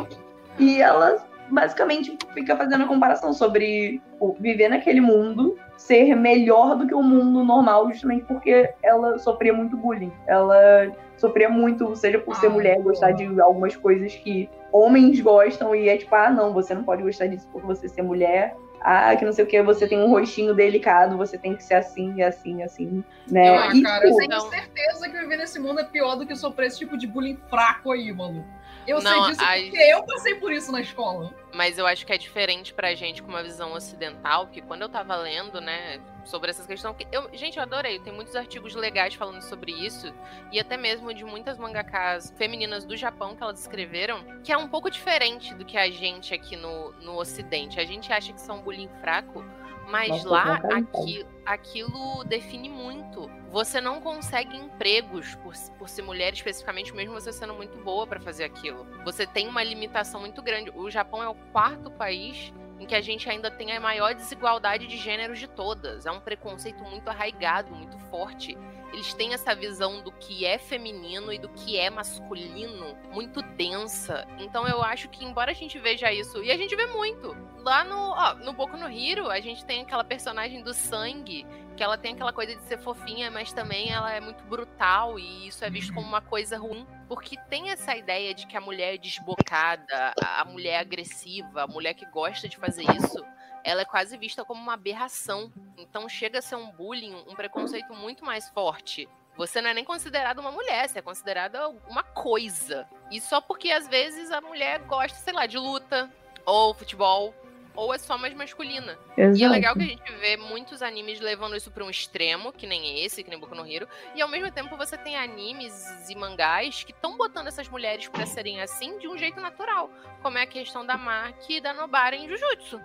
[0.58, 6.88] E ela basicamente fica fazendo a comparação sobre tipo, viver naquele mundo ser melhor do
[6.88, 10.14] que o mundo normal, justamente porque ela sofria muito bullying.
[10.28, 15.76] Ela sofria muito, seja por ser Ah, mulher, gostar de algumas coisas que homens gostam,
[15.76, 18.56] e é tipo, ah, não, você não pode gostar disso por você ser mulher.
[18.84, 21.76] Ah, que não sei o que, você tem um rostinho delicado, você tem que ser
[21.76, 23.50] assim, assim, assim, né?
[23.50, 26.36] Ah, E, cara, eu tipo, tenho certeza que viver nesse mundo é pior do que
[26.36, 28.44] sofrer esse tipo de bullying fraco aí, mano.
[28.88, 31.34] Eu Não, sei disso as- porque eu passei por isso na escola.
[31.54, 34.90] Mas eu acho que é diferente pra gente com uma visão ocidental, que quando eu
[34.90, 36.96] tava lendo, né, sobre essas questões.
[36.96, 38.00] que Eu, gente, eu adorei.
[38.00, 40.14] Tem muitos artigos legais falando sobre isso.
[40.52, 44.68] E até mesmo de muitas mangakas femininas do Japão que elas escreveram, que é um
[44.68, 47.80] pouco diferente do que a gente aqui no, no Ocidente.
[47.80, 49.44] A gente acha que são bullying fraco,
[49.90, 51.02] mas Nossa, lá eu concordo.
[51.02, 53.30] aqui, aquilo define muito.
[53.50, 58.20] Você não consegue empregos por, por ser mulher especificamente, mesmo você sendo muito boa pra
[58.20, 58.88] fazer aquilo.
[59.04, 60.72] Você tem uma limitação muito grande.
[60.74, 64.88] O Japão é o quarto país em que a gente ainda tem a maior desigualdade
[64.88, 66.08] de gêneros de todas.
[66.08, 68.58] É um preconceito muito arraigado, muito forte.
[68.92, 74.28] Eles têm essa visão do que é feminino e do que é masculino muito densa.
[74.38, 77.84] Então eu acho que, embora a gente veja isso, e a gente vê muito, lá
[77.84, 81.98] no, ó, no Boku no Hero, a gente tem aquela personagem do sangue, que ela
[81.98, 85.70] tem aquela coisa de ser fofinha, mas também ela é muito brutal, e isso é
[85.70, 86.86] visto como uma coisa ruim.
[87.08, 91.94] Porque tem essa ideia de que a mulher é desbocada, a mulher agressiva, a mulher
[91.94, 93.26] que gosta de fazer isso,
[93.64, 95.52] ela é quase vista como uma aberração.
[95.78, 99.08] Então chega a ser um bullying, um preconceito muito mais forte.
[99.38, 102.88] Você não é nem considerada uma mulher, você é considerada uma coisa.
[103.10, 106.12] E só porque às vezes a mulher gosta, sei lá, de luta,
[106.46, 107.34] ou futebol,
[107.76, 108.98] ou é só mais masculina.
[109.18, 109.40] Exato.
[109.40, 112.68] E é legal que a gente vê muitos animes levando isso pra um extremo, que
[112.68, 113.88] nem esse, que nem Boku no Hero.
[114.14, 118.26] E ao mesmo tempo você tem animes e mangás que estão botando essas mulheres pra
[118.26, 119.90] serem assim de um jeito natural.
[120.22, 122.82] Como é a questão da Maki e da Nobara em Jujutsu.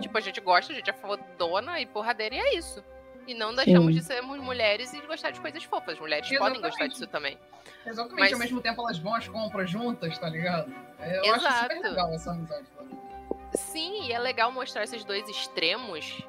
[0.00, 2.82] Tipo, a gente gosta, a gente é fodona e porradeira e é isso.
[3.26, 4.00] E não deixamos Sim.
[4.00, 5.94] de sermos mulheres e de gostar de coisas fofas.
[5.94, 6.92] As mulheres podem gostar Exatamente.
[6.92, 7.38] disso também.
[7.84, 10.72] Exatamente, Mas- ao mesmo tempo elas vão às compras juntas, tá ligado?
[11.00, 11.82] É, Eu acho super Exato.
[11.88, 12.66] legal essa amizade.
[12.76, 12.84] tá?
[13.54, 16.20] Sim, e é legal mostrar esses dois extremos,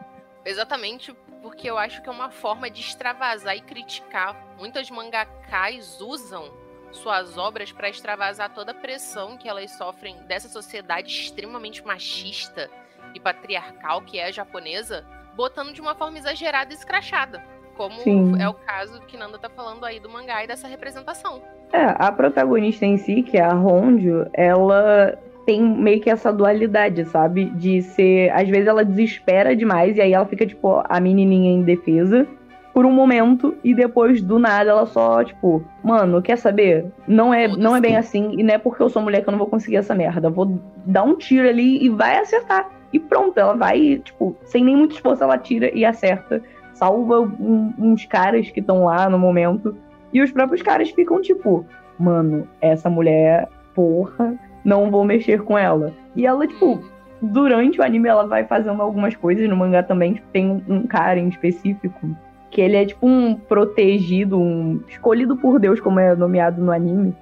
[0.46, 4.36] exatamente porque eu acho que é uma forma de extravasar e criticar.
[4.58, 6.52] Muitas mangakas usam
[6.92, 12.70] suas obras para extravasar toda a pressão que elas sofrem dessa sociedade extremamente machista
[13.14, 15.06] e patriarcal que é a japonesa,
[15.36, 17.42] botando de uma forma exagerada e escrachada.
[17.76, 18.42] Como Sim.
[18.42, 21.42] é o caso que Nanda tá falando aí do mangá e dessa representação.
[21.72, 27.06] É, a protagonista em si, que é a Honjo, ela tem meio que essa dualidade,
[27.06, 27.46] sabe?
[27.46, 28.32] De ser.
[28.32, 32.28] Às vezes ela desespera demais e aí ela fica, tipo, a menininha indefesa
[32.74, 36.86] por um momento e depois do nada ela só, tipo, mano, quer saber?
[37.08, 39.32] Não é, não é bem assim e não é porque eu sou mulher que eu
[39.32, 40.30] não vou conseguir essa merda.
[40.30, 42.70] Vou dar um tiro ali e vai acertar.
[42.94, 46.42] E pronto, ela vai, tipo, sem nem muito esforço, ela tira e acerta.
[46.74, 49.76] Salva um- uns caras que estão lá no momento.
[50.14, 51.66] E os próprios caras ficam tipo,
[52.00, 55.92] mano, essa mulher, porra, não vou mexer com ela.
[56.16, 56.80] E ela, tipo,
[57.22, 59.48] durante o anime ela vai fazendo algumas coisas.
[59.50, 62.10] No mangá também tem um, um cara em específico
[62.50, 67.14] que ele é tipo um protegido, um escolhido por Deus, como é nomeado no anime.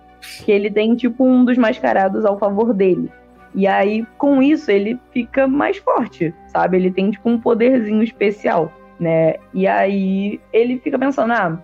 [0.44, 3.12] Que ele tem tipo um dos mascarados ao favor dele.
[3.56, 6.78] E aí, com isso, ele fica mais forte, sabe?
[6.78, 9.36] Ele tem tipo um poderzinho especial, né?
[9.54, 11.58] E aí ele fica pensando, ah,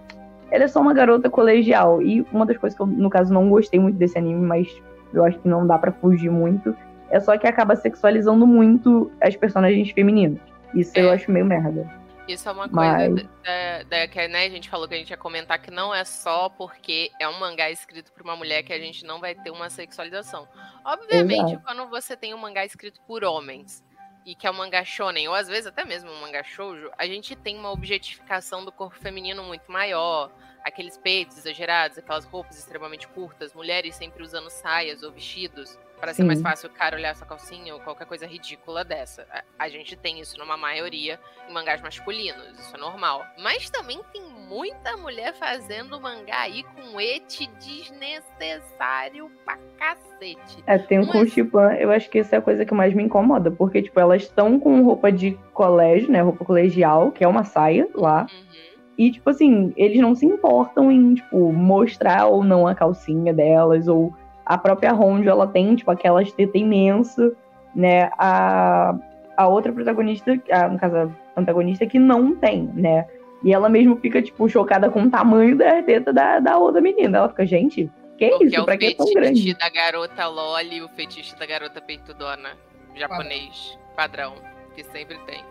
[0.50, 2.02] ela é só uma garota colegial.
[2.02, 4.68] E uma das coisas que eu, no caso, não gostei muito desse anime, mas
[5.14, 6.74] eu acho que não dá pra fugir muito,
[7.10, 10.40] é só que acaba sexualizando muito as personagens femininas.
[10.74, 11.16] Isso eu É.
[11.16, 11.86] acho meio merda.
[12.32, 15.10] Isso é uma Mas- coisa da, da- que né, a gente falou que a gente
[15.10, 18.74] ia comentar que não é só porque é um mangá escrito por uma mulher que
[18.74, 20.48] a gente não vai ter uma sexualização.
[20.86, 21.64] Obviamente, Exato.
[21.64, 23.84] quando você tem um mangá escrito por homens
[24.26, 27.06] e que é um mangá shonen, ou às vezes até mesmo um mangá shoujo, a
[27.08, 30.32] gente tem uma objetificação do corpo feminino muito maior.
[30.64, 36.24] Aqueles peitos exagerados, aquelas roupas extremamente curtas, mulheres sempre usando saias ou vestidos para ser
[36.24, 39.26] mais fácil o cara olhar sua calcinha ou qualquer coisa ridícula dessa.
[39.32, 43.24] A, a gente tem isso numa maioria em mangás masculinos, isso é normal.
[43.42, 50.64] Mas também tem muita mulher fazendo mangá aí com ete desnecessário pra cacete.
[50.66, 53.04] É, tem o Mas- com eu acho que isso é a coisa que mais me
[53.04, 57.44] incomoda, porque, tipo, elas estão com roupa de colégio, né, roupa colegial, que é uma
[57.44, 58.82] saia lá, Uhum.
[58.98, 63.88] e, tipo assim, eles não se importam em, tipo, mostrar ou não a calcinha delas,
[63.88, 64.14] ou
[64.46, 67.32] a própria Ronjo, ela tem, tipo, aquelas teta imensa,
[67.76, 68.96] né, a,
[69.38, 70.96] a outra protagonista, a, no caso,
[71.36, 73.06] a antagonista, que não tem, né,
[73.44, 77.18] e ela mesmo fica, tipo, chocada com o tamanho da teta da, da outra menina,
[77.18, 79.54] ela fica, gente, que Porque isso, é o pra que é tão fetiche grande?
[79.56, 82.52] da garota loli o fetiche da garota peitudona
[82.96, 84.36] japonês padrão,
[84.76, 85.44] que sempre tem.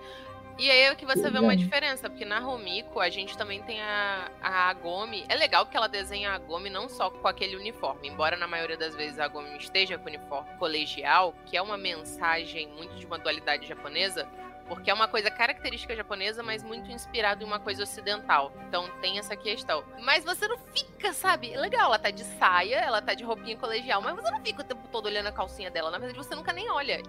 [0.61, 3.80] E aí é que você vê uma diferença, porque na Romiko a gente também tem
[3.80, 5.24] a, a Agomi.
[5.26, 8.76] É legal que ela desenha a Agomi não só com aquele uniforme, embora na maioria
[8.76, 13.06] das vezes a Agomi esteja com o uniforme colegial, que é uma mensagem muito de
[13.06, 14.28] uma dualidade japonesa,
[14.68, 18.52] Porque é uma coisa característica japonesa, mas muito inspirado em uma coisa ocidental.
[18.68, 19.82] Então tem essa questão.
[20.00, 21.56] Mas você não fica, sabe?
[21.56, 24.64] Legal, ela tá de saia, ela tá de roupinha colegial, mas você não fica o
[24.64, 25.90] tempo todo olhando a calcinha dela.
[25.90, 27.02] Na verdade, você nunca nem olha.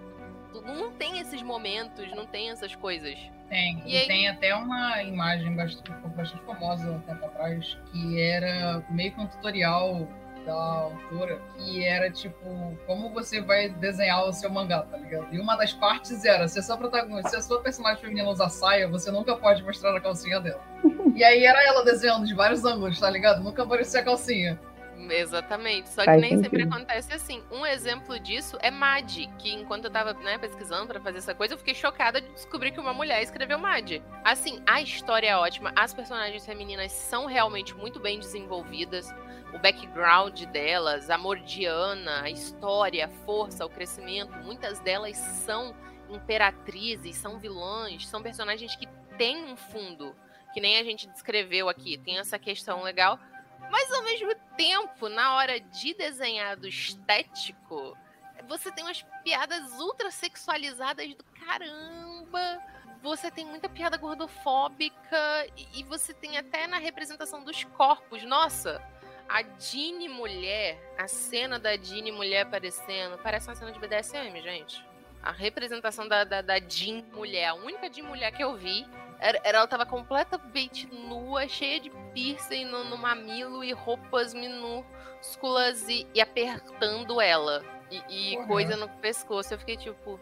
[0.60, 3.16] Não tem esses momentos, não tem essas coisas.
[3.48, 3.82] Tem.
[3.86, 8.82] E E, aí- tem até uma imagem bastante, bastante famosa um tempo atrás, que era
[8.90, 10.06] meio que um tutorial
[10.44, 15.32] da autora, que era tipo, como você vai desenhar o seu mangá, tá ligado?
[15.32, 18.48] E uma das partes era, se a sua protagonista, se a sua personagem feminina usar
[18.48, 20.60] saia, você nunca pode mostrar a calcinha dela.
[21.14, 23.40] e aí era ela desenhando de vários ângulos, tá ligado?
[23.42, 24.58] Nunca aparecia a calcinha.
[25.10, 25.88] Exatamente.
[25.88, 26.74] Só que Faz nem sempre sentido.
[26.74, 27.42] acontece assim.
[27.50, 31.54] Um exemplo disso é Mad, que enquanto eu tava né, pesquisando pra fazer essa coisa,
[31.54, 34.00] eu fiquei chocada de descobrir que uma mulher escreveu Mad.
[34.24, 39.12] Assim, a história é ótima, as personagens femininas são realmente muito bem desenvolvidas.
[39.52, 45.74] O background delas, a Mordiana, a história, a força, o crescimento, muitas delas são
[46.08, 48.86] imperatrizes, são vilãs, são personagens que
[49.18, 50.14] têm um fundo,
[50.54, 51.98] que nem a gente descreveu aqui.
[51.98, 53.18] Tem essa questão legal.
[53.70, 57.96] Mas ao mesmo tempo, na hora de desenhar do estético,
[58.46, 62.62] você tem umas piadas ultra sexualizadas do caramba.
[63.02, 68.22] Você tem muita piada gordofóbica e, você tem até na representação dos corpos.
[68.22, 68.80] Nossa,
[69.28, 74.84] a Jeanne mulher, a cena da Jeanne mulher aparecendo, parece uma cena de BDSM, gente.
[75.20, 78.86] A representação da, da, da Jean mulher, a única Jean mulher que eu vi,
[79.22, 86.06] era, ela tava completamente nua, cheia de piercing no, no mamilo e roupas minúsculas e,
[86.12, 87.64] e apertando ela.
[87.90, 89.54] E, e coisa no pescoço.
[89.54, 90.18] Eu fiquei tipo,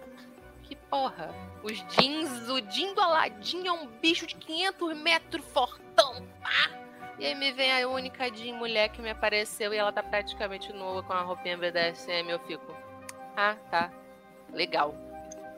[0.65, 1.35] que porra?
[1.63, 6.81] Os jeans, o jean do Aladdin é um bicho de 500 metros fortão, pá!
[7.19, 10.73] E aí me vem a única Jean mulher que me apareceu e ela tá praticamente
[10.73, 12.31] nua com a roupinha BDSM.
[12.31, 12.75] Eu fico,
[13.37, 13.91] ah, tá,
[14.55, 14.95] legal,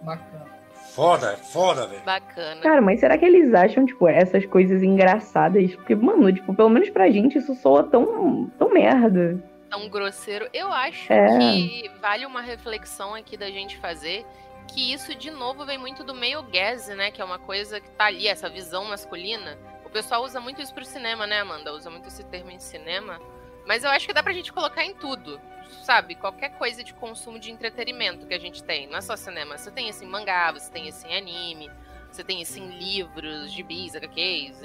[0.03, 0.62] Bacana.
[0.95, 2.03] Foda, é foda, velho.
[2.03, 2.61] bacana.
[2.61, 5.75] Cara, mas será que eles acham, tipo, essas coisas engraçadas?
[5.75, 9.43] Porque, mano, tipo, pelo menos pra gente isso soa tão, tão merda.
[9.71, 10.47] tão grosseiro.
[10.53, 11.29] Eu acho É.
[11.39, 14.27] que vale uma reflexão aqui da gente fazer
[14.69, 17.91] que isso de novo vem muito do male gaze, né, que é uma coisa que
[17.93, 19.57] tá ali essa visão masculina.
[19.85, 21.73] O pessoal usa muito isso pro cinema, né, Amanda?
[21.73, 23.19] Usa muito esse termo em cinema.
[23.67, 25.41] Mas eu acho que dá pra gente colocar em tudo.
[25.83, 28.87] Sabe, qualquer coisa de consumo de entretenimento que a gente tem.
[28.87, 29.59] Não é só cinema.
[29.59, 31.71] Você tem isso em mangá, você tem isso em anime,
[32.13, 34.63] você tem isso em livros, gibis, HQs,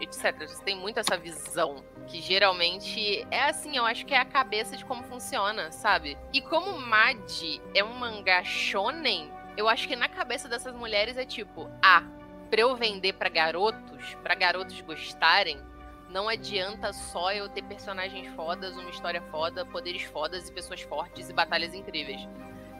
[0.00, 0.46] etc.
[0.46, 4.76] Você tem muito essa visão que geralmente é assim, eu acho que é a cabeça
[4.76, 6.16] de como funciona, sabe?
[6.32, 7.18] E como Mad
[7.74, 12.04] é um mangá shonen, eu acho que na cabeça dessas mulheres é tipo, ah,
[12.48, 15.60] pra eu vender pra garotos, pra garotos gostarem,
[16.08, 21.28] não adianta só eu ter personagens fodas, uma história foda, poderes fodas e pessoas fortes
[21.28, 22.26] e batalhas incríveis.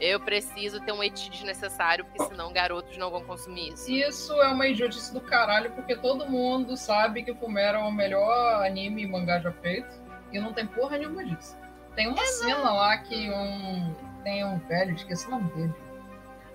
[0.00, 3.90] Eu preciso ter um eti desnecessário, porque senão garotos não vão consumir isso.
[3.90, 8.64] Isso é uma idiotice do caralho, porque todo mundo sabe que Fumero é o melhor
[8.64, 9.92] anime e mangá já feito.
[10.32, 11.56] E não tem porra nenhuma disso.
[11.96, 13.94] Tem uma cena lá que um.
[14.22, 15.74] Tem um velho, esqueci o nome dele.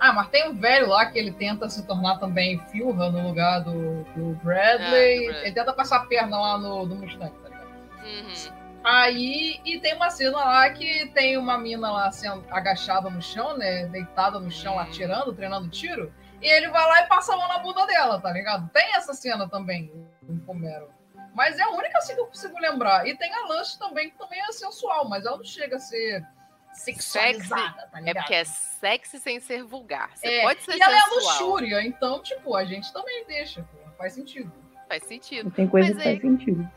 [0.04, 3.62] Ah, mas tem um velho lá que ele tenta se tornar também Filha no lugar
[3.62, 5.30] do, do Bradley.
[5.30, 5.38] Ah, do.
[5.40, 7.70] Ele tenta passar a perna lá no Mustang, tá ligado?
[8.04, 8.64] Uhum.
[8.84, 13.58] Aí, e tem uma cena lá que tem uma mina lá assim, agachada no chão,
[13.58, 13.86] né?
[13.86, 14.80] Deitada no chão, Hum.
[14.80, 16.14] atirando, treinando tiro.
[16.42, 18.70] E ele vai lá e passa a mão na bunda dela, tá ligado?
[18.74, 19.90] Tem essa cena também
[20.28, 20.90] em Pomero.
[21.34, 23.08] Mas é a única assim que eu consigo lembrar.
[23.08, 26.26] E tem a Lush também, que também é sensual, mas ela não chega a ser
[26.74, 28.16] sexualizada, tá É ligado?
[28.24, 30.12] porque é sexy sem ser vulgar.
[30.16, 31.20] Você É, pode ser e ela é sensual.
[31.22, 33.78] luxúria, então, tipo, a gente também deixa, pô.
[33.98, 34.52] Faz sentido.
[34.90, 35.50] Faz sentido.
[35.52, 36.72] Tem coisa Mas que faz aí- sentido.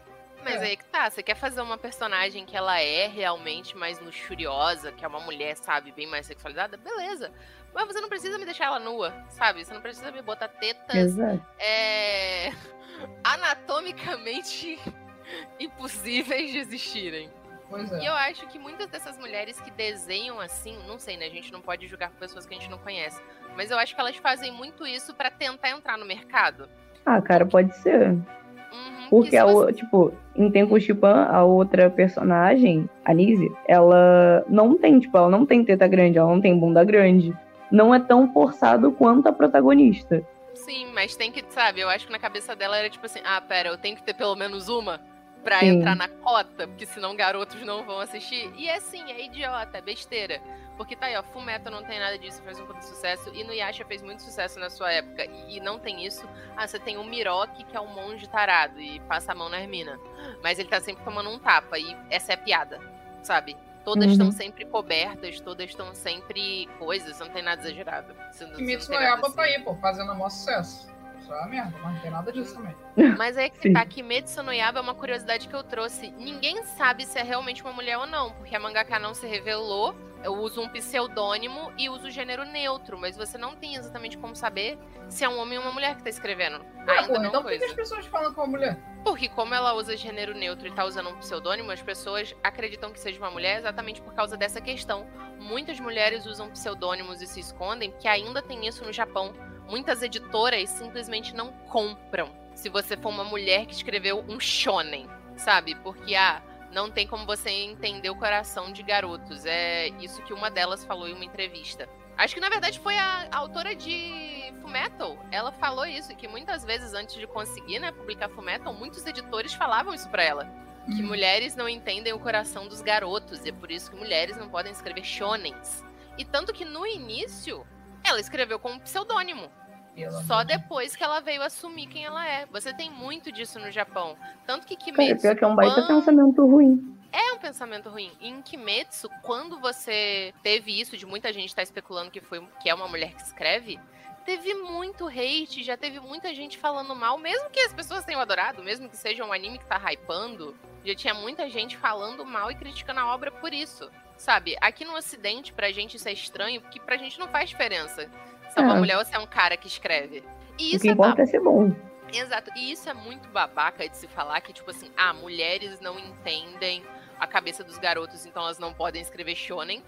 [0.44, 0.66] Mas É.
[0.66, 5.04] aí que tá, você quer fazer uma personagem que ela é realmente mais luxuriosa, que
[5.04, 7.32] é uma mulher, sabe, bem mais sexualizada, beleza.
[7.74, 9.64] Mas você não precisa me deixar ela nua, sabe?
[9.64, 11.44] Você não precisa me botar tetas Exato.
[11.58, 12.52] é,
[13.24, 14.78] anatomicamente
[15.58, 17.30] impossíveis de existirem.
[17.68, 18.00] Pois é.
[18.00, 21.26] E eu acho que muitas dessas mulheres que desenham assim, não sei, né?
[21.26, 23.20] A gente não pode julgar por pessoas que a gente não conhece.
[23.56, 26.68] Mas eu acho que elas fazem muito isso pra tentar entrar no mercado.
[27.04, 28.10] Ah, cara, pode ser.
[28.10, 34.76] Uhum, Porque a, você- tipo, em Tenku Shipan, a outra personagem, a Nise, ela não
[34.76, 37.32] tem, tipo, ela não tem teta grande, ela não tem bunda grande.
[37.70, 40.22] Não é tão forçado quanto a protagonista.
[40.54, 43.40] Sim, mas tem que, sabe, eu acho que na cabeça dela era tipo assim, ah,
[43.40, 45.00] pera, eu tenho que ter pelo menos uma
[45.46, 45.66] pra Sim.
[45.68, 48.52] entrar na cota, porque senão garotos não vão assistir.
[48.56, 50.40] E é assim, é idiota, é besteira.
[50.76, 53.52] Porque tá aí, ó, Fullmetal não tem nada disso, faz um puta sucesso, e no
[53.54, 56.28] Yasha fez muito sucesso na sua época, e, e não tem isso.
[56.56, 59.60] Ah, você tem o Miroki, que é um monge tarado, e passa a mão na
[59.60, 59.98] Hermina.
[60.42, 62.80] Mas ele tá sempre tomando um tapa, e essa é a piada,
[63.22, 63.56] sabe?
[63.84, 64.12] Todas Uhum.
[64.12, 68.12] estão sempre cobertas, todas estão sempre coisas, não tem nada exagerado.
[68.56, 69.36] Kimetsu tem no Yaiba assim.
[69.36, 70.88] tá aí, pô, fazendo maior sucesso.
[71.26, 72.76] Isso é uma merda, mas não tem nada disso também.
[73.18, 73.72] Mas é que Sim.
[73.72, 76.12] tá, Kimetsu no Yaiba é uma curiosidade que eu trouxe.
[76.12, 79.94] Ninguém sabe se é realmente uma mulher ou não, porque a mangaka não se revelou.
[80.22, 84.34] Eu uso um pseudônimo e uso o gênero neutro, mas você não tem exatamente como
[84.36, 86.64] saber se é um homem ou uma mulher que tá escrevendo.
[86.86, 88.78] É, Ainda não então por que as pessoas falam com a mulher?
[89.04, 93.00] Porque como ela usa gênero neutro e tá usando um pseudônimo, as pessoas acreditam que
[93.00, 95.06] seja uma mulher exatamente por causa dessa questão.
[95.38, 99.32] Muitas mulheres usam pseudônimos e se escondem, porque ainda tem isso no Japão.
[99.68, 102.30] Muitas editoras simplesmente não compram.
[102.54, 105.74] Se você for uma mulher que escreveu um shonen, sabe?
[105.76, 106.42] Porque ah,
[106.72, 109.44] não tem como você entender o coração de garotos.
[109.44, 111.88] É isso que uma delas falou em uma entrevista.
[112.16, 115.18] Acho que na verdade foi a, a autora de Fullmetal.
[115.30, 119.92] Ela falou isso, que muitas vezes antes de conseguir, né, publicar Fullmetal, muitos editores falavam
[119.92, 120.44] isso pra ela.
[120.86, 121.08] Que Hum.
[121.08, 124.72] mulheres não entendem o coração dos garotos, e é por isso que mulheres não podem
[124.72, 125.84] escrever shonens.
[126.16, 127.66] E tanto que no início,
[128.06, 129.50] ela escreveu com um pseudônimo.
[129.94, 132.44] Pelo Só depois que ela veio assumir quem ela é.
[132.46, 134.14] Você tem muito disso no Japão.
[134.46, 135.22] Tanto que Cara, Kimetsu...
[135.22, 136.98] pior que é um baita quando- pensamento ruim.
[137.10, 138.12] é um pensamento ruim.
[138.20, 142.74] Em Kimetsu, quando você teve isso de muita gente estar especulando que foi que é
[142.74, 143.80] uma mulher que escreve,
[144.26, 148.62] teve muito hate, já teve muita gente falando mal, mesmo que as pessoas tenham adorado,
[148.62, 150.54] mesmo que seja um anime que tá hypando,
[150.84, 153.90] já tinha muita gente falando mal e criticando a obra por isso.
[154.16, 158.08] Sabe, aqui no ocidente, pra gente isso é estranho, porque pra gente não faz diferença
[158.50, 158.78] se é uma É.
[158.78, 160.24] mulher ou se é um cara que escreve.
[160.58, 161.70] E O isso que é importa é ser bom.
[162.12, 162.50] Exato.
[162.56, 166.82] E isso é muito babaca de se falar que, tipo assim, ah, mulheres não entendem
[167.18, 169.82] a cabeça dos garotos, então elas não podem escrever shonen.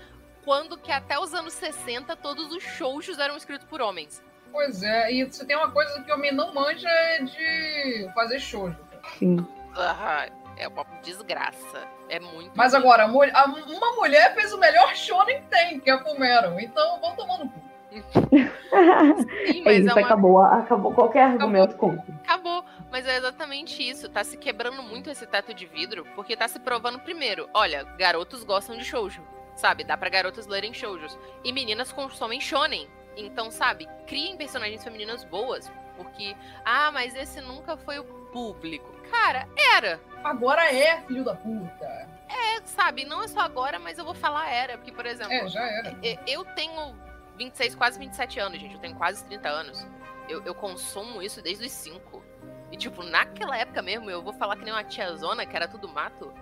[0.44, 4.22] Quando que até os anos 60 todos os shoujos eram escritos por homens.
[4.50, 8.40] Pois é, e você tem uma coisa que o homem não manja é de fazer
[8.40, 8.76] shoujo.
[9.18, 9.46] Sim.
[9.76, 10.26] Ah,
[10.58, 11.86] é uma desgraça.
[12.08, 12.52] É muito.
[12.54, 12.82] Mas ruim.
[12.82, 16.58] agora, a mul- a- uma mulher fez o melhor shonen que tem, que é Fumero.
[16.60, 17.68] Então, vamos tomar no cu.
[17.90, 20.00] Sim, É mas isso, é uma...
[20.06, 22.14] acabou, acabou qualquer argumento contra.
[22.22, 22.64] Acabou.
[22.90, 24.08] Mas é exatamente isso.
[24.08, 27.48] Tá se quebrando muito esse teto de vidro, porque tá se provando primeiro.
[27.54, 29.22] Olha, garotos gostam de shoujo.
[29.56, 29.84] Sabe?
[29.84, 31.18] Dá pra garotas lerem shoujos.
[31.42, 32.88] E meninas consomem shonen.
[33.16, 33.88] Então, sabe?
[34.06, 35.70] Criem personagens femininas boas.
[35.96, 38.92] Porque, ah, mas esse nunca foi o público.
[39.10, 40.00] Cara, era.
[40.22, 42.08] Agora é, filho da puta.
[42.28, 43.04] É, sabe?
[43.04, 44.76] Não é só agora, mas eu vou falar era.
[44.76, 45.96] Porque, por exemplo, É, já era.
[46.26, 46.94] Eu tenho
[47.36, 48.74] 26, quase 27 anos, gente.
[48.74, 49.86] Eu tenho quase 30 anos.
[50.28, 52.22] Eu, eu consumo isso desde os 5.
[52.70, 55.88] E, tipo, naquela época mesmo, eu vou falar que nem uma tiazona, que era tudo
[55.88, 56.32] mato.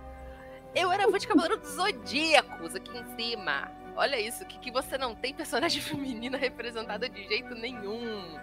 [0.74, 3.70] Eu era fã de Cavaleiro dos Zodíacos aqui em cima.
[3.95, 8.39] Olha isso, que, que você não tem personagem feminina representada de jeito nenhum.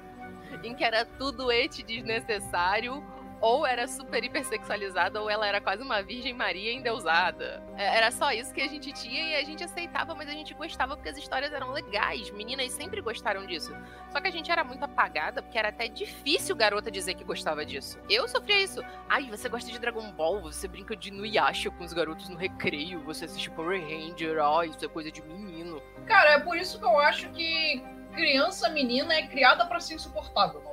[0.63, 3.03] Em que era tudo ete desnecessário,
[3.43, 7.61] ou era super hipersexualizada, ou ela era quase uma Virgem Maria endeusada.
[7.75, 10.53] É, Era só isso que a gente tinha e a gente aceitava, mas a gente
[10.53, 12.31] gostava porque as histórias eram legais.
[12.31, 13.75] Meninas sempre gostaram disso.
[14.13, 17.65] Só que a gente era muito apagada, porque era até difícil garota dizer que gostava
[17.65, 17.99] disso.
[18.09, 18.81] Eu sofria isso.
[19.09, 23.03] Ai, você gosta de Dragon Ball, você brinca de Nuyasha com os garotos no recreio,
[23.03, 25.81] você assiste Power Ranger, ai, isso é coisa de menino.
[26.05, 27.83] Cara, é por isso que eu acho que
[28.13, 30.72] criança menina é criada pra ser insuportável.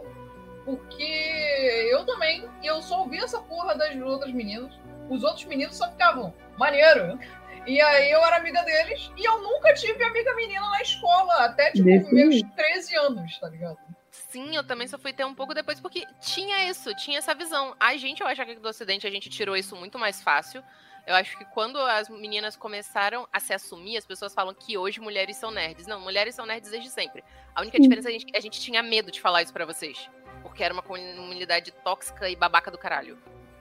[0.64, 4.72] Porque eu também, e eu só ouvia essa porra das outras meninas.
[5.08, 7.18] Os outros meninos só ficavam, maneiro.
[7.66, 11.70] E aí eu era amiga deles, e eu nunca tive amiga menina na escola, até
[11.72, 12.50] tipo meus jeito.
[12.54, 13.78] 13 anos, tá ligado?
[14.10, 17.74] Sim, eu também só fui ter um pouco depois, porque tinha isso, tinha essa visão.
[17.78, 20.62] A gente, eu acho que do Ocidente a gente tirou isso muito mais fácil.
[21.06, 25.00] Eu acho que quando as meninas começaram a se assumir, as pessoas falam que hoje
[25.00, 25.86] mulheres são nerds.
[25.86, 27.24] Não, mulheres são nerds desde sempre.
[27.54, 27.82] A única Sim.
[27.82, 30.08] diferença é que a gente, a gente tinha medo de falar isso pra vocês.
[30.42, 33.16] Porque era uma comunidade tóxica e babaca do caralho.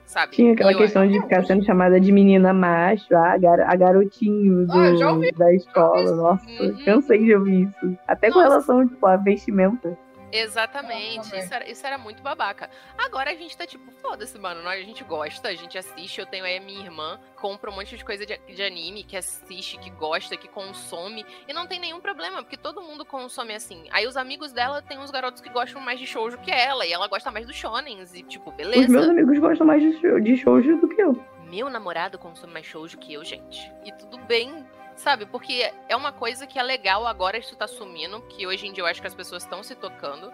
[0.06, 0.32] Sabe?
[0.34, 3.76] Tinha aquela E eu- questão de ficar sendo chamada de menina macho, a, gar a
[3.76, 4.72] garotinho do-
[5.04, 6.16] Ah, ouvi, da escola.
[6.16, 6.84] Nossa, Uhum.
[6.84, 7.96] cansei de ouvir isso.
[8.08, 8.48] Até com Nossa.
[8.50, 9.96] relação, tipo, à vestimenta.
[10.32, 12.70] Exatamente, isso era, isso era muito babaca.
[12.96, 16.20] Agora a gente tá tipo, foda-se, mano, a gente gosta, a gente assiste.
[16.20, 19.16] Eu tenho aí a minha irmã, compra um monte de coisa de, de anime, que
[19.16, 23.84] assiste, que gosta, que consome, e não tem nenhum problema, porque todo mundo consome assim.
[23.90, 26.92] Aí os amigos dela tem uns garotos que gostam mais de shoujo que ela, e
[26.92, 28.88] ela gosta mais dos shonens, e tipo, Os beleza.
[28.88, 31.22] meus amigos gostam mais de shoujo do que eu.
[31.50, 33.72] Meu namorado consome mais shoujo que eu, gente.
[33.84, 34.64] E tudo bem,
[35.00, 35.26] sabe?
[35.26, 38.82] Porque é uma coisa que é legal agora isso tá sumindo, que hoje em dia
[38.82, 40.32] eu acho que as pessoas estão se tocando.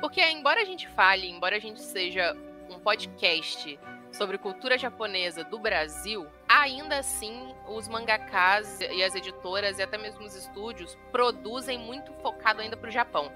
[0.00, 2.36] Porque embora a gente fale, embora a gente seja
[2.68, 3.78] um podcast
[4.12, 10.24] sobre cultura japonesa do Brasil, ainda assim os mangakas e as editoras e até mesmo
[10.24, 13.30] os estúdios produzem muito focado ainda pro Japão.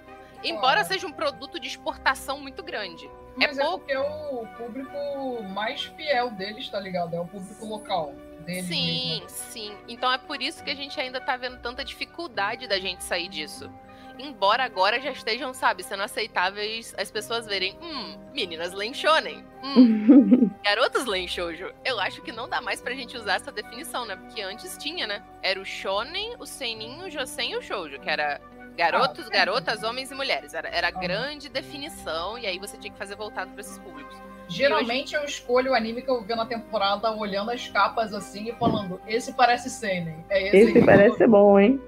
[0.45, 0.89] Embora Claro.
[0.89, 3.09] seja um produto de exportação muito grande.
[3.37, 3.79] Mas é, pouco.
[3.79, 7.15] porque o público mais fiel deles, tá ligado?
[7.15, 8.13] É o público local.
[8.43, 8.67] Deles.
[8.67, 9.29] Sim, mesmo.
[9.29, 9.77] sim.
[9.89, 13.29] Então é por isso que a gente ainda tá vendo tanta dificuldade da gente sair
[13.29, 13.71] disso.
[14.19, 20.51] Embora agora já estejam, sabe, sendo aceitáveis as pessoas verem, hum, meninas leem shonen, hum,
[20.63, 21.73] garotas leem shoujo.
[21.85, 24.17] Eu acho que não dá mais pra gente usar essa definição, né?
[24.17, 25.23] Porque antes tinha, né?
[25.43, 28.41] Era o shonen, o senin, o josen e o shoujo, que era
[28.77, 30.55] garotos, Ah, garotas, homens e mulheres.
[30.55, 34.17] Era, era grande definição e aí você tinha que fazer voltado pra esses públicos.
[34.49, 38.53] Geralmente eu escolho o anime que eu vi na temporada olhando as capas assim e
[38.57, 40.25] falando, esse parece Seinen.
[40.29, 41.81] É esse, Esse parece ser bom, hein?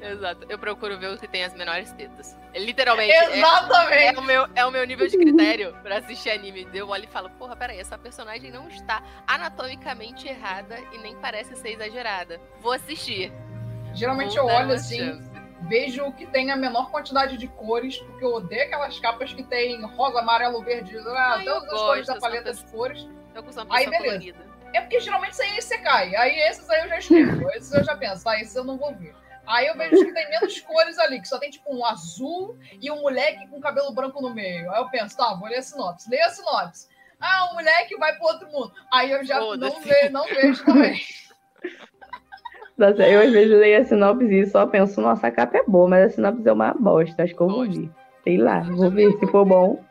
[0.00, 0.46] Exato.
[0.48, 2.36] Eu procuro ver o que tem as menores tetas.
[2.54, 3.12] É, Literalmente.
[3.12, 4.16] é- Exatamente.
[4.16, 6.66] É o, meu, é o meu nível de critério pra assistir anime.
[6.72, 11.56] Eu olho e falo, porra, peraí, essa personagem não está anatomicamente errada e nem parece
[11.56, 12.40] ser exagerada.
[12.60, 13.32] Vou assistir.
[13.94, 15.30] Geralmente Vou eu olho assim, chance.
[15.68, 19.42] Vejo o que tem a menor quantidade de cores, porque eu odeio aquelas capas que
[19.42, 23.08] tem rosa, amarelo, verde, ah, todas as cores da paleta de cores.
[23.34, 24.04] Eu Aí, beleza.
[24.04, 24.46] colorida.
[24.72, 26.14] É porque geralmente isso aí você cai.
[26.16, 27.48] Aí esses aí eu já esqueço.
[27.54, 29.14] esses eu já penso, tá, esses eu não vou ver.
[29.46, 32.90] Aí eu vejo que tem menos cores ali, que só tem tipo um azul e
[32.90, 34.70] um moleque com cabelo branco no meio.
[34.72, 36.10] Aí eu penso, tá, vou ler a sinopse.
[36.10, 36.88] Leia a sinopse.
[37.20, 38.72] Ah, um moleque vai pro outro mundo.
[38.92, 41.00] Aí eu já não vejo, não vejo também.
[42.76, 45.88] Nossa, eu às vezes leio a sinopse e só penso, nossa, a capa é boa,
[45.88, 47.22] mas a sinopse é uma bosta.
[47.22, 47.80] Acho que eu vou Bosta.
[47.80, 47.90] ver.
[48.24, 49.12] Sei lá, vou ver.
[49.18, 49.82] Se for bom,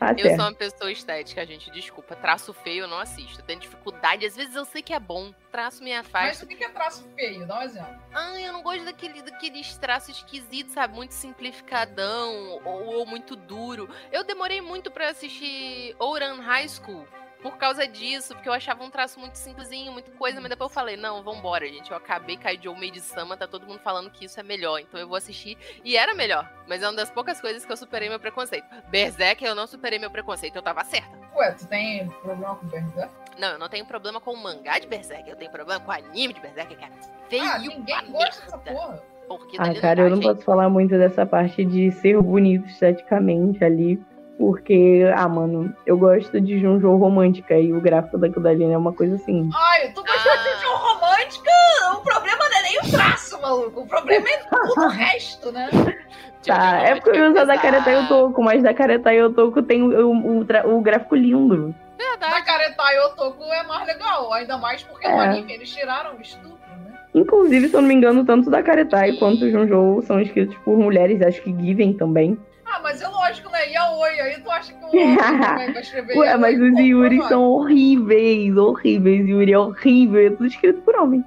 [0.00, 0.36] tá Eu certo.
[0.36, 1.70] sou uma pessoa estética, gente.
[1.70, 2.16] Desculpa.
[2.16, 3.42] Traço feio eu não assisto.
[3.44, 4.26] Tenho dificuldade.
[4.26, 5.32] Às vezes eu sei que é bom.
[5.52, 6.44] Traço me Mas afasta.
[6.44, 7.46] o que é traço feio?
[7.46, 7.94] Dá um exemplo.
[8.12, 10.94] Ai, eu não gosto daquele, daqueles traços esquisitos, sabe?
[10.94, 13.88] Muito simplificadão ou, ou muito duro.
[14.10, 17.06] Eu demorei muito pra assistir Ouran High School
[17.42, 20.74] por causa disso, porque eu achava um traço muito simplesinho, muita coisa, mas depois eu
[20.74, 21.90] falei, não, vambora, gente.
[21.90, 25.08] Eu acabei Kaijo Made Sama, tá todo mundo falando que isso é melhor, então eu
[25.08, 25.58] vou assistir.
[25.84, 28.64] E era melhor, mas é uma das poucas coisas que eu superei meu preconceito.
[28.88, 31.10] Berserk, eu não superei meu preconceito, eu tava certa.
[31.34, 33.10] Ué, tu tem problema com Berserk?
[33.38, 35.94] Não, eu não tenho problema com o mangá de Berserk, eu tenho problema com o
[35.94, 36.88] anime de Berserk, que é
[37.28, 39.02] feio Ah, ninguém gosta dessa porra.
[39.26, 40.34] Porque Ah, dali cara, eu não gente.
[40.34, 43.96] posso falar muito dessa parte de ser bonito esteticamente ali,
[44.42, 48.92] porque, ah, mano, eu gosto de Junjo romântica e o gráfico daquilo dali é uma
[48.92, 49.48] coisa assim.
[49.54, 50.36] Ai, tu gostou Ah.
[50.36, 51.50] de João romântica?
[51.92, 53.82] O problema não é nem o traço, maluco.
[53.82, 55.70] O problema é todo o resto, né?
[56.44, 60.40] Tá, é porque eu uso da Karetai Otoko, mas da Karetai Otoko tem o, o,
[60.40, 61.72] o, o gráfico lindo.
[61.96, 62.44] Da Verdade.
[62.44, 65.28] Karetai Otoko é mais legal, ainda mais porque no É.
[65.28, 66.98] anime eles tiraram o estupro, né?
[67.14, 70.76] Inclusive, se eu não me engano, tanto da Karetai quanto o Junjo são escritos por
[70.76, 72.36] mulheres, acho que Given também.
[72.66, 76.36] Ah, mas é lógico, Yaoi, aí tu acha que o homem também vai escrever Ué,
[76.36, 77.28] mas os Pô, Yuri vai.
[77.28, 79.28] são horríveis, horríveis.
[79.28, 81.24] Yuri é horrível, é tudo escrito por homem.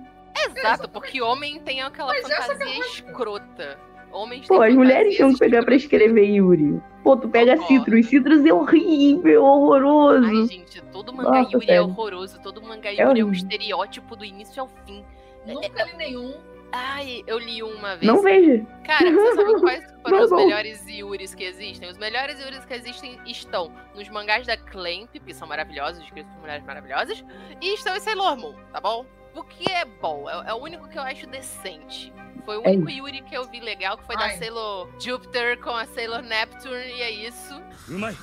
[0.57, 3.09] Exato, porque homem tem aquela Mas é a fantasia lógica.
[3.09, 3.79] escrota.
[4.11, 6.81] Homens Pô, as mulheres tinham que pegar pra escrever Yuri.
[7.03, 7.79] Pô, tu pega Concordo.
[7.83, 10.25] Citrus, Citrus é horrível, horroroso.
[10.25, 11.83] Ai, gente, todo mangá Nossa, Yuri é sério.
[11.83, 12.39] horroroso.
[12.41, 15.03] Todo mangá É Yuri é, um estereótipo do início ao fim.
[15.45, 16.33] Nunca li nenhum.
[16.77, 18.11] Ai, eu li uma vez.
[18.11, 18.67] Não vejo.
[18.83, 21.89] Cara, você sabe quais foram os melhores Yuris que existem?
[21.89, 26.41] Os melhores Yuris que existem estão nos mangás da Clamp, que são maravilhosos, escritos por
[26.41, 27.23] mulheres maravilhosas,
[27.61, 29.05] e estão em Sailor Moon, tá bom?
[29.33, 32.11] O que é bom, é, é o único que eu acho decente.
[32.43, 32.93] Foi o é único é.
[32.93, 34.33] Yuri que eu vi legal, que foi Ai.
[34.33, 37.61] da Sailor Jupiter com a Sailor Neptune, e é isso.
[37.87, 38.17] Umai!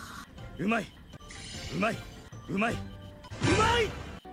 [0.60, 0.86] Umai!
[1.72, 1.96] Umai!
[2.50, 2.78] Umai!
[3.48, 3.90] Umai!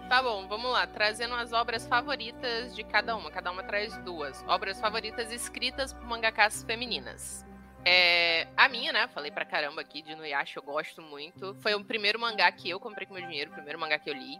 [0.09, 0.87] Tá bom, vamos lá.
[0.87, 3.29] Trazendo as obras favoritas de cada uma.
[3.29, 4.43] Cada uma traz duas.
[4.47, 7.45] Obras favoritas escritas por mangakas femininas.
[7.85, 9.07] É, a minha, né?
[9.09, 11.53] Falei pra caramba aqui de Nuyasha, eu gosto muito.
[11.61, 14.13] Foi o primeiro mangá que eu comprei com meu dinheiro, o primeiro mangá que eu
[14.13, 14.39] li.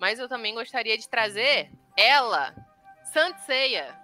[0.00, 2.54] Mas eu também gostaria de trazer ela,
[3.04, 3.94] Sanseiya.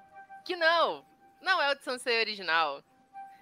[0.44, 1.04] Que não,
[1.42, 2.82] não é o de Sanseiya original.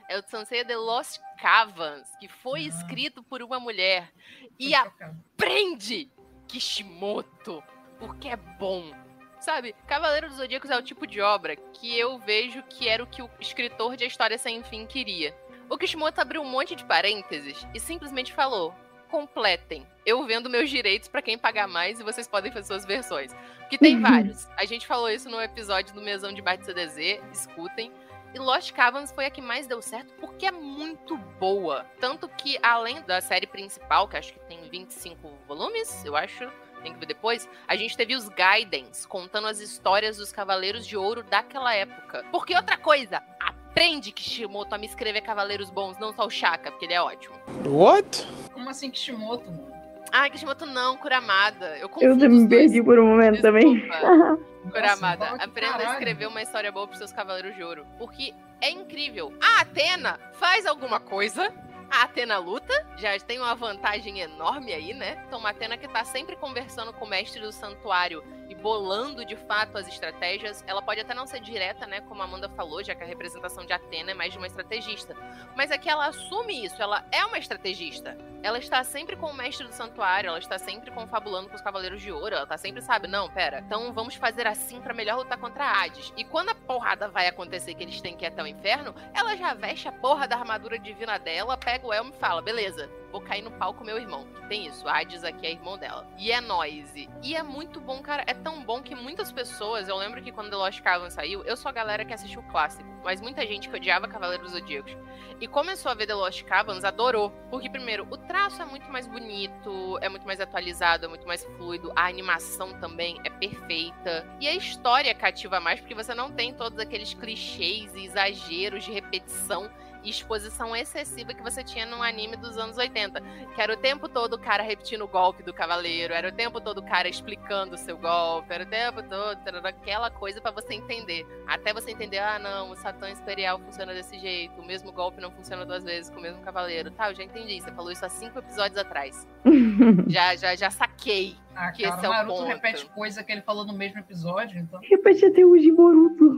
[0.08, 2.68] É o de Sanseiya The Lost Cavans, que foi Ah.
[2.68, 4.10] escrito por uma mulher.
[4.58, 5.24] E Tô a chocado.
[5.36, 6.10] prende
[6.48, 7.62] Kishimoto,
[7.98, 8.92] porque é bom.
[9.40, 13.06] Sabe, Cavaleiro dos Zodíacos é o tipo de obra que eu vejo que era o
[13.06, 15.36] que o escritor de A História Sem Fim queria.
[15.68, 18.74] O Kishimoto abriu um monte de parênteses e simplesmente falou:
[19.10, 19.86] completem.
[20.04, 23.34] Eu vendo meus direitos pra quem pagar mais e vocês podem fazer suas versões.
[23.60, 24.48] Porque tem vários.
[24.56, 27.92] A gente falou isso no episódio do Mesão de Bate CDZ, escutem.
[28.36, 31.86] E Lost Cavans foi a que mais deu certo porque é muito boa.
[31.98, 36.46] Tanto que, além da série principal, que acho que tem 25 volumes, eu acho,
[36.82, 40.98] tem que ver depois, a gente teve os Gaidens contando as histórias dos Cavaleiros de
[40.98, 42.26] Ouro daquela época.
[42.30, 46.84] Porque outra coisa, aprende Kishimoto a me escrever Cavaleiros bons, não só o Shaka, porque
[46.84, 47.34] ele é ótimo.
[47.64, 48.28] What?
[48.52, 49.75] Como assim Kishimoto, mano?
[50.18, 51.76] Ai, Kishimoto não, Kuramada.
[51.76, 52.48] Eu Eu também me dois.
[52.48, 53.74] perdi por um momento também.
[53.74, 54.00] Desculpa.
[54.00, 54.38] Nossa,
[54.70, 55.92] Kuramada, que aprenda a caralho.
[55.92, 57.86] escrever uma história boa pros seus Cavaleiros de Ouro.
[57.98, 59.30] Porque é incrível.
[59.38, 61.52] A Atena faz alguma coisa.
[61.90, 65.22] A Atena luta, já tem uma vantagem enorme aí, né?
[65.28, 69.36] Então, uma Atena que tá sempre conversando com o mestre do santuário e bolando de
[69.36, 70.64] fato as estratégias.
[70.66, 73.64] Ela pode até não ser direta, né, como a Amanda falou, já que a representação
[73.64, 75.14] de Atena é mais de uma estrategista.
[75.56, 78.16] Mas é que ela assume isso, ela é uma estrategista.
[78.42, 82.00] Ela está sempre com o mestre do santuário, ela está sempre confabulando com os cavaleiros
[82.00, 85.38] de ouro, ela tá sempre, sabe, não, pera, então vamos fazer assim para melhor lutar
[85.38, 86.12] contra Hades.
[86.16, 89.36] E quando a porrada vai acontecer que eles têm que ir até o inferno, ela
[89.36, 93.20] já veste a porra da armadura divina dela, pega o elmo e fala, beleza, vou
[93.22, 94.26] cair no pau com meu irmão.
[94.46, 96.06] Tem isso, Hades aqui é irmão dela.
[96.18, 97.08] E é noise.
[97.22, 98.22] E é muito bom, cara.
[98.26, 101.56] É tão bom que muitas pessoas, eu lembro que quando The Lost Cavan saiu, eu
[101.56, 104.94] sou a galera que assistiu o clássico, mas muita gente que odiava Cavaleiros Zodíacos
[105.40, 107.30] e começou a ver The Lost Cavans adorou.
[107.50, 111.42] Porque, primeiro, o traço é muito mais bonito, é muito mais atualizado, é muito mais
[111.56, 114.26] fluido, a animação também é perfeita.
[114.38, 118.92] E a história cativa mais, porque você não tem todos aqueles clichês e exageros de
[118.92, 119.70] repetição
[120.08, 123.20] exposição excessiva que você tinha num anime dos anos 80.
[123.54, 126.60] Que era o tempo todo o cara repetindo o golpe do cavaleiro, era o tempo
[126.60, 130.74] todo o cara explicando o seu golpe, era o tempo todo aquela coisa para você
[130.74, 131.26] entender.
[131.46, 135.30] Até você entender, ah, não, o Satã Imperial funciona desse jeito, o mesmo golpe não
[135.30, 136.90] funciona duas vezes com o mesmo cavaleiro.
[136.90, 137.60] Tá, eu já entendi.
[137.60, 139.26] Você falou isso há cinco episódios atrás.
[140.06, 141.36] já, já, já saquei.
[141.54, 142.48] Ah, que cara, esse é o o Naruto ponto.
[142.48, 144.78] repete coisa que ele falou no mesmo episódio, então.
[144.82, 146.35] Repete até hoje, Boruto.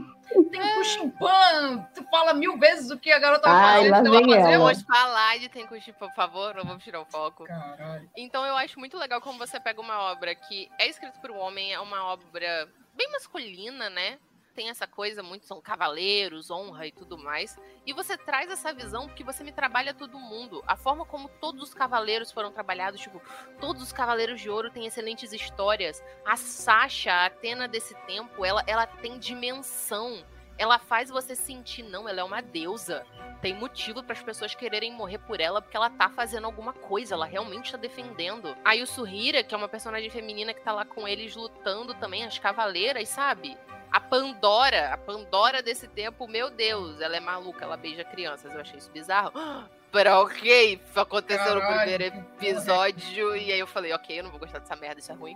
[0.51, 4.57] Tem Kushimpan, tu fala mil vezes o que a garota Ai, vai fazer, então fazer.
[4.57, 7.45] Vamos falar de Tenkushi, por favor, não vamos tirar o foco.
[7.45, 8.09] Caralho.
[8.15, 11.37] Então eu acho muito legal como você pega uma obra que é escrita por um
[11.37, 14.19] homem, é uma obra bem masculina, né?
[14.59, 17.57] Tem essa coisa muito, são cavaleiros, honra e tudo mais.
[17.85, 20.61] E você traz essa visão porque você me trabalha todo mundo.
[20.67, 23.21] A forma como todos os cavaleiros foram trabalhados, tipo,
[23.61, 26.03] todos os cavaleiros de ouro têm excelentes histórias.
[26.25, 30.25] A Sasha, a Atena desse tempo, ela, ela tem dimensão.
[30.59, 33.03] Ela faz você sentir, não, ela é uma deusa
[33.41, 37.15] tem motivo para as pessoas quererem morrer por ela porque ela tá fazendo alguma coisa,
[37.15, 38.55] ela realmente tá defendendo.
[38.63, 42.37] A Yusuhira, que é uma personagem feminina que tá lá com eles lutando também, as
[42.37, 43.57] cavaleiras, sabe?
[43.91, 48.61] A Pandora, a Pandora desse tempo, meu Deus, ela é maluca, ela beija crianças, eu
[48.61, 49.31] achei isso bizarro.
[49.91, 52.27] Pra ok, aconteceu no Caralho, primeiro que porra.
[52.47, 55.35] episódio, e aí eu falei, ok, eu não vou gostar dessa merda, isso é ruim.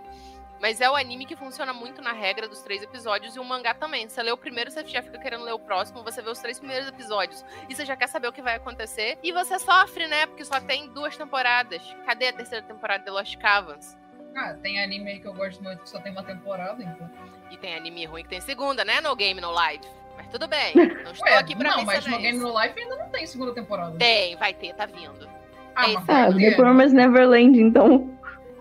[0.60, 3.74] Mas é o anime que funciona muito na regra dos três episódios e o mangá
[3.74, 4.08] também.
[4.08, 6.58] Você lê o primeiro, você já fica querendo ler o próximo, você vê os três
[6.58, 9.18] primeiros episódios e você já quer saber o que vai acontecer.
[9.22, 10.24] E você sofre, né?
[10.26, 11.82] Porque só tem duas temporadas.
[12.06, 13.96] Cadê a terceira temporada de Lost Cavans?
[14.36, 17.10] Ah, tem anime aí que eu gosto muito que só tem uma temporada, então.
[17.50, 19.00] E tem anime ruim que tem segunda, né?
[19.00, 19.86] No Game, no Live.
[20.16, 22.38] Mas tudo bem, não estou Ué, aqui pra não, mas no Game.
[22.38, 23.96] No Life ainda não tem segunda temporada.
[23.98, 25.28] Tem, vai ter, tá vindo.
[25.76, 26.56] Ah, É Ah, vai The ter.
[26.56, 28.10] Promised Neverland, então.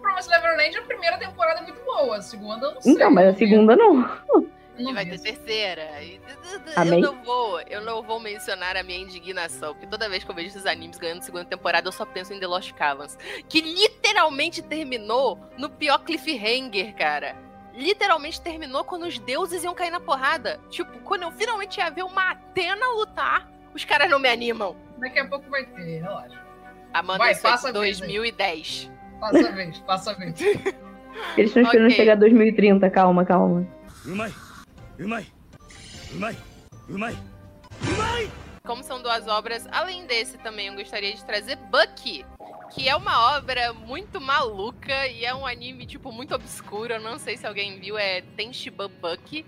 [0.01, 2.93] Promise Neverland, a primeira temporada é muito boa, a segunda eu não sei.
[2.93, 3.37] Então, mas a vi.
[3.37, 4.09] segunda não.
[4.75, 5.11] E Não vai vi.
[5.11, 6.01] ter terceira.
[6.01, 6.19] E-
[6.75, 10.35] Eu não vou, eu não vou mencionar a minha indignação, porque toda vez que eu
[10.35, 13.15] vejo esses animes ganhando segunda temporada, eu só penso em The Lost Cavans,
[13.47, 17.35] que literalmente terminou no pior cliffhanger, cara
[17.73, 20.59] literalmente terminou quando os deuses iam cair na porrada.
[20.69, 24.75] Tipo, quando eu finalmente ia ver uma Atena lutar, os caras não me animam.
[24.97, 26.41] Daqui a pouco vai ter, relaxa.
[26.93, 28.91] Amanda, vai, passa 2010.
[29.19, 30.39] Passa a vez, passa a vez.
[31.37, 31.97] Eles estão esperando okay.
[31.97, 33.67] chegar a 2030, calma, calma.
[34.05, 34.33] Umai!
[34.99, 35.27] Umai!
[36.13, 36.37] Umai!
[36.89, 37.17] Umai!
[37.81, 38.31] Umai!
[38.65, 42.25] Como são duas obras, além desse também eu gostaria de trazer Bucky,
[42.73, 46.93] que é uma obra muito maluca e é um anime, tipo, muito obscuro.
[46.93, 49.45] Eu não sei se alguém viu, é Tenshiba Bucky,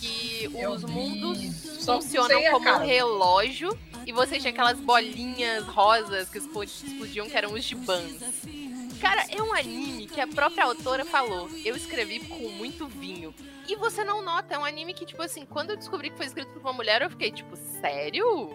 [0.00, 1.38] que Eu os vi, mundos
[1.84, 7.36] só funcionam como um relógio e você tinha aquelas bolinhas rosas que explo- explodiam, que
[7.36, 8.18] eram os gibans.
[8.98, 11.50] Cara, é um anime que a própria autora falou.
[11.66, 13.34] Eu escrevi com muito vinho.
[13.66, 16.26] E você não nota, é um anime que, tipo assim, quando eu descobri que foi
[16.26, 18.54] escrito por uma mulher, eu fiquei, tipo, sério?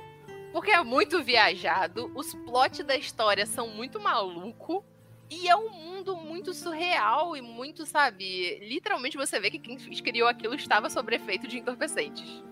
[0.51, 4.83] Porque é muito viajado, os plots da história são muito maluco.
[5.31, 8.57] E é um mundo muito surreal e muito, sabe?
[8.67, 12.43] Literalmente você vê que quem criou aquilo estava sob efeito de entorpecentes.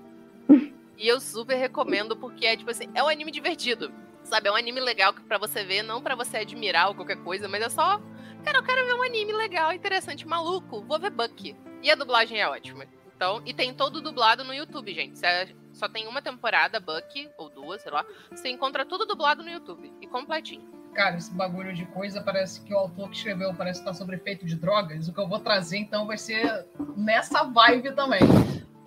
[0.95, 3.91] e eu super recomendo porque é, tipo assim, é um anime divertido.
[4.23, 4.49] Sabe?
[4.49, 7.47] É um anime legal que pra você ver, não pra você admirar ou qualquer coisa,
[7.47, 7.99] mas é só.
[8.43, 10.81] Cara, eu quero ver um anime legal, interessante, maluco.
[10.81, 11.55] Vou ver Bucky.
[11.81, 12.85] E a dublagem é ótima.
[13.15, 15.17] Então, e tem todo dublado no YouTube, gente.
[15.17, 18.05] Você só tem uma temporada, Bucky, ou duas, sei lá.
[18.29, 19.91] Você encontra tudo dublado no YouTube.
[19.99, 20.77] E completinho.
[20.93, 24.55] Cara, esse bagulho de coisa parece que o autor que escreveu parece estar efeito de
[24.55, 25.07] drogas.
[25.07, 28.21] O que eu vou trazer então vai ser nessa vibe também.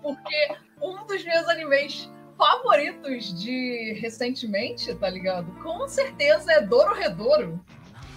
[0.02, 5.52] Porque um dos meus animes favoritos de recentemente, tá ligado?
[5.62, 7.64] Com certeza é Doro Redouro,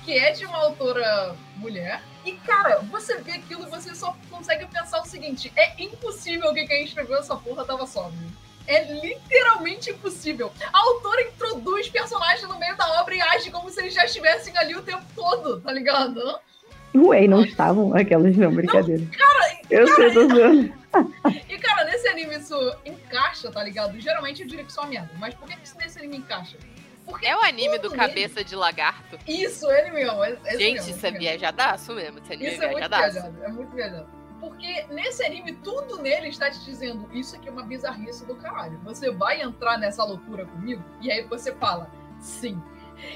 [0.06, 2.02] que é de uma autora mulher.
[2.26, 6.66] E, cara, você vê aquilo e você só consegue pensar o seguinte: é impossível que
[6.66, 8.32] quem escreveu essa porra tava sóbrio.
[8.66, 10.52] É literalmente impossível.
[10.72, 14.58] A autora introduz personagens no meio da obra e age como se eles já estivessem
[14.58, 16.40] ali o tempo todo, tá ligado?
[16.96, 19.04] Ué, não estavam aquelas não, brincadeira.
[19.18, 20.74] Cara, Eu sei, tô zoando.
[21.50, 22.56] e cara, nesse anime isso
[22.86, 24.00] encaixa, tá ligado?
[24.00, 26.56] Geralmente eu diria que isso é merda, mas por que que isso nesse anime encaixa?
[27.06, 29.20] Porque É o anime do cabeça de lagarto.
[29.28, 30.24] Isso, ele mesmo.
[30.24, 31.20] esse Gente, mesmo, isso é mesmo.
[31.20, 32.20] viajadaço mesmo.
[32.20, 33.12] Esse anime Isso é é muito viajadaço.
[33.14, 34.08] viajado, é muito viajado.
[34.40, 38.80] Porque nesse anime, tudo nele está te dizendo isso aqui é uma bizarrice do caralho.
[38.84, 40.84] Você vai entrar nessa loucura comigo?
[41.02, 41.90] E aí você fala,
[42.20, 42.62] sim.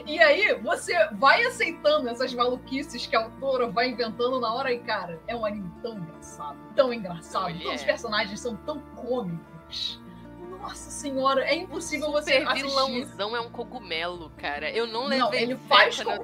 [0.06, 4.80] E aí você vai aceitando essas maluquices que a autora vai inventando na hora e,
[4.80, 7.44] cara, é um anime tão engraçado, tão engraçado.
[7.50, 7.64] Mulher.
[7.64, 10.02] Todos os personagens são tão cômicos.
[10.68, 12.68] Nossa senhora, é impossível você Super assistir.
[12.68, 14.70] vilãozão é um cogumelo, cara.
[14.70, 16.20] Eu não levei Não, ele fé faz tava- ele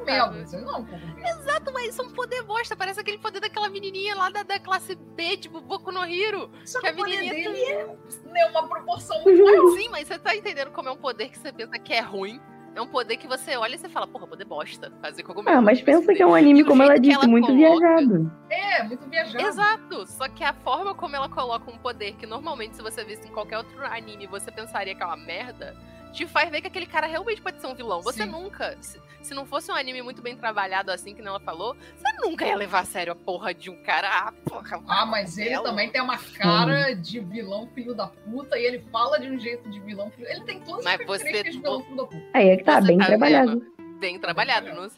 [0.62, 1.28] não é um cogumelo.
[1.28, 2.76] Exato, mas isso é um poder bosta.
[2.76, 6.52] Parece aquele poder daquela menininha lá da, da classe B, tipo Boku no Hero.
[6.66, 9.72] Só Que que a menininha dele é, é uma proporção muito maior.
[9.78, 12.42] Sim, mas você tá entendendo como é um poder que você pensa que é ruim.
[12.76, 14.92] É um poder que você olha e você fala, porra, poder bosta.
[15.02, 15.58] Fazer cogumelo.
[15.58, 18.32] Ah, mas pensa que é um anime, como ela disse, ela muito coloca- viajado.
[18.50, 19.46] É, muito viajado.
[19.46, 23.28] Exato, só que a forma como ela coloca um poder que normalmente se você visse
[23.28, 25.76] em qualquer outro anime você pensaria que é uma merda,
[26.14, 28.02] te faz ver que aquele cara realmente pode ser um vilão.
[28.02, 28.30] Você Sim.
[28.30, 31.76] nunca, se, se não fosse um anime muito bem trabalhado assim que nem ela falou,
[31.96, 34.08] você nunca ia levar a sério a porra de um cara.
[34.10, 34.82] Ah, porra.
[34.88, 38.80] Ah, mas ele Ela- também tem uma cara de vilão filho da puta e ele
[38.92, 40.28] fala de um jeito de vilão filho.
[40.30, 42.24] Ele tem todas as Mas você- características de vilão filho da puta.
[42.34, 43.50] Aí é que tá, Você bem tá trabalhado.
[43.60, 43.74] vendo?
[44.00, 44.90] Bem trabalhado, não-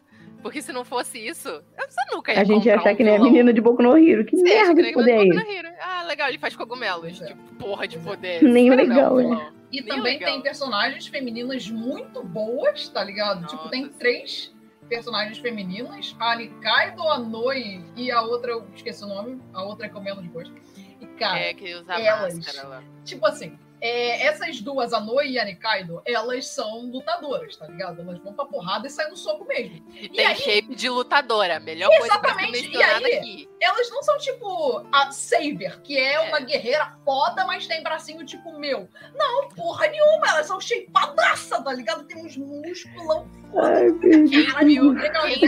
[0.45, 3.13] porque se não fosse isso, você nunca ia A gente ia achar um que nem
[3.13, 3.31] a vilão.
[3.31, 4.23] menina de Boku no Hero.
[4.23, 5.75] Que Sim, merda que de nem poder é esse?
[5.81, 7.01] Ah, legal, ele faz cogumelo.
[7.01, 7.25] Pois é.
[7.25, 7.99] Tipo, porra de é.
[7.99, 8.43] poder.
[8.43, 9.23] Nem legal, é.
[9.23, 9.27] é.
[9.27, 9.53] vilão.
[9.71, 10.29] E Nem também legal.
[10.33, 13.47] tem personagens femininas muito boas, tá ligado?
[13.47, 13.97] tipo, tem Nossa.
[13.97, 14.55] três
[14.87, 19.89] personagens femininas: a Nikaido, a Noi e a outra, eu esqueci o nome, a outra
[19.89, 20.53] que eu menos gosto.
[21.01, 22.83] E, cara, É, que usa elas- máscara lá.
[23.03, 28.01] tipo assim, é, essas duas, a Noi e a Nikaido, elas são lutadoras, tá ligado?
[28.01, 29.83] Elas vão pra porrada e saem no soco mesmo.
[29.93, 31.59] E tem aí- shape de lutadora.
[31.59, 33.49] Melhor coisa pra ser Exatamente, e aí- aqui.
[33.61, 36.41] Elas não são tipo a Saber, que é uma É.
[36.45, 38.87] guerreira foda, mas tem bracinho tipo meu.
[39.15, 42.03] Não, porra nenhuma, elas são shapeadaça, tá ligado?
[42.05, 43.27] Tem uns musculão
[43.57, 44.95] Ai, meu Quem Caralho, viu,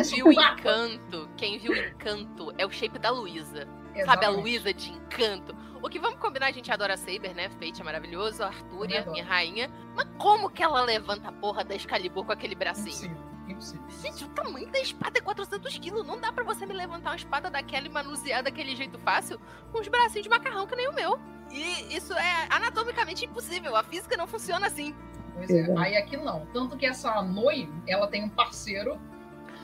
[0.04, 0.60] quem um vácuo.
[0.62, 3.68] Encanto, quem viu Encanto é o shape da Luísa.
[3.68, 4.42] Sabe, a Exatamente.
[4.42, 5.56] Luísa de Encanto.
[5.82, 7.50] O que vamos combinar, a gente adora a Saber, né?
[7.50, 9.70] Fate é maravilhoso, a Artúria, minha rainha.
[9.96, 12.88] Mas como que ela levanta a porra da Excalibur com aquele bracinho?
[12.88, 13.18] Impossível,
[13.48, 13.90] impossível.
[14.02, 16.06] Gente, o tamanho da espada é 400 quilos.
[16.06, 19.40] Não dá pra você me levantar uma espada daquela e manusear daquele jeito fácil
[19.72, 21.20] com os bracinhos de macarrão que nem o meu.
[21.52, 23.76] E isso é anatomicamente impossível.
[23.76, 24.96] A física não funciona assim.
[25.34, 26.46] Pois é, aí aqui não.
[26.48, 29.00] Tanto que essa Noi, ela tem um parceiro,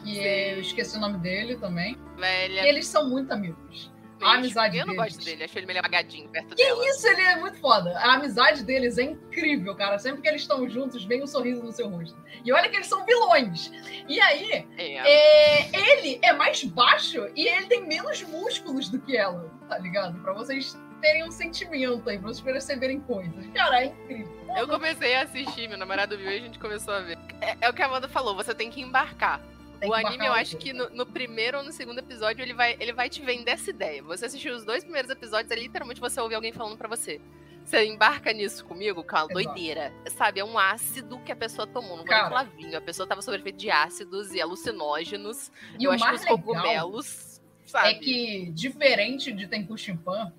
[0.04, 2.68] que eu esqueci o nome dele também, e Velha.
[2.68, 3.92] eles são muito amigos.
[4.26, 5.14] A amizade Eu não deles.
[5.16, 6.86] gosto dele, acho ele meio apagadinho perto Que dela.
[6.90, 7.98] isso, ele é muito foda.
[8.00, 9.98] A amizade deles é incrível, cara.
[10.00, 12.18] Sempre que eles estão juntos, vem um sorriso no seu rosto.
[12.44, 13.72] E olha que eles são vilões.
[14.08, 15.10] E aí, É.
[15.10, 20.20] é, ele é mais baixo e ele tem menos músculos do que ela, tá ligado?
[20.22, 23.46] Pra vocês terem um sentimento aí, pra vocês perceberem coisas.
[23.54, 24.44] Cara, é incrível.
[24.56, 27.18] Eu comecei a assistir, meu namorado viu e a gente começou a ver.
[27.42, 29.42] É, é o que a Amanda falou, você tem que embarcar.
[29.84, 32.78] Tem o anime, eu acho que no, no primeiro ou no segundo episódio, ele vai,
[32.80, 34.02] ele vai te vender essa ideia.
[34.04, 37.20] Você assistiu os dois primeiros episódios, é literalmente você ouvir alguém falando pra você.
[37.66, 39.34] Você embarca nisso comigo, com a Exato.
[39.34, 39.94] doideira.
[40.08, 41.98] Sabe, é um ácido que a pessoa tomou.
[41.98, 42.30] Não vou nem Cara.
[42.30, 42.78] falar vinho.
[42.78, 45.52] A pessoa tava sob efeito de ácidos e alucinógenos.
[45.80, 47.90] E eu o acho que mais os legal cogumelos, sabe?
[47.90, 50.32] é que, diferente de Tenku Chimpan,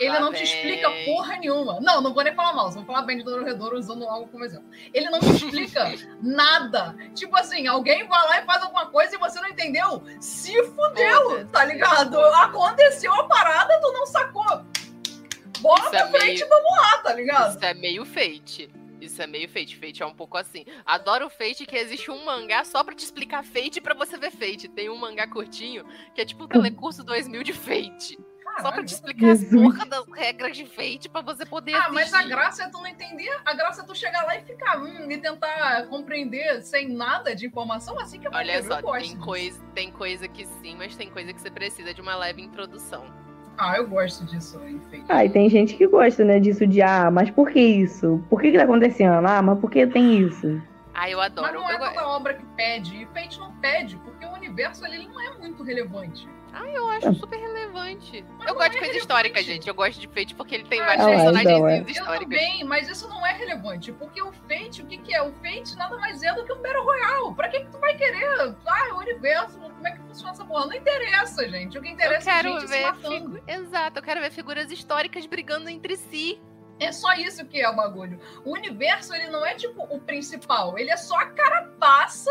[0.00, 1.80] ele não te explica porra nenhuma.
[1.80, 4.66] Não, não vou nem falar mal, vou falar bem de Dororedoro usando algo como exemplo.
[4.92, 6.96] Ele não te explica nada.
[7.14, 10.02] Tipo assim, alguém vai lá e faz alguma coisa e você não entendeu.
[10.20, 12.18] Se fudeu, tá ligado?
[12.20, 14.64] Aconteceu a parada, tu não sacou.
[15.60, 17.56] Bola Isso pra é frente meio- e vamos lá, tá ligado?
[17.56, 18.70] Isso é meio fate.
[19.00, 19.76] Isso é meio fate.
[19.76, 20.64] Fate é um pouco assim.
[20.86, 24.30] Adoro o fate que existe um mangá só pra te explicar fate pra você ver
[24.30, 24.68] fate.
[24.68, 27.52] Tem um mangá curtinho que é tipo o Telecurso 2000 de
[28.52, 28.62] fate.
[28.62, 28.86] Só pra Caralho.
[28.86, 29.62] te explicar as Jesus.
[29.62, 32.34] porra das regras de fate pra você poder Ah, mas a assistir.
[32.34, 33.30] graça é tu não entender.
[33.44, 37.46] A graça é tu chegar lá e ficar hum, e tentar compreender sem nada de
[37.46, 40.94] informação, assim que é Olha só, eu gosto tem coisa, tem coisa que sim, mas
[40.96, 43.04] tem coisa que você precisa de uma leve introdução.
[43.58, 45.04] Ah, eu gosto disso, enfim.
[45.08, 48.24] Ah, e tem gente que gosta, né, disso de, ah, mas por que isso?
[48.30, 49.26] Por que que tá acontecendo?
[49.26, 50.60] Ah, mas por que tem isso?
[50.94, 51.54] Ah, eu Mas adoro.
[51.60, 53.02] não é toda obra que pede.
[53.02, 56.26] E Fate não pede, porque o universo ali ele não é muito relevante.
[56.54, 58.24] Ah, eu acho super relevante.
[58.40, 59.66] Eu não gosto de é coisa histórica, gente.
[59.68, 61.76] Eu gosto de Fate porque ele tem Ah, vários eu acho, personagens eu acho.
[61.82, 62.36] Eu históricos.
[62.36, 65.22] também, mas isso não é relevante, porque o Fate, o que, que é?
[65.22, 67.34] O Fate nada mais é do que um Battle Royale.
[67.34, 68.54] Pra que, que tu vai querer?
[68.66, 70.66] Ah, o universo, como é que funciona essa porra?
[70.66, 71.78] Não interessa, gente.
[71.78, 73.08] O que Eu interessa é quero gente se ver matando.
[73.10, 73.42] figu...
[73.46, 76.40] Exato, eu quero ver figuras históricas brigando entre si.
[76.78, 78.18] É só isso que é o bagulho.
[78.44, 82.30] O universo, ele não é tipo o principal, ele é só a carapaça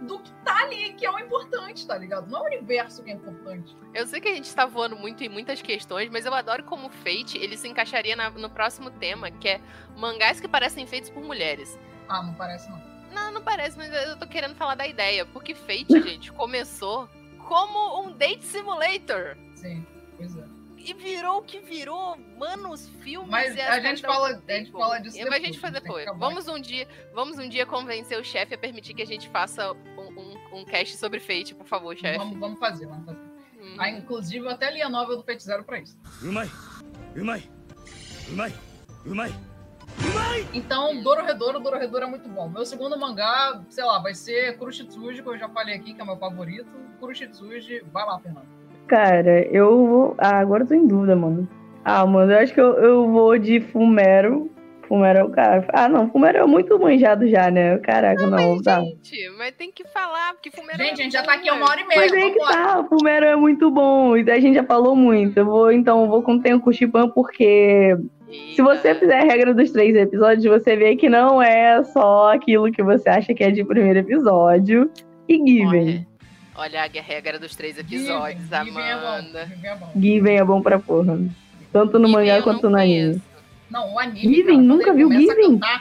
[0.00, 2.30] do que tá ali, que é o importante, tá ligado?
[2.30, 3.76] Não é o universo que é importante.
[3.92, 6.88] Eu sei que a gente tá voando muito em muitas questões, mas eu adoro como
[6.88, 9.60] Fate ele se encaixaria na- no próximo tema, que é
[9.96, 11.78] mangás que parecem feitos por mulheres.
[12.08, 12.80] Ah, não parece não.
[13.12, 15.24] Não, não parece, mas eu tô querendo falar da ideia.
[15.26, 17.08] Porque Fate, gente, começou
[17.48, 19.36] como um date simulator.
[19.54, 19.84] Sim,
[20.16, 20.44] pois é
[20.84, 23.30] e virou o que virou, mano, os filmes.
[23.30, 25.16] Mas a, a gente fala, a gente fala disso.
[25.16, 25.80] Depois, a gente faz né?
[25.80, 26.06] depois.
[26.16, 29.72] Vamos um dia, vamos um dia convencer o chefe a permitir que a gente faça
[29.72, 32.18] um, um, um cast sobre Fate, por favor, chefe.
[32.18, 33.20] Vamos, vamos fazer, vamos fazer.
[33.60, 33.76] Hum.
[33.78, 35.98] Ah, inclusive, eu até li a novela do Fate Zero pra isso.
[36.22, 36.50] Umai,
[37.16, 37.42] umai,
[38.30, 38.54] umai,
[39.04, 39.34] umai.
[40.54, 42.48] Então, Dororedoro, Dororedoro é muito bom.
[42.48, 46.04] Meu segundo mangá, sei lá, vai ser Kurushitsuji, que eu já falei aqui, que é
[46.04, 46.70] meu favorito.
[47.00, 48.57] Kurushitsuji, vai lá, Fernando.
[48.88, 50.14] Cara, eu vou.
[50.18, 51.46] Ah, agora eu tô em dúvida, mano.
[51.84, 54.50] Ah, mano, eu acho que eu, eu vou de Fumero.
[54.88, 55.66] Fumero é o cara.
[55.74, 57.76] Ah, não, Fumero é muito manjado já, né?
[57.78, 58.80] Caraca, não, tá.
[58.80, 61.68] Gente, mas tem que falar, porque Fumero Gente, é a gente já tá aqui uma
[61.68, 62.00] hora e meia.
[62.00, 64.16] Mas aí que tá, o Fumero é muito bom.
[64.16, 65.36] E a gente já falou muito.
[65.36, 67.94] Eu vou, então, eu vou com Tenko Shipan, porque
[68.54, 69.00] se você Eita.
[69.00, 73.10] fizer a regra dos três episódios, você vê que não é só aquilo que você
[73.10, 74.90] acha que é de primeiro episódio.
[75.28, 75.66] E Given.
[75.66, 76.06] Olha,
[76.58, 79.46] olha a regra dos três episódios, Given, é bom, Amanda.
[79.46, 79.90] Given é bom.
[79.96, 81.18] Given é bom pra porra.
[81.72, 83.22] Tanto no Given mangá quanto no anime.
[83.70, 84.34] Não, o anime.
[84.34, 84.60] Given?
[84.60, 85.52] Nunca viu Given?
[85.52, 85.80] Nunca.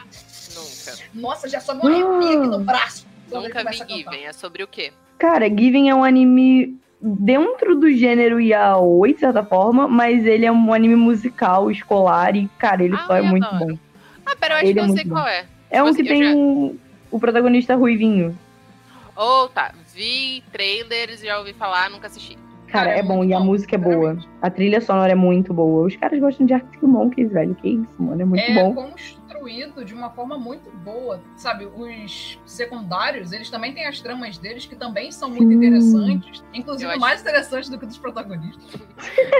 [1.13, 3.05] nossa, já sobe um arrepio aqui no braço.
[3.29, 3.77] quando ele Nunca vi.
[3.95, 4.25] Given.
[4.25, 4.91] É sobre o quê?
[5.17, 10.51] Cara, Given é um anime dentro do gênero Yaoi, de certa forma, mas ele é
[10.51, 13.73] um anime musical, escolar, e, cara, ele Ah, só é eu muito adoro.
[13.73, 13.79] bom.
[14.25, 15.15] Ah, pera, eu acho Ele que é eu muito sei bom.
[15.15, 15.45] qual é.
[15.69, 16.75] É um Tipo que assim, tem já-
[17.11, 18.37] o protagonista ruivinho.
[19.15, 19.73] Oh, tá.
[19.97, 22.37] Vi trailers, já ouvi falar, nunca assisti.
[22.67, 24.15] Cara, é é bom, e a bom, música é boa.
[24.43, 25.87] A trilha sonora é muito boa.
[25.87, 27.55] Os caras gostam de Arctic Monkeys, velho.
[27.55, 28.93] Que isso, mano, é muito é bom.
[29.41, 31.21] Construído de uma forma muito boa.
[31.35, 35.55] Sabe, os secundários, eles também têm as tramas deles que também são muito Sim.
[35.57, 36.43] interessantes.
[36.53, 38.65] Inclusive, acho- mais interessantes do que dos protagonistas.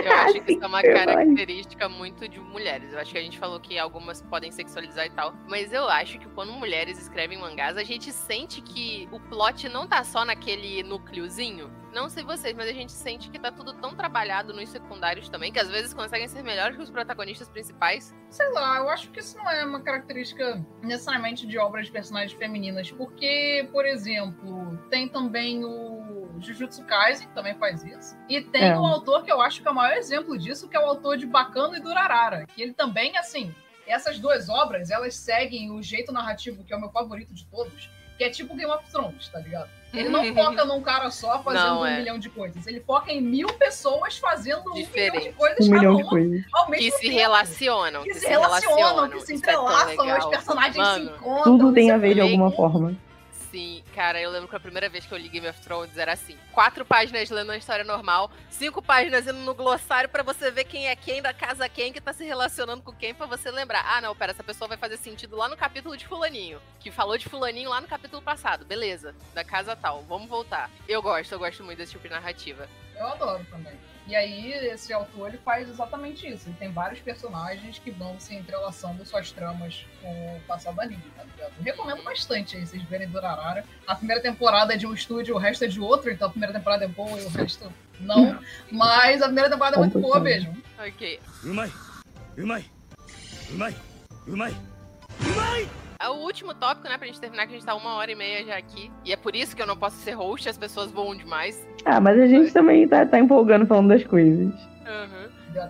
[0.04, 2.94] Eu acho que isso é uma característica muito de mulheres.
[2.94, 5.34] Eu acho que a gente falou que algumas podem sexualizar e tal.
[5.48, 9.88] Mas eu acho que quando mulheres escrevem mangás, a gente sente que o plot não
[9.88, 11.72] tá só naquele núcleozinho.
[11.98, 15.52] Não sei vocês, mas a gente sente que tá tudo tão trabalhado nos secundários também,
[15.52, 18.16] que às vezes conseguem ser melhores que os protagonistas principais.
[18.30, 22.34] Sei lá, eu acho que isso não é uma característica necessariamente de obras de personagens
[22.34, 28.66] femininas, porque, por exemplo, tem também o Jujutsu Kaisen, que também faz isso, e tem
[28.70, 28.78] É.
[28.78, 31.18] um autor que eu acho que é o maior exemplo disso, que é o autor
[31.18, 33.56] de Bacano e Durarara, que ele também, assim,
[33.88, 37.90] essas duas obras, elas seguem o jeito narrativo, que é o meu favorito de todos,
[38.20, 39.70] que é tipo Game of Thrones, tá ligado?
[39.94, 41.98] Ele não foca num cara só fazendo Não, um é.
[42.00, 45.34] milhão de coisas, ele foca em mil pessoas fazendo um milhão de Diferente.
[45.34, 46.42] coisas Um milhão de coisas.
[46.54, 48.04] ao mesmo Que se tempo relacionam.
[48.04, 51.44] que se relacionam, que se é entrelaçam, os personagens se Mano, encontram.
[51.58, 52.96] Tudo tem isso a é ver de alguma forma.
[53.52, 56.14] Sim, cara, eu lembro que a primeira vez que eu li Game of Thrones era
[56.14, 60.66] assim: quatro páginas lendo a história normal, cinco páginas indo no glossário pra você ver
[60.66, 63.86] quem é quem, da casa quem, que tá se relacionando com quem, pra você lembrar.
[63.86, 67.18] Ah, não, pera, essa pessoa vai fazer sentido lá no capítulo de Fulaninho, que falou
[67.18, 70.70] de Fulaninho lá no capítulo passado, beleza, da casa tal, vamos voltar.
[70.88, 72.68] Eu gosto, eu gosto muito desse tipo de narrativa.
[72.98, 73.78] Eu adoro também.
[74.08, 76.48] E aí, esse autor ele faz exatamente isso.
[76.48, 81.24] Ele tem vários personagens que vão se entrelaçando suas tramas com o passado anime, tá
[81.24, 81.52] ligado?
[81.58, 83.66] Eu recomendo bastante aí vocês verem Durarara.
[83.86, 86.54] A primeira temporada é de um estúdio, o resto é de outro, então a primeira
[86.54, 88.40] temporada é boa e o resto não.
[88.72, 90.56] Mas a primeira temporada é muito boa mesmo.
[90.80, 91.20] Ok.
[91.44, 91.72] Umai!
[92.38, 92.66] Umai!
[93.52, 93.76] Umai!
[94.26, 94.56] Umai!
[95.20, 95.70] Umai!
[96.06, 98.46] O último tópico, né, pra gente terminar, que a gente tá uma hora e meia
[98.46, 98.92] já aqui.
[99.04, 101.66] E é por isso que eu não posso ser host, as pessoas voam demais.
[101.86, 104.54] Ah, mas a gente também tá, tá empolgando falando das coisas.
[104.88, 105.28] Uhum.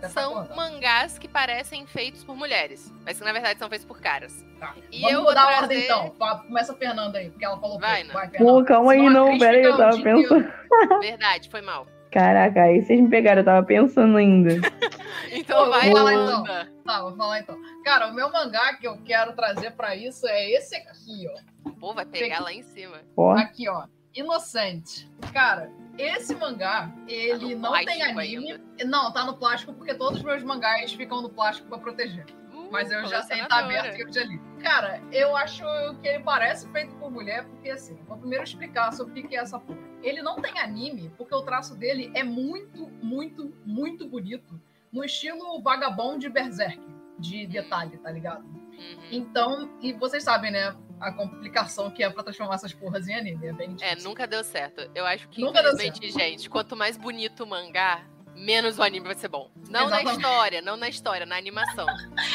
[0.09, 4.45] São mangás que parecem feitos por mulheres, mas que na verdade são feitos por caras.
[4.59, 4.73] Tá.
[4.91, 6.09] E Vamos eu vou mudar a trazer- ordem então.
[6.45, 8.13] Começa a Fernanda aí, porque ela falou Vai, pouco.
[8.13, 8.65] Vai, Pô, Fernanda.
[8.65, 10.51] calma aí, a não, pera aí, eu tava pensando.
[10.99, 11.87] Verdade, foi mal.
[12.17, 14.49] Caraca, aí vocês me pegaram, eu tava pensando ainda.
[15.29, 16.71] Então Pô, vai, vou falar Amanda.
[16.85, 17.59] Tá, vou falar então.
[17.83, 21.69] Cara, o meu mangá que eu quero trazer pra isso é esse aqui, ó.
[21.71, 23.01] Pô, vai pegar lá em cima.
[23.15, 23.83] Ó, Aqui, ó.
[24.15, 25.11] Inocente.
[25.33, 28.59] Cara, esse mangá, ele Tá não tem anime.
[28.85, 32.25] Não, tá no plástico porque todos os meus mangás ficam no plástico pra proteger.
[32.71, 34.39] Mas eu já sei, tá aberto e eu já li.
[34.61, 35.63] Cara, eu acho
[36.01, 39.39] que ele parece feito por mulher, porque assim, vou primeiro explicar sobre o que é
[39.39, 39.79] essa porra.
[40.01, 44.59] Ele não tem anime, porque o traço dele é muito, muito, muito bonito.
[44.91, 46.81] No estilo vagabond de Berserk,
[47.19, 48.43] de detalhe, tá ligado?
[48.43, 49.07] Uhum.
[49.11, 50.75] Então, e vocês sabem, né?
[50.99, 53.47] A complicação que é pra transformar essas porras em anime.
[53.47, 54.89] É bem É, nunca deu certo.
[54.95, 58.03] Eu acho que, Nunca deu infelizmente, gente, quanto mais bonito o mangá,
[58.37, 59.49] menos o anime vai ser bom.
[59.69, 60.15] Não na Exatamente.
[60.17, 61.85] história, não na história, na animação.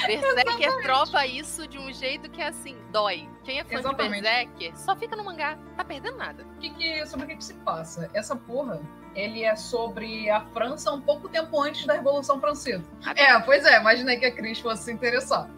[0.06, 3.28] Berserker tropa isso de um jeito que, assim, dói.
[3.44, 4.16] Quem é fã Exatamente.
[4.16, 6.44] de Berserker só fica no mangá, tá perdendo nada.
[6.56, 8.10] O que que- sobre o que, que se passa?
[8.12, 8.80] Essa porra,
[9.14, 12.84] ele é sobre a França um pouco tempo antes da Revolução Francesa.
[13.16, 15.48] É, pois é, imaginei que a Cris fosse se interessar.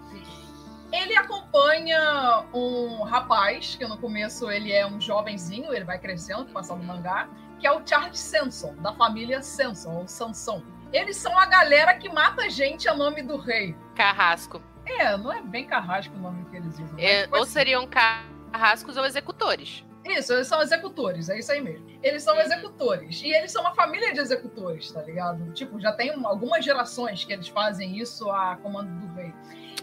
[0.92, 6.78] Ele acompanha um rapaz, que no começo ele é um jovenzinho, ele vai crescendo, passando
[6.78, 7.28] no mangá,
[7.64, 10.62] que é o Charles Sanson, da família Sanson, ou Sansão.
[10.92, 13.74] Eles são a galera que mata gente a nome do rei.
[13.94, 14.60] Carrasco.
[14.84, 16.94] É, não é bem carrasco o nome que eles usam.
[16.98, 17.52] É, ou assim.
[17.52, 19.82] seriam carrascos ou executores.
[20.04, 21.86] Isso, eles são executores, é isso aí mesmo.
[22.02, 22.42] Eles são Uhum.
[22.42, 23.22] executores.
[23.22, 25.50] E eles são uma família de executores, tá ligado?
[25.54, 29.32] Tipo, já tem um- algumas gerações que eles fazem isso a comando do rei.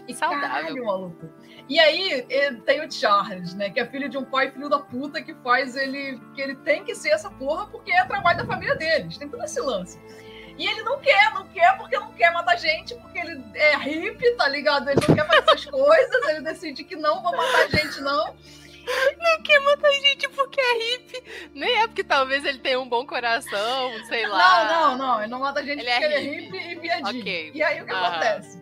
[0.08, 0.84] E Saudável.
[0.84, 1.28] maluco.
[1.68, 2.26] E aí
[2.66, 3.70] tem o Charles, né?
[3.70, 6.20] Que é filho de um pai filho da puta que faz ele.
[6.34, 9.16] que ele tem que ser essa porra porque é trabalho da família deles.
[9.16, 9.98] Tem todo esse lance.
[10.58, 14.32] E ele não quer, não quer porque não quer matar gente, porque ele é hippie,
[14.36, 14.88] tá ligado?
[14.90, 18.36] Ele não quer fazer essas coisas, ele decide que não vou matar gente, não.
[19.18, 21.50] Não quer matar gente porque é hippie.
[21.54, 24.64] Nem é porque talvez ele tenha um bom coração, sei lá.
[24.64, 25.20] Não, não, não.
[25.20, 26.56] Ele não mata gente Ele é porque ele é hippie.
[26.56, 27.20] e viadinho.
[27.22, 27.52] Ok.
[27.54, 28.61] E aí o que acontece?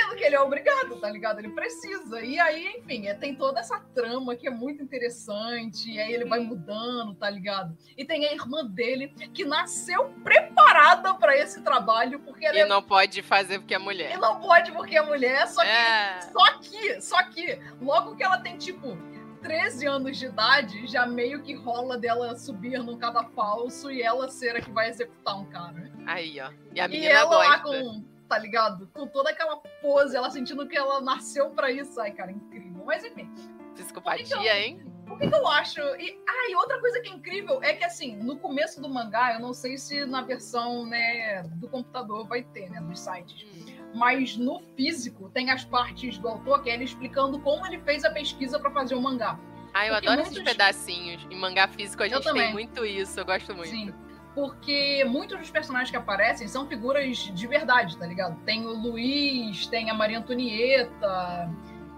[0.00, 1.38] Sendo que ele é obrigado, tá ligado?
[1.40, 2.20] Ele precisa.
[2.22, 5.90] E aí, enfim, é- tem toda essa trama que é muito interessante.
[5.90, 7.76] E aí ele vai mudando, tá ligado?
[7.96, 12.66] E tem a irmã dele que nasceu preparada pra esse trabalho, porque ela E é...
[12.66, 14.18] não pode fazer porque é e mulher.
[14.18, 16.20] não pode porque é mulher, só que É.
[16.32, 18.96] só que, só que, logo que ela tem, tipo,
[19.42, 24.56] 13 anos de idade, já meio que rola dela subir num cadafalso e ela ser
[24.56, 25.90] a que vai executar um cara.
[26.06, 26.50] Aí, ó.
[26.74, 27.82] E a E menina ela lá gosta.
[27.84, 28.88] com, tá ligado?
[28.92, 32.00] Com toda aquela pose, ela sentindo que ela nasceu pra isso.
[32.00, 32.84] Ai, cara, incrível.
[32.84, 33.30] Mas enfim,
[33.74, 34.82] Psicopatia, hein?
[35.08, 35.80] o que, que eu acho?
[35.80, 39.34] E, ah, e outra coisa que é incrível é que, assim, no começo do mangá,
[39.34, 43.46] eu não sei se na versão, né, do computador vai ter, né, dos sites.
[43.94, 48.04] Mas no físico tem as partes do autor que é ele explicando como ele fez
[48.04, 49.38] a pesquisa pra fazer o mangá.
[49.72, 51.26] Ah, eu Porque adoro esses muitos- pedacinhos.
[51.30, 53.70] Em mangá físico a gente tem muito isso, eu gosto muito.
[53.70, 53.94] Sim.
[54.38, 58.38] Porque muitos dos personagens que aparecem são figuras de verdade, tá ligado?
[58.44, 61.50] Tem o Luiz, tem a Maria Antonieta,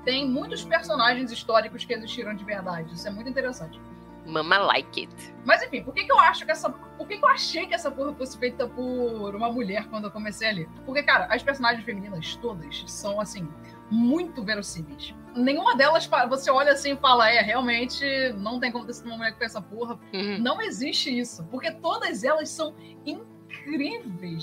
[0.06, 2.94] tem muitos personagens históricos que existiram de verdade.
[2.94, 3.78] Isso é muito interessante.
[4.24, 5.34] Mama like it.
[5.44, 6.70] Mas enfim, por que, que eu acho que essa.
[6.70, 10.10] Por que, que eu achei que essa porra fosse feita por uma mulher quando eu
[10.10, 10.68] comecei a ler?
[10.86, 13.46] Porque, cara, as personagens femininas todas são, assim,
[13.90, 15.14] muito verossímeis.
[15.34, 18.04] Nenhuma delas você olha assim e fala, é, realmente
[18.38, 19.98] não tem como ter sido uma mulher que fez essa porra.
[20.12, 20.38] Uhum.
[20.38, 21.44] Não existe isso.
[21.50, 23.39] Porque todas elas são incríveis,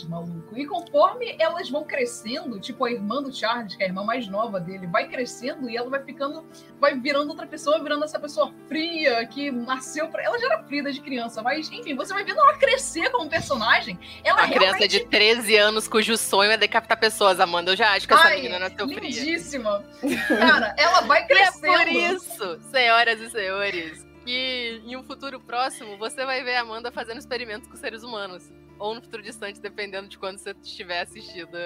[0.10, 0.58] maluco.
[0.58, 4.28] E conforme elas vão crescendo, tipo a irmã do Charles, que é a irmã mais
[4.28, 6.46] nova dele, vai crescendo e ela vai ficando,
[6.80, 10.24] vai virando outra pessoa, virando essa pessoa fria que nasceu pra.
[10.24, 14.00] Ela já era fria desde criança, mas enfim, você vai vendo ela crescer como personagem.
[14.24, 17.72] Ela Uma criança realmente de 13 anos cujo sonho é decapitar pessoas, Amanda.
[17.72, 19.00] Eu já acho que essa Ai, menina nasceu fria.
[19.02, 19.84] lindíssima.
[20.28, 21.78] Cara, ela vai E é crescendo.
[21.78, 26.92] por isso, senhoras e senhores, que em um futuro próximo você vai ver a Amanda
[26.92, 28.52] fazendo experimentos com seres humanos.
[28.80, 31.58] Ou no futuro distante, dependendo de quando você estiver assistindo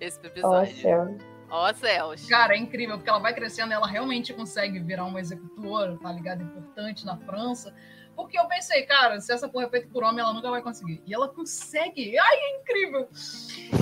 [0.00, 0.76] esse episódio.
[0.76, 1.18] céu.
[1.50, 2.26] Ó céus.
[2.26, 6.42] Cara, é incrível, porque ela vai crescendo, ela realmente consegue virar uma executora, tá ligado?
[6.42, 7.74] Importante na França.
[8.16, 11.02] Porque eu pensei, cara, se essa porra é feita por homem, ela nunca vai conseguir.
[11.04, 12.16] E ela consegue.
[12.16, 13.08] Ai, é incrível.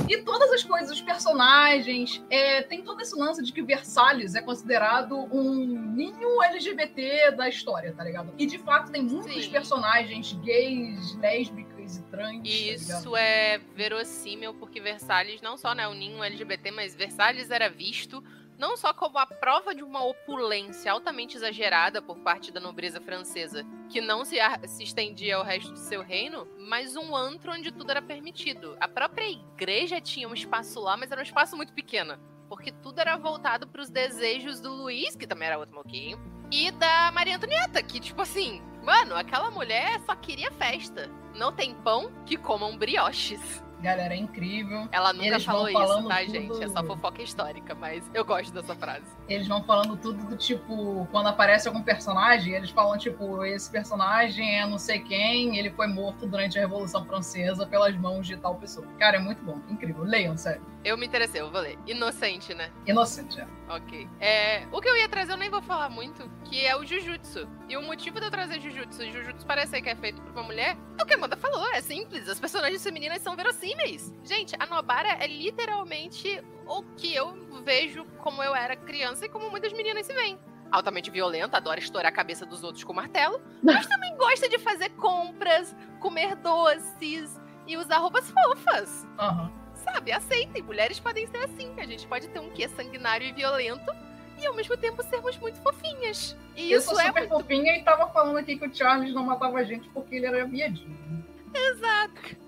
[0.08, 4.40] E todas as coisas, os personagens, é, tem todo esse lance de que Versalhes é
[4.40, 8.32] considerado um ninho LGBT da história, tá ligado?
[8.38, 9.50] E de fato tem muitos Sim.
[9.50, 12.42] personagens gays, lésbicas trans.
[12.42, 17.68] tá isso é verossímil porque Versalhes, não só né, o ninho LGBT, mas Versalhes era
[17.68, 18.22] visto
[18.62, 23.66] não só como a prova de uma opulência altamente exagerada por parte da nobreza francesa,
[23.88, 24.36] que não se,
[24.68, 28.76] se estendia ao resto do seu reino, mas um antro onde tudo era permitido.
[28.78, 32.16] A própria igreja tinha um espaço lá, mas era um espaço muito pequeno.
[32.48, 36.70] Porque tudo era voltado para os desejos do Luiz, que também era outro moquinho, e
[36.70, 41.10] da Maria Antonieta, que, tipo assim, mano, aquela mulher só queria festa.
[41.34, 43.62] Não tem pão que comam brioches.
[43.80, 44.86] Galera, é incrível.
[44.92, 46.62] Ela nunca Eles falou isso, tá, tudo- gente?
[46.62, 49.06] É só fofoca histórica, mas eu gosto dessa frase.
[49.32, 54.58] Eles vão falando tudo do tipo, quando aparece algum personagem, eles falam, tipo, esse personagem
[54.60, 58.56] é não sei quem, ele foi morto durante a Revolução Francesa pelas mãos de tal
[58.56, 58.86] pessoa.
[58.98, 60.02] Cara, é muito bom, incrível.
[60.02, 60.62] Leiam, sério.
[60.84, 61.78] Eu me interessei, eu vou ler.
[61.86, 62.70] Inocente, né?
[62.86, 63.46] Inocente, é.
[63.68, 64.08] Ok.
[64.20, 67.48] É, o que eu ia trazer eu nem vou falar muito, que é o Jujutsu.
[67.68, 70.76] E o motivo de eu trazer Jujutsu, Jujutsu parecer que é feito por uma mulher,
[70.98, 72.28] é o que a Amanda falou, é simples.
[72.28, 74.12] As personagens femininas são verossímeis.
[74.24, 76.42] Gente, a Nobara é literalmente
[76.78, 77.34] o que eu
[77.64, 80.38] vejo como eu era criança e como muitas meninas se veem.
[80.70, 84.88] Altamente violenta, adora estourar a cabeça dos outros com martelo, mas também gosta de fazer
[84.90, 89.06] compras, comer doces, e usar roupas fofas.
[89.18, 89.52] Aham.
[89.74, 90.12] Sabe?
[90.12, 90.62] Aceitem.
[90.62, 91.72] Mulheres podem ser assim.
[91.78, 93.92] A gente pode ter um quê sanguinário e violento
[94.38, 96.36] e ao mesmo tempo sermos muito fofinhas.
[96.56, 99.12] E Eu isso sou é super muito fofinha e tava falando aqui que o Charles
[99.12, 101.24] não matava a gente porque ele era viadinho.
[101.54, 102.42] Exato.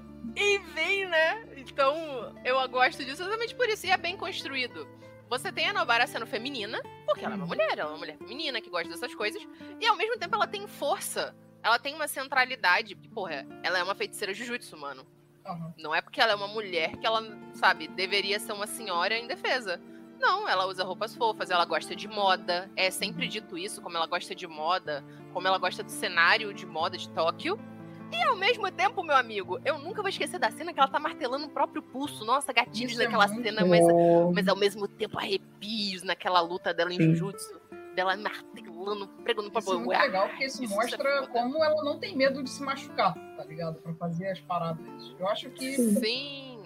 [0.36, 1.44] E vem, né?
[1.72, 3.86] Então, eu gosto disso exatamente por isso.
[3.86, 4.86] E é bem construído.
[5.28, 8.18] Você tem a Nobara sendo feminina, porque ela é uma mulher, ela é uma mulher
[8.18, 9.40] feminina que gosta dessas coisas.
[9.80, 11.34] E ao mesmo tempo ela tem força.
[11.62, 12.96] Ela tem uma centralidade.
[12.96, 15.06] Porque, porra, ela é uma feiticeira Jujutsu, mano.
[15.46, 15.72] Aham.
[15.78, 17.22] Não é porque ela é uma mulher que ela,
[17.54, 19.80] sabe, deveria ser uma senhora em defesa.
[20.18, 22.70] Não, ela usa roupas fofas, ela gosta de moda.
[22.76, 26.66] É sempre dito isso, como ela gosta de moda, como ela gosta do cenário de
[26.66, 27.58] moda de Tóquio.
[28.12, 30.98] E ao mesmo tempo, meu amigo, eu nunca vou esquecer da cena que ela tá
[30.98, 32.24] martelando o próprio pulso.
[32.24, 33.84] Nossa, gatilhos Isso é naquela muito cena, mas,
[34.34, 37.14] mas ao mesmo tempo arrepios naquela luta dela em Sim.
[37.14, 37.60] Jujutsu.
[37.94, 41.26] Dela martelando, pregando pra Isso é muito legal, porque isso, isso é mostra foda.
[41.28, 43.80] como ela não tem medo de se machucar, tá ligado?
[43.80, 45.14] Pra fazer as paradas.
[45.18, 45.76] Eu acho que.
[45.76, 46.62] Sim.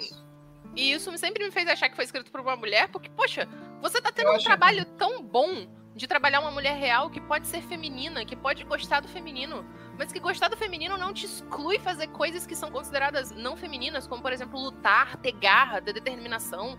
[0.77, 3.49] E isso sempre me fez achar que foi escrito por uma mulher, porque, poxa,
[3.81, 7.47] você tá tendo Eu um trabalho tão bom de trabalhar uma mulher real que pode
[7.47, 9.65] ser feminina, que pode gostar do feminino,
[9.99, 14.07] mas que gostar do feminino não te exclui fazer coisas que são consideradas não femininas,
[14.07, 16.79] como, por exemplo, lutar, ter garra, ter determinação,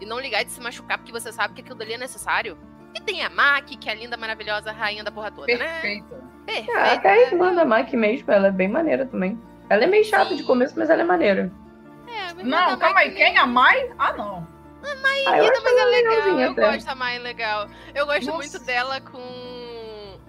[0.00, 2.56] e não ligar de se machucar porque você sabe que aquilo dali é necessário.
[2.94, 5.58] E tem a Maki, que é a linda, maravilhosa rainha da porra toda, né?
[5.58, 6.24] Perfeita.
[6.46, 6.72] Perfeita.
[6.78, 7.22] Ah, até a né?
[7.32, 9.40] irmã da Maki mesmo, ela é bem maneira também.
[9.68, 10.46] Ela é meio chata de Sim.
[10.46, 11.52] começo, mas ela é maneira.
[12.08, 13.36] É, mas Não, calma aí, que quem?
[13.38, 13.90] A Mai?
[13.98, 14.46] Ah, não.
[14.82, 16.14] Ah, eu Ida, acho mas é ela legal.
[16.14, 16.72] legalzinha Eu até.
[16.72, 17.68] gosto da Mai legal.
[17.94, 18.38] Eu gosto Nossa.
[18.38, 19.18] muito dela com.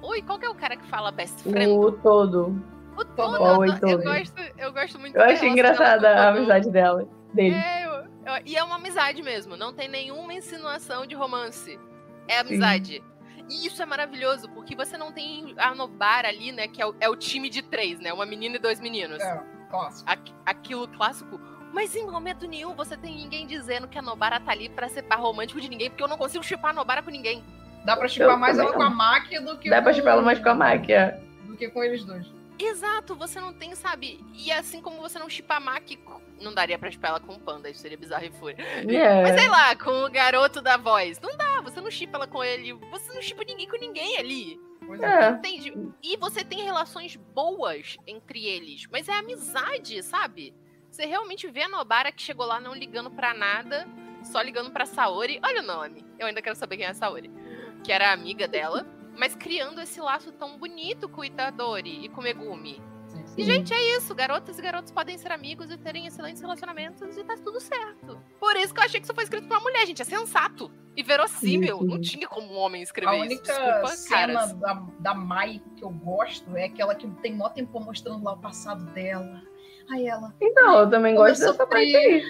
[0.02, 1.72] Ui, qual que é o cara que fala best friend?
[1.72, 2.64] O todo.
[2.98, 3.42] O Todo.
[3.60, 4.04] Oi, eu, Todo.
[4.04, 7.56] gosto, eu gosto muito Eu relação engraçada a amizade dela, dele.
[7.56, 7.92] É, eu-
[8.36, 9.56] eu- e é uma amizade mesmo.
[9.56, 11.80] Não tem nenhuma insinuação de romance.
[12.28, 13.02] É amizade.
[13.50, 16.68] E isso é maravilhoso, porque você não tem a Nobara ali, né?
[16.68, 18.14] Que é o, é o time de três, né?
[18.14, 19.20] Uma menina e dois meninos.
[19.22, 20.10] É, clássico.
[20.10, 21.40] Aqu- aquilo clássico.
[21.74, 25.04] Mas em momento nenhum você tem ninguém dizendo que a Nobara tá ali pra ser
[25.04, 27.44] par romântico de ninguém, porque eu não consigo chipar a Nobara com ninguém.
[27.86, 28.88] Dá pra chipar Eu mais ela com não.
[28.88, 29.98] a Maki do que Dá pra com...
[29.98, 31.20] chipar ela mais com a Maki, é.
[31.46, 32.26] Do que com eles dois.
[32.60, 34.24] Exato, você não tem, sabe?
[34.36, 37.34] E assim como você não chipa a Maki, com- não daria pra chipar ela com
[37.34, 38.58] o Panda, isso seria bizarro e fúria.
[38.64, 39.22] É.
[39.24, 41.20] Mas sei lá, com o garoto da voz.
[41.20, 44.60] Não dá, você não chipa ela com ele, você não chipa ninguém com ninguém ali.
[45.02, 45.06] É.
[45.26, 45.30] É.
[45.32, 45.74] Entende?
[46.04, 50.54] E você tem relações boas entre eles, mas é amizade, sabe?
[50.92, 53.88] Você realmente vê a Nobara que chegou lá não ligando pra nada,
[54.24, 55.40] só ligando pra Saori.
[55.44, 57.32] Olha o nome, eu ainda quero saber quem é a Saori.
[57.84, 58.86] Que era amiga dela,
[59.18, 62.82] mas criando esse laço tão bonito com o Itadori e com o Megumi.
[63.08, 63.42] Sim, sim.
[63.42, 64.16] E, gente, é isso.
[64.16, 68.18] Garotas e garotos podem ser amigos e terem excelentes relacionamentos e tá tudo certo.
[68.40, 70.02] Por isso que eu achei que isso foi escrito por uma mulher, gente.
[70.02, 70.72] É sensato.
[70.96, 71.78] E verossímil.
[71.80, 71.90] Sim, sim.
[71.90, 73.26] Não tinha como um homem escrever A isso.
[73.26, 74.54] única Desculpa, cena caras.
[74.54, 78.38] da, da Mai que eu gosto é aquela que tem mó tempo mostrando lá o
[78.38, 79.42] passado dela.
[79.90, 80.34] Aí ela.
[80.40, 82.24] Então, eu também gosto eu dessa parte aí.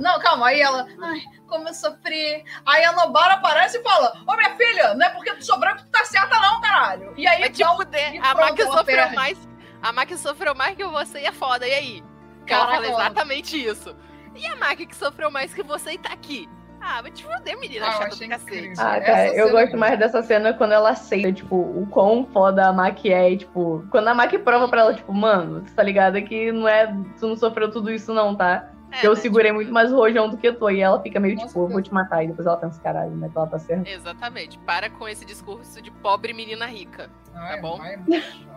[0.00, 0.86] Não, calma, aí ela.
[1.02, 2.44] Ai, como eu sofri.
[2.64, 5.78] Aí a Nobara aparece e fala: Ô minha filha, não é porque tu sou branco
[5.78, 7.12] que tu tá certa, não, caralho.
[7.16, 9.14] E aí É dá um- tipo, de- e a ela sofreu perde.
[9.14, 9.48] mais.
[9.82, 11.66] A Maki sofreu mais que você e é foda.
[11.66, 12.04] E aí?
[12.46, 13.94] Que ela Caraca, fala exatamente isso.
[14.34, 16.48] E a Maki que sofreu mais que você e tá aqui.
[16.80, 18.56] Ah, vai te foder, menina Ah, chata achei do cacete.
[18.58, 18.84] incrível.
[18.86, 21.86] Ah, Essa cara, eu cena gosto é mais dessa cena quando ela aceita, tipo, o
[21.90, 23.30] quão foda a Maki é.
[23.32, 26.68] E, tipo, quando a Maki prova pra ela, tipo, mano, tu tá ligado que não
[26.68, 26.86] é.
[27.18, 28.68] Tu não sofreu tudo isso, não, tá?
[29.02, 30.70] É, eu né, segurei tipo, muito mais o rojão do que tu.
[30.70, 32.24] E ela fica meio, Nossa, tipo, eu vou te matar.
[32.24, 33.28] E depois ela pensa, caralho, né?
[33.28, 33.88] Que ela tá certa.
[33.88, 34.58] Exatamente.
[34.60, 37.10] Para com esse discurso de pobre menina rica.
[37.34, 37.82] Ai, Tá bom?
[37.84, 38.56] É muito chato.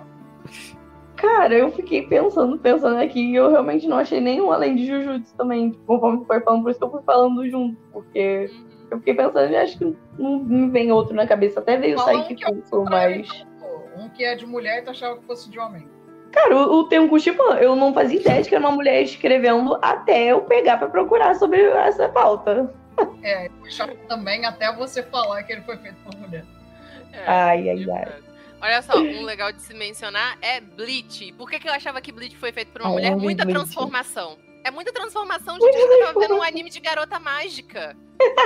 [1.15, 5.35] Cara, eu fiquei pensando, pensando aqui, e eu realmente não achei nenhum além de Jujutsu
[5.35, 8.67] também, tipo, conforme tu foi falando, por isso que eu fui falando junto, porque Uhum.
[8.91, 12.23] eu fiquei pensando e acho que não me vem outro na cabeça, até veio sair
[12.35, 13.27] que eu curso, pra mas.
[13.59, 15.89] Pô, Um que é de mulher e tu achava que fosse de homem.
[16.31, 19.77] Cara, o, o Tenku Shipan, eu não fazia ideia de que era uma mulher escrevendo
[19.81, 22.71] até eu pegar pra procurar sobre essa pauta.
[23.23, 26.45] É, chato também até você falar que ele foi feito por mulher.
[27.13, 28.07] É, Ai, ai, tipo, ai.
[28.61, 31.31] Olha só, um legal de se mencionar é Bleach.
[31.37, 33.11] Por que, que eu achava que Bleach foi feito por uma Ah, mulher?
[33.13, 33.57] eu vi Muita Bleach.
[33.57, 34.37] transformação.
[34.65, 35.75] É muita transformação, gente.
[35.77, 37.95] Eu tava vendo um anime de garota mágica.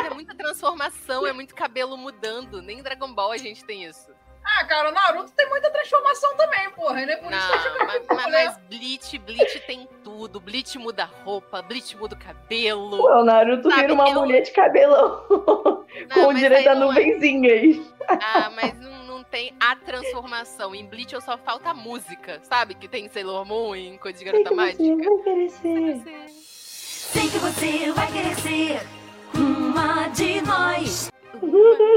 [0.05, 2.61] É muita transformação, é muito cabelo mudando.
[2.61, 4.11] Nem em Dragon Ball a gente tem isso.
[4.45, 7.05] Ah, cara, Naruto tem muita transformação também, porra.
[7.05, 10.39] Nem por isso que eu Não, mas, mas, Bleach, Bleach tem tudo.
[10.39, 12.97] Bleach muda roupa, Bleach muda o cabelo.
[12.97, 16.75] Pô, o Naruto Sabe, vira uma eu- mulher de cabelão Não, com direito aí a
[16.75, 17.85] não é- nuvenzinhas.
[18.09, 20.75] Ah, mas não, não tem a transformação.
[20.75, 22.73] Em Bleach eu só falta a música, sabe?
[22.75, 25.09] Que tem Sailor Moon em Coisa de Sei Garota que você Mágica.
[25.09, 26.29] vai querer ser.
[26.29, 28.81] Sei que você vai querer ser
[29.35, 31.12] uma de nós.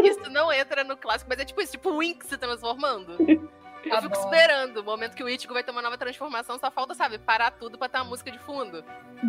[0.05, 3.16] Isso não entra no clássico, mas é tipo isso, tipo o Wink se transformando.
[3.86, 6.93] Eu fico esperando o momento que o Ichigo vai ter uma nova transformação, só falta,
[6.93, 8.82] sabe, parar tudo pra ter uma música de fundo.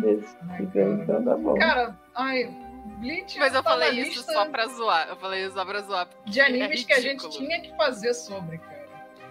[0.04, 0.18] Ai,
[0.64, 1.54] Então, tá bom.
[1.54, 2.50] Cara, ai,
[2.98, 5.08] Bleach Mas eu tá falei isso lista só pra zoar.
[5.10, 6.08] Eu falei isso só pra zoar.
[6.26, 8.88] de animes é que a gente tinha que fazer sobre, cara.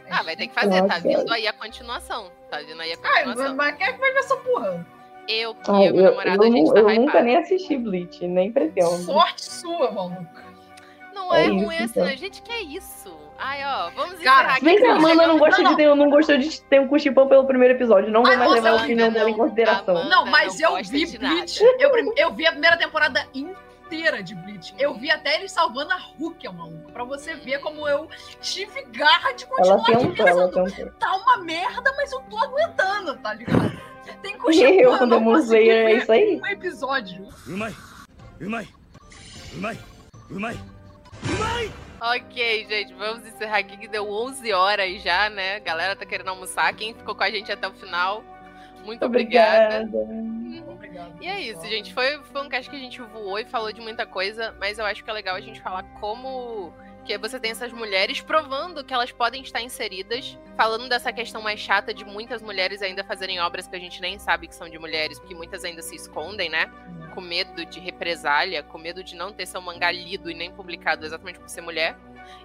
[0.10, 1.02] Ah, vai ter que fazer, tá Nossa.
[1.02, 2.32] vindo aí a continuação.
[2.50, 3.56] Tá vindo aí a Ai, continuação.
[3.58, 4.88] mas quem é que vai ver essa porra?
[5.28, 7.26] Eu, que Ai, eu, meu eu, namorado, eu a gente tá eu nunca hypado.
[7.26, 8.96] nem assisti Bleach, nem pretendo.
[9.00, 10.26] Sorte sua, maluco
[11.28, 12.00] não é, é ruim isso, assim.
[12.00, 12.18] Então.
[12.18, 13.18] Gente, que é isso?
[13.38, 14.78] Ai, ó, vamos Cara, encerrar aqui.
[14.80, 17.46] Se a Amanda não, gosta não, de ter, não gostou de ter um cuchipão pelo
[17.46, 18.12] primeiro episódio.
[18.12, 20.06] Não vou mais levar a opinião dela em consideração.
[20.10, 21.64] Não, mas não eu vi Bleach.
[21.80, 24.74] Eu, eu vi a primeira temporada inteira de Bleach.
[24.80, 26.86] Eu vi até ele salvando a Hulk, mano.
[26.92, 28.10] Pra você ver como eu
[28.42, 33.80] tive garra de continuar aqui um Tá uma merda, mas eu tô aguentando, tá ligado?
[34.22, 34.72] Tem cochipão.
[34.74, 36.40] Eu, quando eu musei, é isso aí.
[36.42, 37.28] Um episódio.
[37.46, 37.76] Umai,
[38.40, 38.68] umai,
[39.54, 39.78] umai,
[40.32, 40.77] umai.
[42.00, 45.56] Ok, gente, vamos encerrar aqui que deu 11 horas já, né?
[45.56, 46.72] A galera tá querendo almoçar.
[46.76, 48.24] Quem ficou com a gente até o final,
[48.86, 49.84] muito obrigada.
[49.84, 50.72] obrigada.
[50.72, 51.94] Obrigado, e é isso, gente.
[51.94, 54.86] Foi, foi um cast que a gente voou e falou de muita coisa, mas eu
[54.86, 56.72] acho que é legal a gente falar como
[57.08, 61.60] que você tem essas mulheres provando que elas podem estar inseridas, falando dessa questão mais
[61.60, 64.78] chata de muitas mulheres ainda fazerem obras que a gente nem sabe que são de
[64.78, 66.70] mulheres, porque muitas ainda se escondem, né?
[67.16, 71.06] Com medo de represália, com medo de não ter seu mangá lido e nem publicado
[71.06, 71.98] exatamente por ser mulher.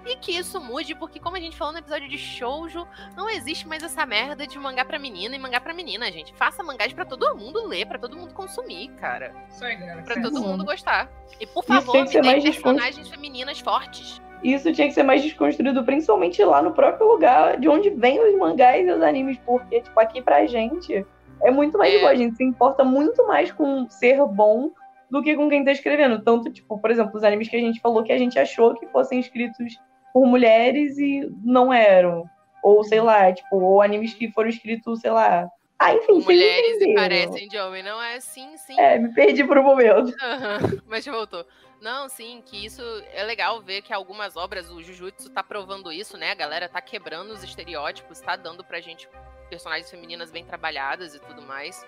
[0.06, 2.86] E que isso mude, porque como a gente falou no episódio de Shoujo,
[3.16, 6.32] não existe mais essa merda de mangá pra menina e mangá pra menina, gente.
[6.34, 9.34] Faça mangás pra todo mundo ler, pra todo mundo consumir, cara.
[9.50, 10.02] Isso aí, galera.
[10.02, 10.46] Pra todo Uhum.
[10.48, 11.10] mundo gostar.
[11.40, 14.22] E por favor, tem me dê mais personagens femininas fortes.
[14.42, 18.36] Isso tinha que ser mais desconstruído, principalmente lá no próprio lugar de onde vêm os
[18.38, 21.06] mangás e os animes, porque, tipo, aqui pra gente
[21.42, 21.96] é muito mais É.
[21.98, 22.10] igual.
[22.12, 24.70] A gente se importa muito mais com ser bom
[25.10, 26.22] do que com quem tá escrevendo.
[26.22, 28.86] Tanto, tipo, por exemplo, os animes que a gente falou que a gente achou que
[28.88, 29.78] fossem escritos
[30.12, 32.24] por mulheres e não eram.
[32.62, 35.46] Ou, sei lá, tipo, ou animes que foram escritos, sei lá.
[35.78, 37.82] Ah, enfim, Mulheres e parecem de homem.
[37.82, 38.78] Não é assim, sim.
[38.78, 40.12] É, me perdi por um momento.
[40.22, 41.44] Aham, Mas voltou.
[41.82, 42.80] Não, sim, que isso
[43.12, 46.30] é legal ver que algumas obras, o Jujutsu tá provando isso, né?
[46.30, 49.08] A galera tá quebrando os estereótipos, tá dando pra gente
[49.50, 51.84] personagens femininas bem trabalhadas e tudo mais.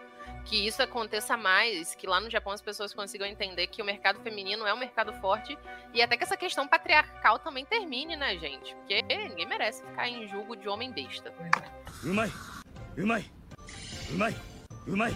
[0.47, 4.19] Que isso aconteça mais, que lá no Japão as pessoas consigam entender que o mercado
[4.19, 5.57] feminino é um mercado forte
[5.95, 8.75] e até que essa questão patriarcal também termine, né, gente?
[8.75, 11.33] Porque ninguém merece ficar em julgo de homem besta.
[12.03, 12.33] Umai!
[12.99, 13.25] Umai!
[14.11, 14.35] Umai!
[14.89, 15.15] Umai!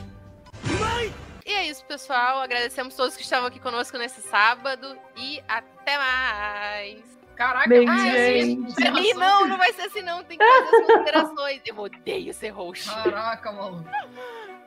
[0.70, 1.37] Umai!
[1.48, 2.42] E é isso, pessoal.
[2.42, 7.18] Agradecemos todos que estavam aqui conosco nesse sábado e até mais!
[7.34, 8.86] Caraca, Bem, mas gente.
[8.86, 11.62] assim, Ih, não, não vai ser assim não, tem que fazer as considerações.
[11.64, 12.90] Eu odeio ser host.
[12.90, 13.88] Caraca, maluco.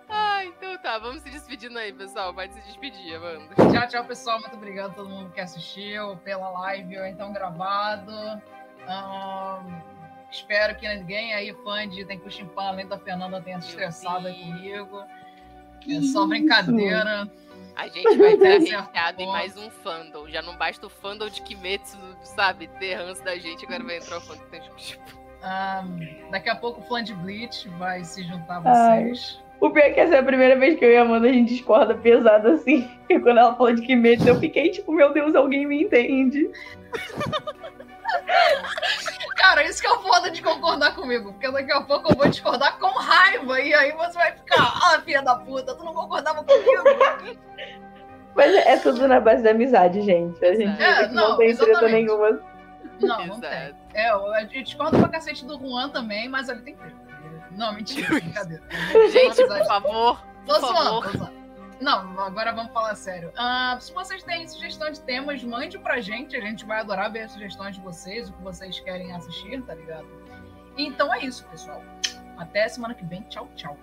[0.10, 2.34] Ah, então tá, vamos se despedindo aí, pessoal.
[2.34, 3.54] Pode se despedir, Amanda.
[3.56, 4.40] Tchau, tchau, pessoal.
[4.40, 8.12] Muito obrigado a todo mundo que assistiu pela live ou então gravado.
[8.88, 9.82] Ahn,
[10.32, 14.34] espero que ninguém aí, fã de Tem Cuchimpã, além da Fernanda, tenha se estressado aí
[14.34, 15.06] comigo.
[15.90, 17.30] É só brincadeira.
[17.76, 20.28] A gente vai ter arrepiado em mais um fandom.
[20.28, 24.18] Já não basta o fandom de Kimetsu, sabe, ter ranço da gente, agora vai entrar
[24.18, 25.22] o fandom de tipo.
[25.44, 26.00] Ahn,
[26.30, 29.06] daqui a pouco o fã de Bleach vai se juntar a Ai.
[29.06, 29.42] vocês.
[29.60, 31.32] O pior é que essa é a primeira vez que eu e a Amanda a
[31.32, 32.90] gente discorda pesado assim.
[33.10, 36.50] E quando ela falou de Kimetsu, eu fiquei tipo, meu Deus, alguém me entende.
[39.36, 41.34] Cara, isso que é o foda de concordar comigo.
[41.34, 43.60] Porque daqui a pouco eu vou discordar com raiva.
[43.60, 47.40] E aí você vai ficar, ah, filha da puta, tu não concordava comigo.
[48.36, 50.44] Mas é tudo na base da amizade, gente.
[50.46, 52.40] A gente É, não, não, tem treta nenhuma.
[53.02, 53.76] Não, não tem.
[53.94, 56.96] É, eu, discordo pra cacete do Juan também, mas ele tem treta.
[57.52, 58.64] Não, mentira, brincadeira.
[59.12, 61.12] Gente, por favor, Tô por zoando, favor.
[61.12, 61.41] tô zoando.
[61.82, 63.32] Não, agora vamos falar sério.
[63.36, 66.36] Ah, se vocês têm sugestão de temas, mande pra gente.
[66.38, 69.74] A gente vai adorar ver as sugestões de vocês, o que vocês querem assistir, tá
[69.74, 70.06] ligado?
[70.78, 71.82] Então é isso, pessoal.
[72.38, 73.24] Até semana que vem.
[73.24, 73.76] Tchau, tchau.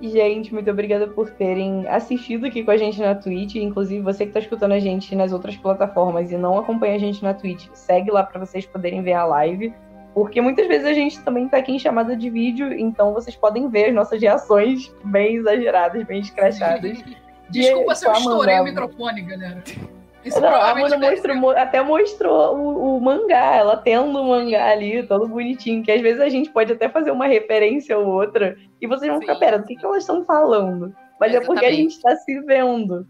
[0.00, 3.56] Gente, muito obrigada por terem assistido aqui com a gente na Twitch.
[3.56, 7.20] Inclusive, você que tá escutando a gente nas outras plataformas e não acompanha a gente
[7.22, 9.74] na Twitch, segue lá para vocês poderem ver a live.
[10.14, 13.68] Porque muitas vezes a gente também tá aqui em chamada de vídeo, então vocês podem
[13.68, 17.02] ver as nossas reações bem exageradas, bem escrachadas.
[17.50, 19.62] Desculpa E se eu estourei o microfone, galera.
[20.24, 24.70] Isso Não, a provavelmente Amanda mostrou, até mostrou o, o mangá, ela tendo o mangá
[24.70, 28.56] ali, todo bonitinho, que às vezes a gente pode até fazer uma referência ou outra,
[28.80, 30.94] e vocês vão ficar, Sim, pera, do que, que elas estão falando?
[31.20, 31.92] Mas é porque a Exatamente.
[31.92, 33.06] gente tá se vendo.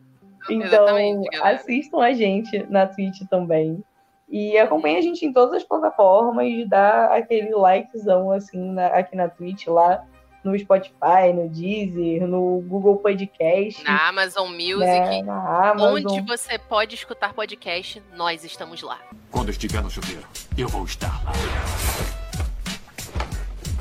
[0.50, 3.82] Então, Exatamente, assistam a gente na Twitch também.
[4.28, 9.28] E acompanhem a gente em todas as plataformas, dá aquele likezão assim na- aqui na
[9.28, 10.04] Twitch, lá
[10.44, 15.94] no Spotify, no Deezer, no Google Podcast, Na Amazon Music, né, na Amazon.
[15.94, 18.98] onde você pode escutar podcast, nós estamos lá.
[19.30, 20.26] Quando estiver no chuveiro,
[20.56, 21.32] eu vou estar lá.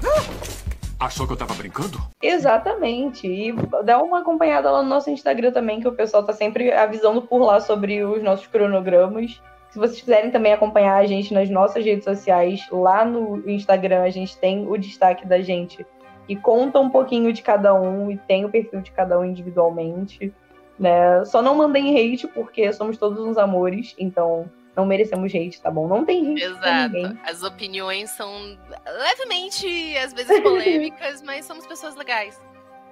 [1.00, 2.00] Achou que eu tava brincando?
[2.22, 3.28] Exatamente.
[3.28, 3.52] E
[3.84, 7.40] dá uma acompanhada lá no nosso Instagram também, que o pessoal tá sempre avisando por
[7.44, 9.42] lá sobre os nossos cronogramas.
[9.70, 14.10] Se vocês quiserem também acompanhar a gente nas nossas redes sociais, lá no Instagram a
[14.10, 15.84] gente tem o destaque da gente
[16.28, 20.34] que conta um pouquinho de cada um e tem o perfil de cada um individualmente.
[20.80, 21.24] Né?
[21.26, 25.88] Só não mandem hate, porque somos todos uns amores, então não merecemos hate, tá bom?
[25.88, 26.44] Não tem hate.
[26.44, 27.18] Exato.
[27.24, 32.42] As opiniões são levemente, às vezes, polêmicas, mas somos pessoas legais.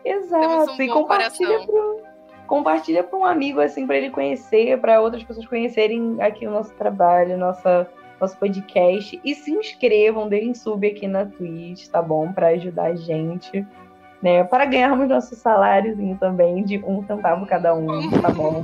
[0.06, 0.72] Exato.
[0.72, 2.02] um e compartilha pro,
[2.48, 6.74] compartilha para um amigo, assim, para ele conhecer, para outras pessoas conhecerem aqui o nosso
[6.74, 7.90] trabalho, nossa,
[8.22, 9.20] nosso podcast.
[9.24, 12.32] E se inscrevam, deem sub aqui na Twitch, tá bom?
[12.32, 13.66] Para ajudar a gente.
[14.22, 18.64] Né, para ganharmos nosso saláriozinho também de um centavo cada um, tá bom?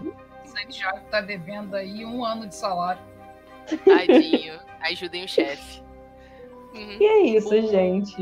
[0.70, 3.02] Já tá devendo aí um ano de salário.
[3.84, 4.60] Tadinho.
[4.82, 5.82] Ajudem o chefe.
[6.74, 6.98] Uhum.
[7.00, 8.16] E é isso, gente.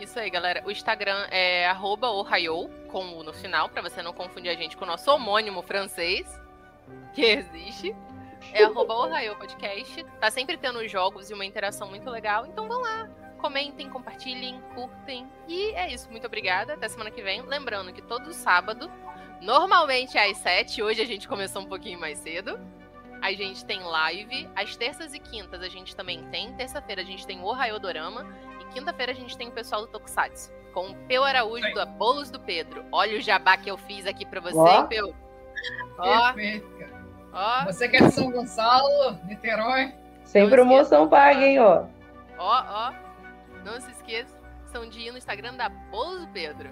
[0.00, 0.62] Isso aí, galera.
[0.64, 4.76] O Instagram é arroba ohio, com o no final, pra você não confundir a gente
[4.76, 6.26] com o nosso homônimo francês,
[7.12, 7.94] que existe.
[8.52, 10.04] É arroba ohio podcast.
[10.20, 13.08] Tá sempre tendo jogos e uma interação muito legal, então vão lá.
[13.38, 15.26] Comentem, compartilhem, curtem.
[15.48, 16.10] E é isso.
[16.10, 16.74] Muito obrigada.
[16.74, 17.40] Até semana que vem.
[17.42, 18.90] Lembrando que todo sábado,
[19.40, 22.60] normalmente é às 7, hoje a gente começou um pouquinho mais cedo.
[23.22, 24.48] A gente tem live.
[24.54, 26.54] Às terças e quintas a gente também tem.
[26.54, 28.26] Terça-feira a gente tem o Ohio Dorama.
[28.60, 30.52] E quinta-feira a gente tem o pessoal do Tokusatsu.
[30.72, 31.74] Com o Peu Araújo Sim.
[31.74, 32.84] do Bolos do Pedro.
[32.92, 34.84] Olha o jabá que eu fiz aqui pra você, Ó.
[34.84, 35.14] Peu.
[35.98, 36.99] Ó, Perfeito, cara.
[37.32, 39.94] Ó, Você que é de São Gonçalo, Niterói,
[40.24, 41.08] Sem Não promoção esqueça.
[41.08, 41.84] paga, hein, ó.
[42.38, 42.92] ó, ó.
[43.64, 44.34] Não se esqueça,
[44.66, 46.70] são de ir no Instagram da Bolos Pedro.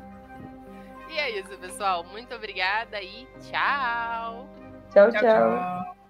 [1.11, 2.05] E é isso, pessoal.
[2.05, 4.49] Muito obrigada e tchau!
[4.93, 5.11] tchau.
[5.11, 5.21] tchau, tchau.
[5.21, 6.08] tchau.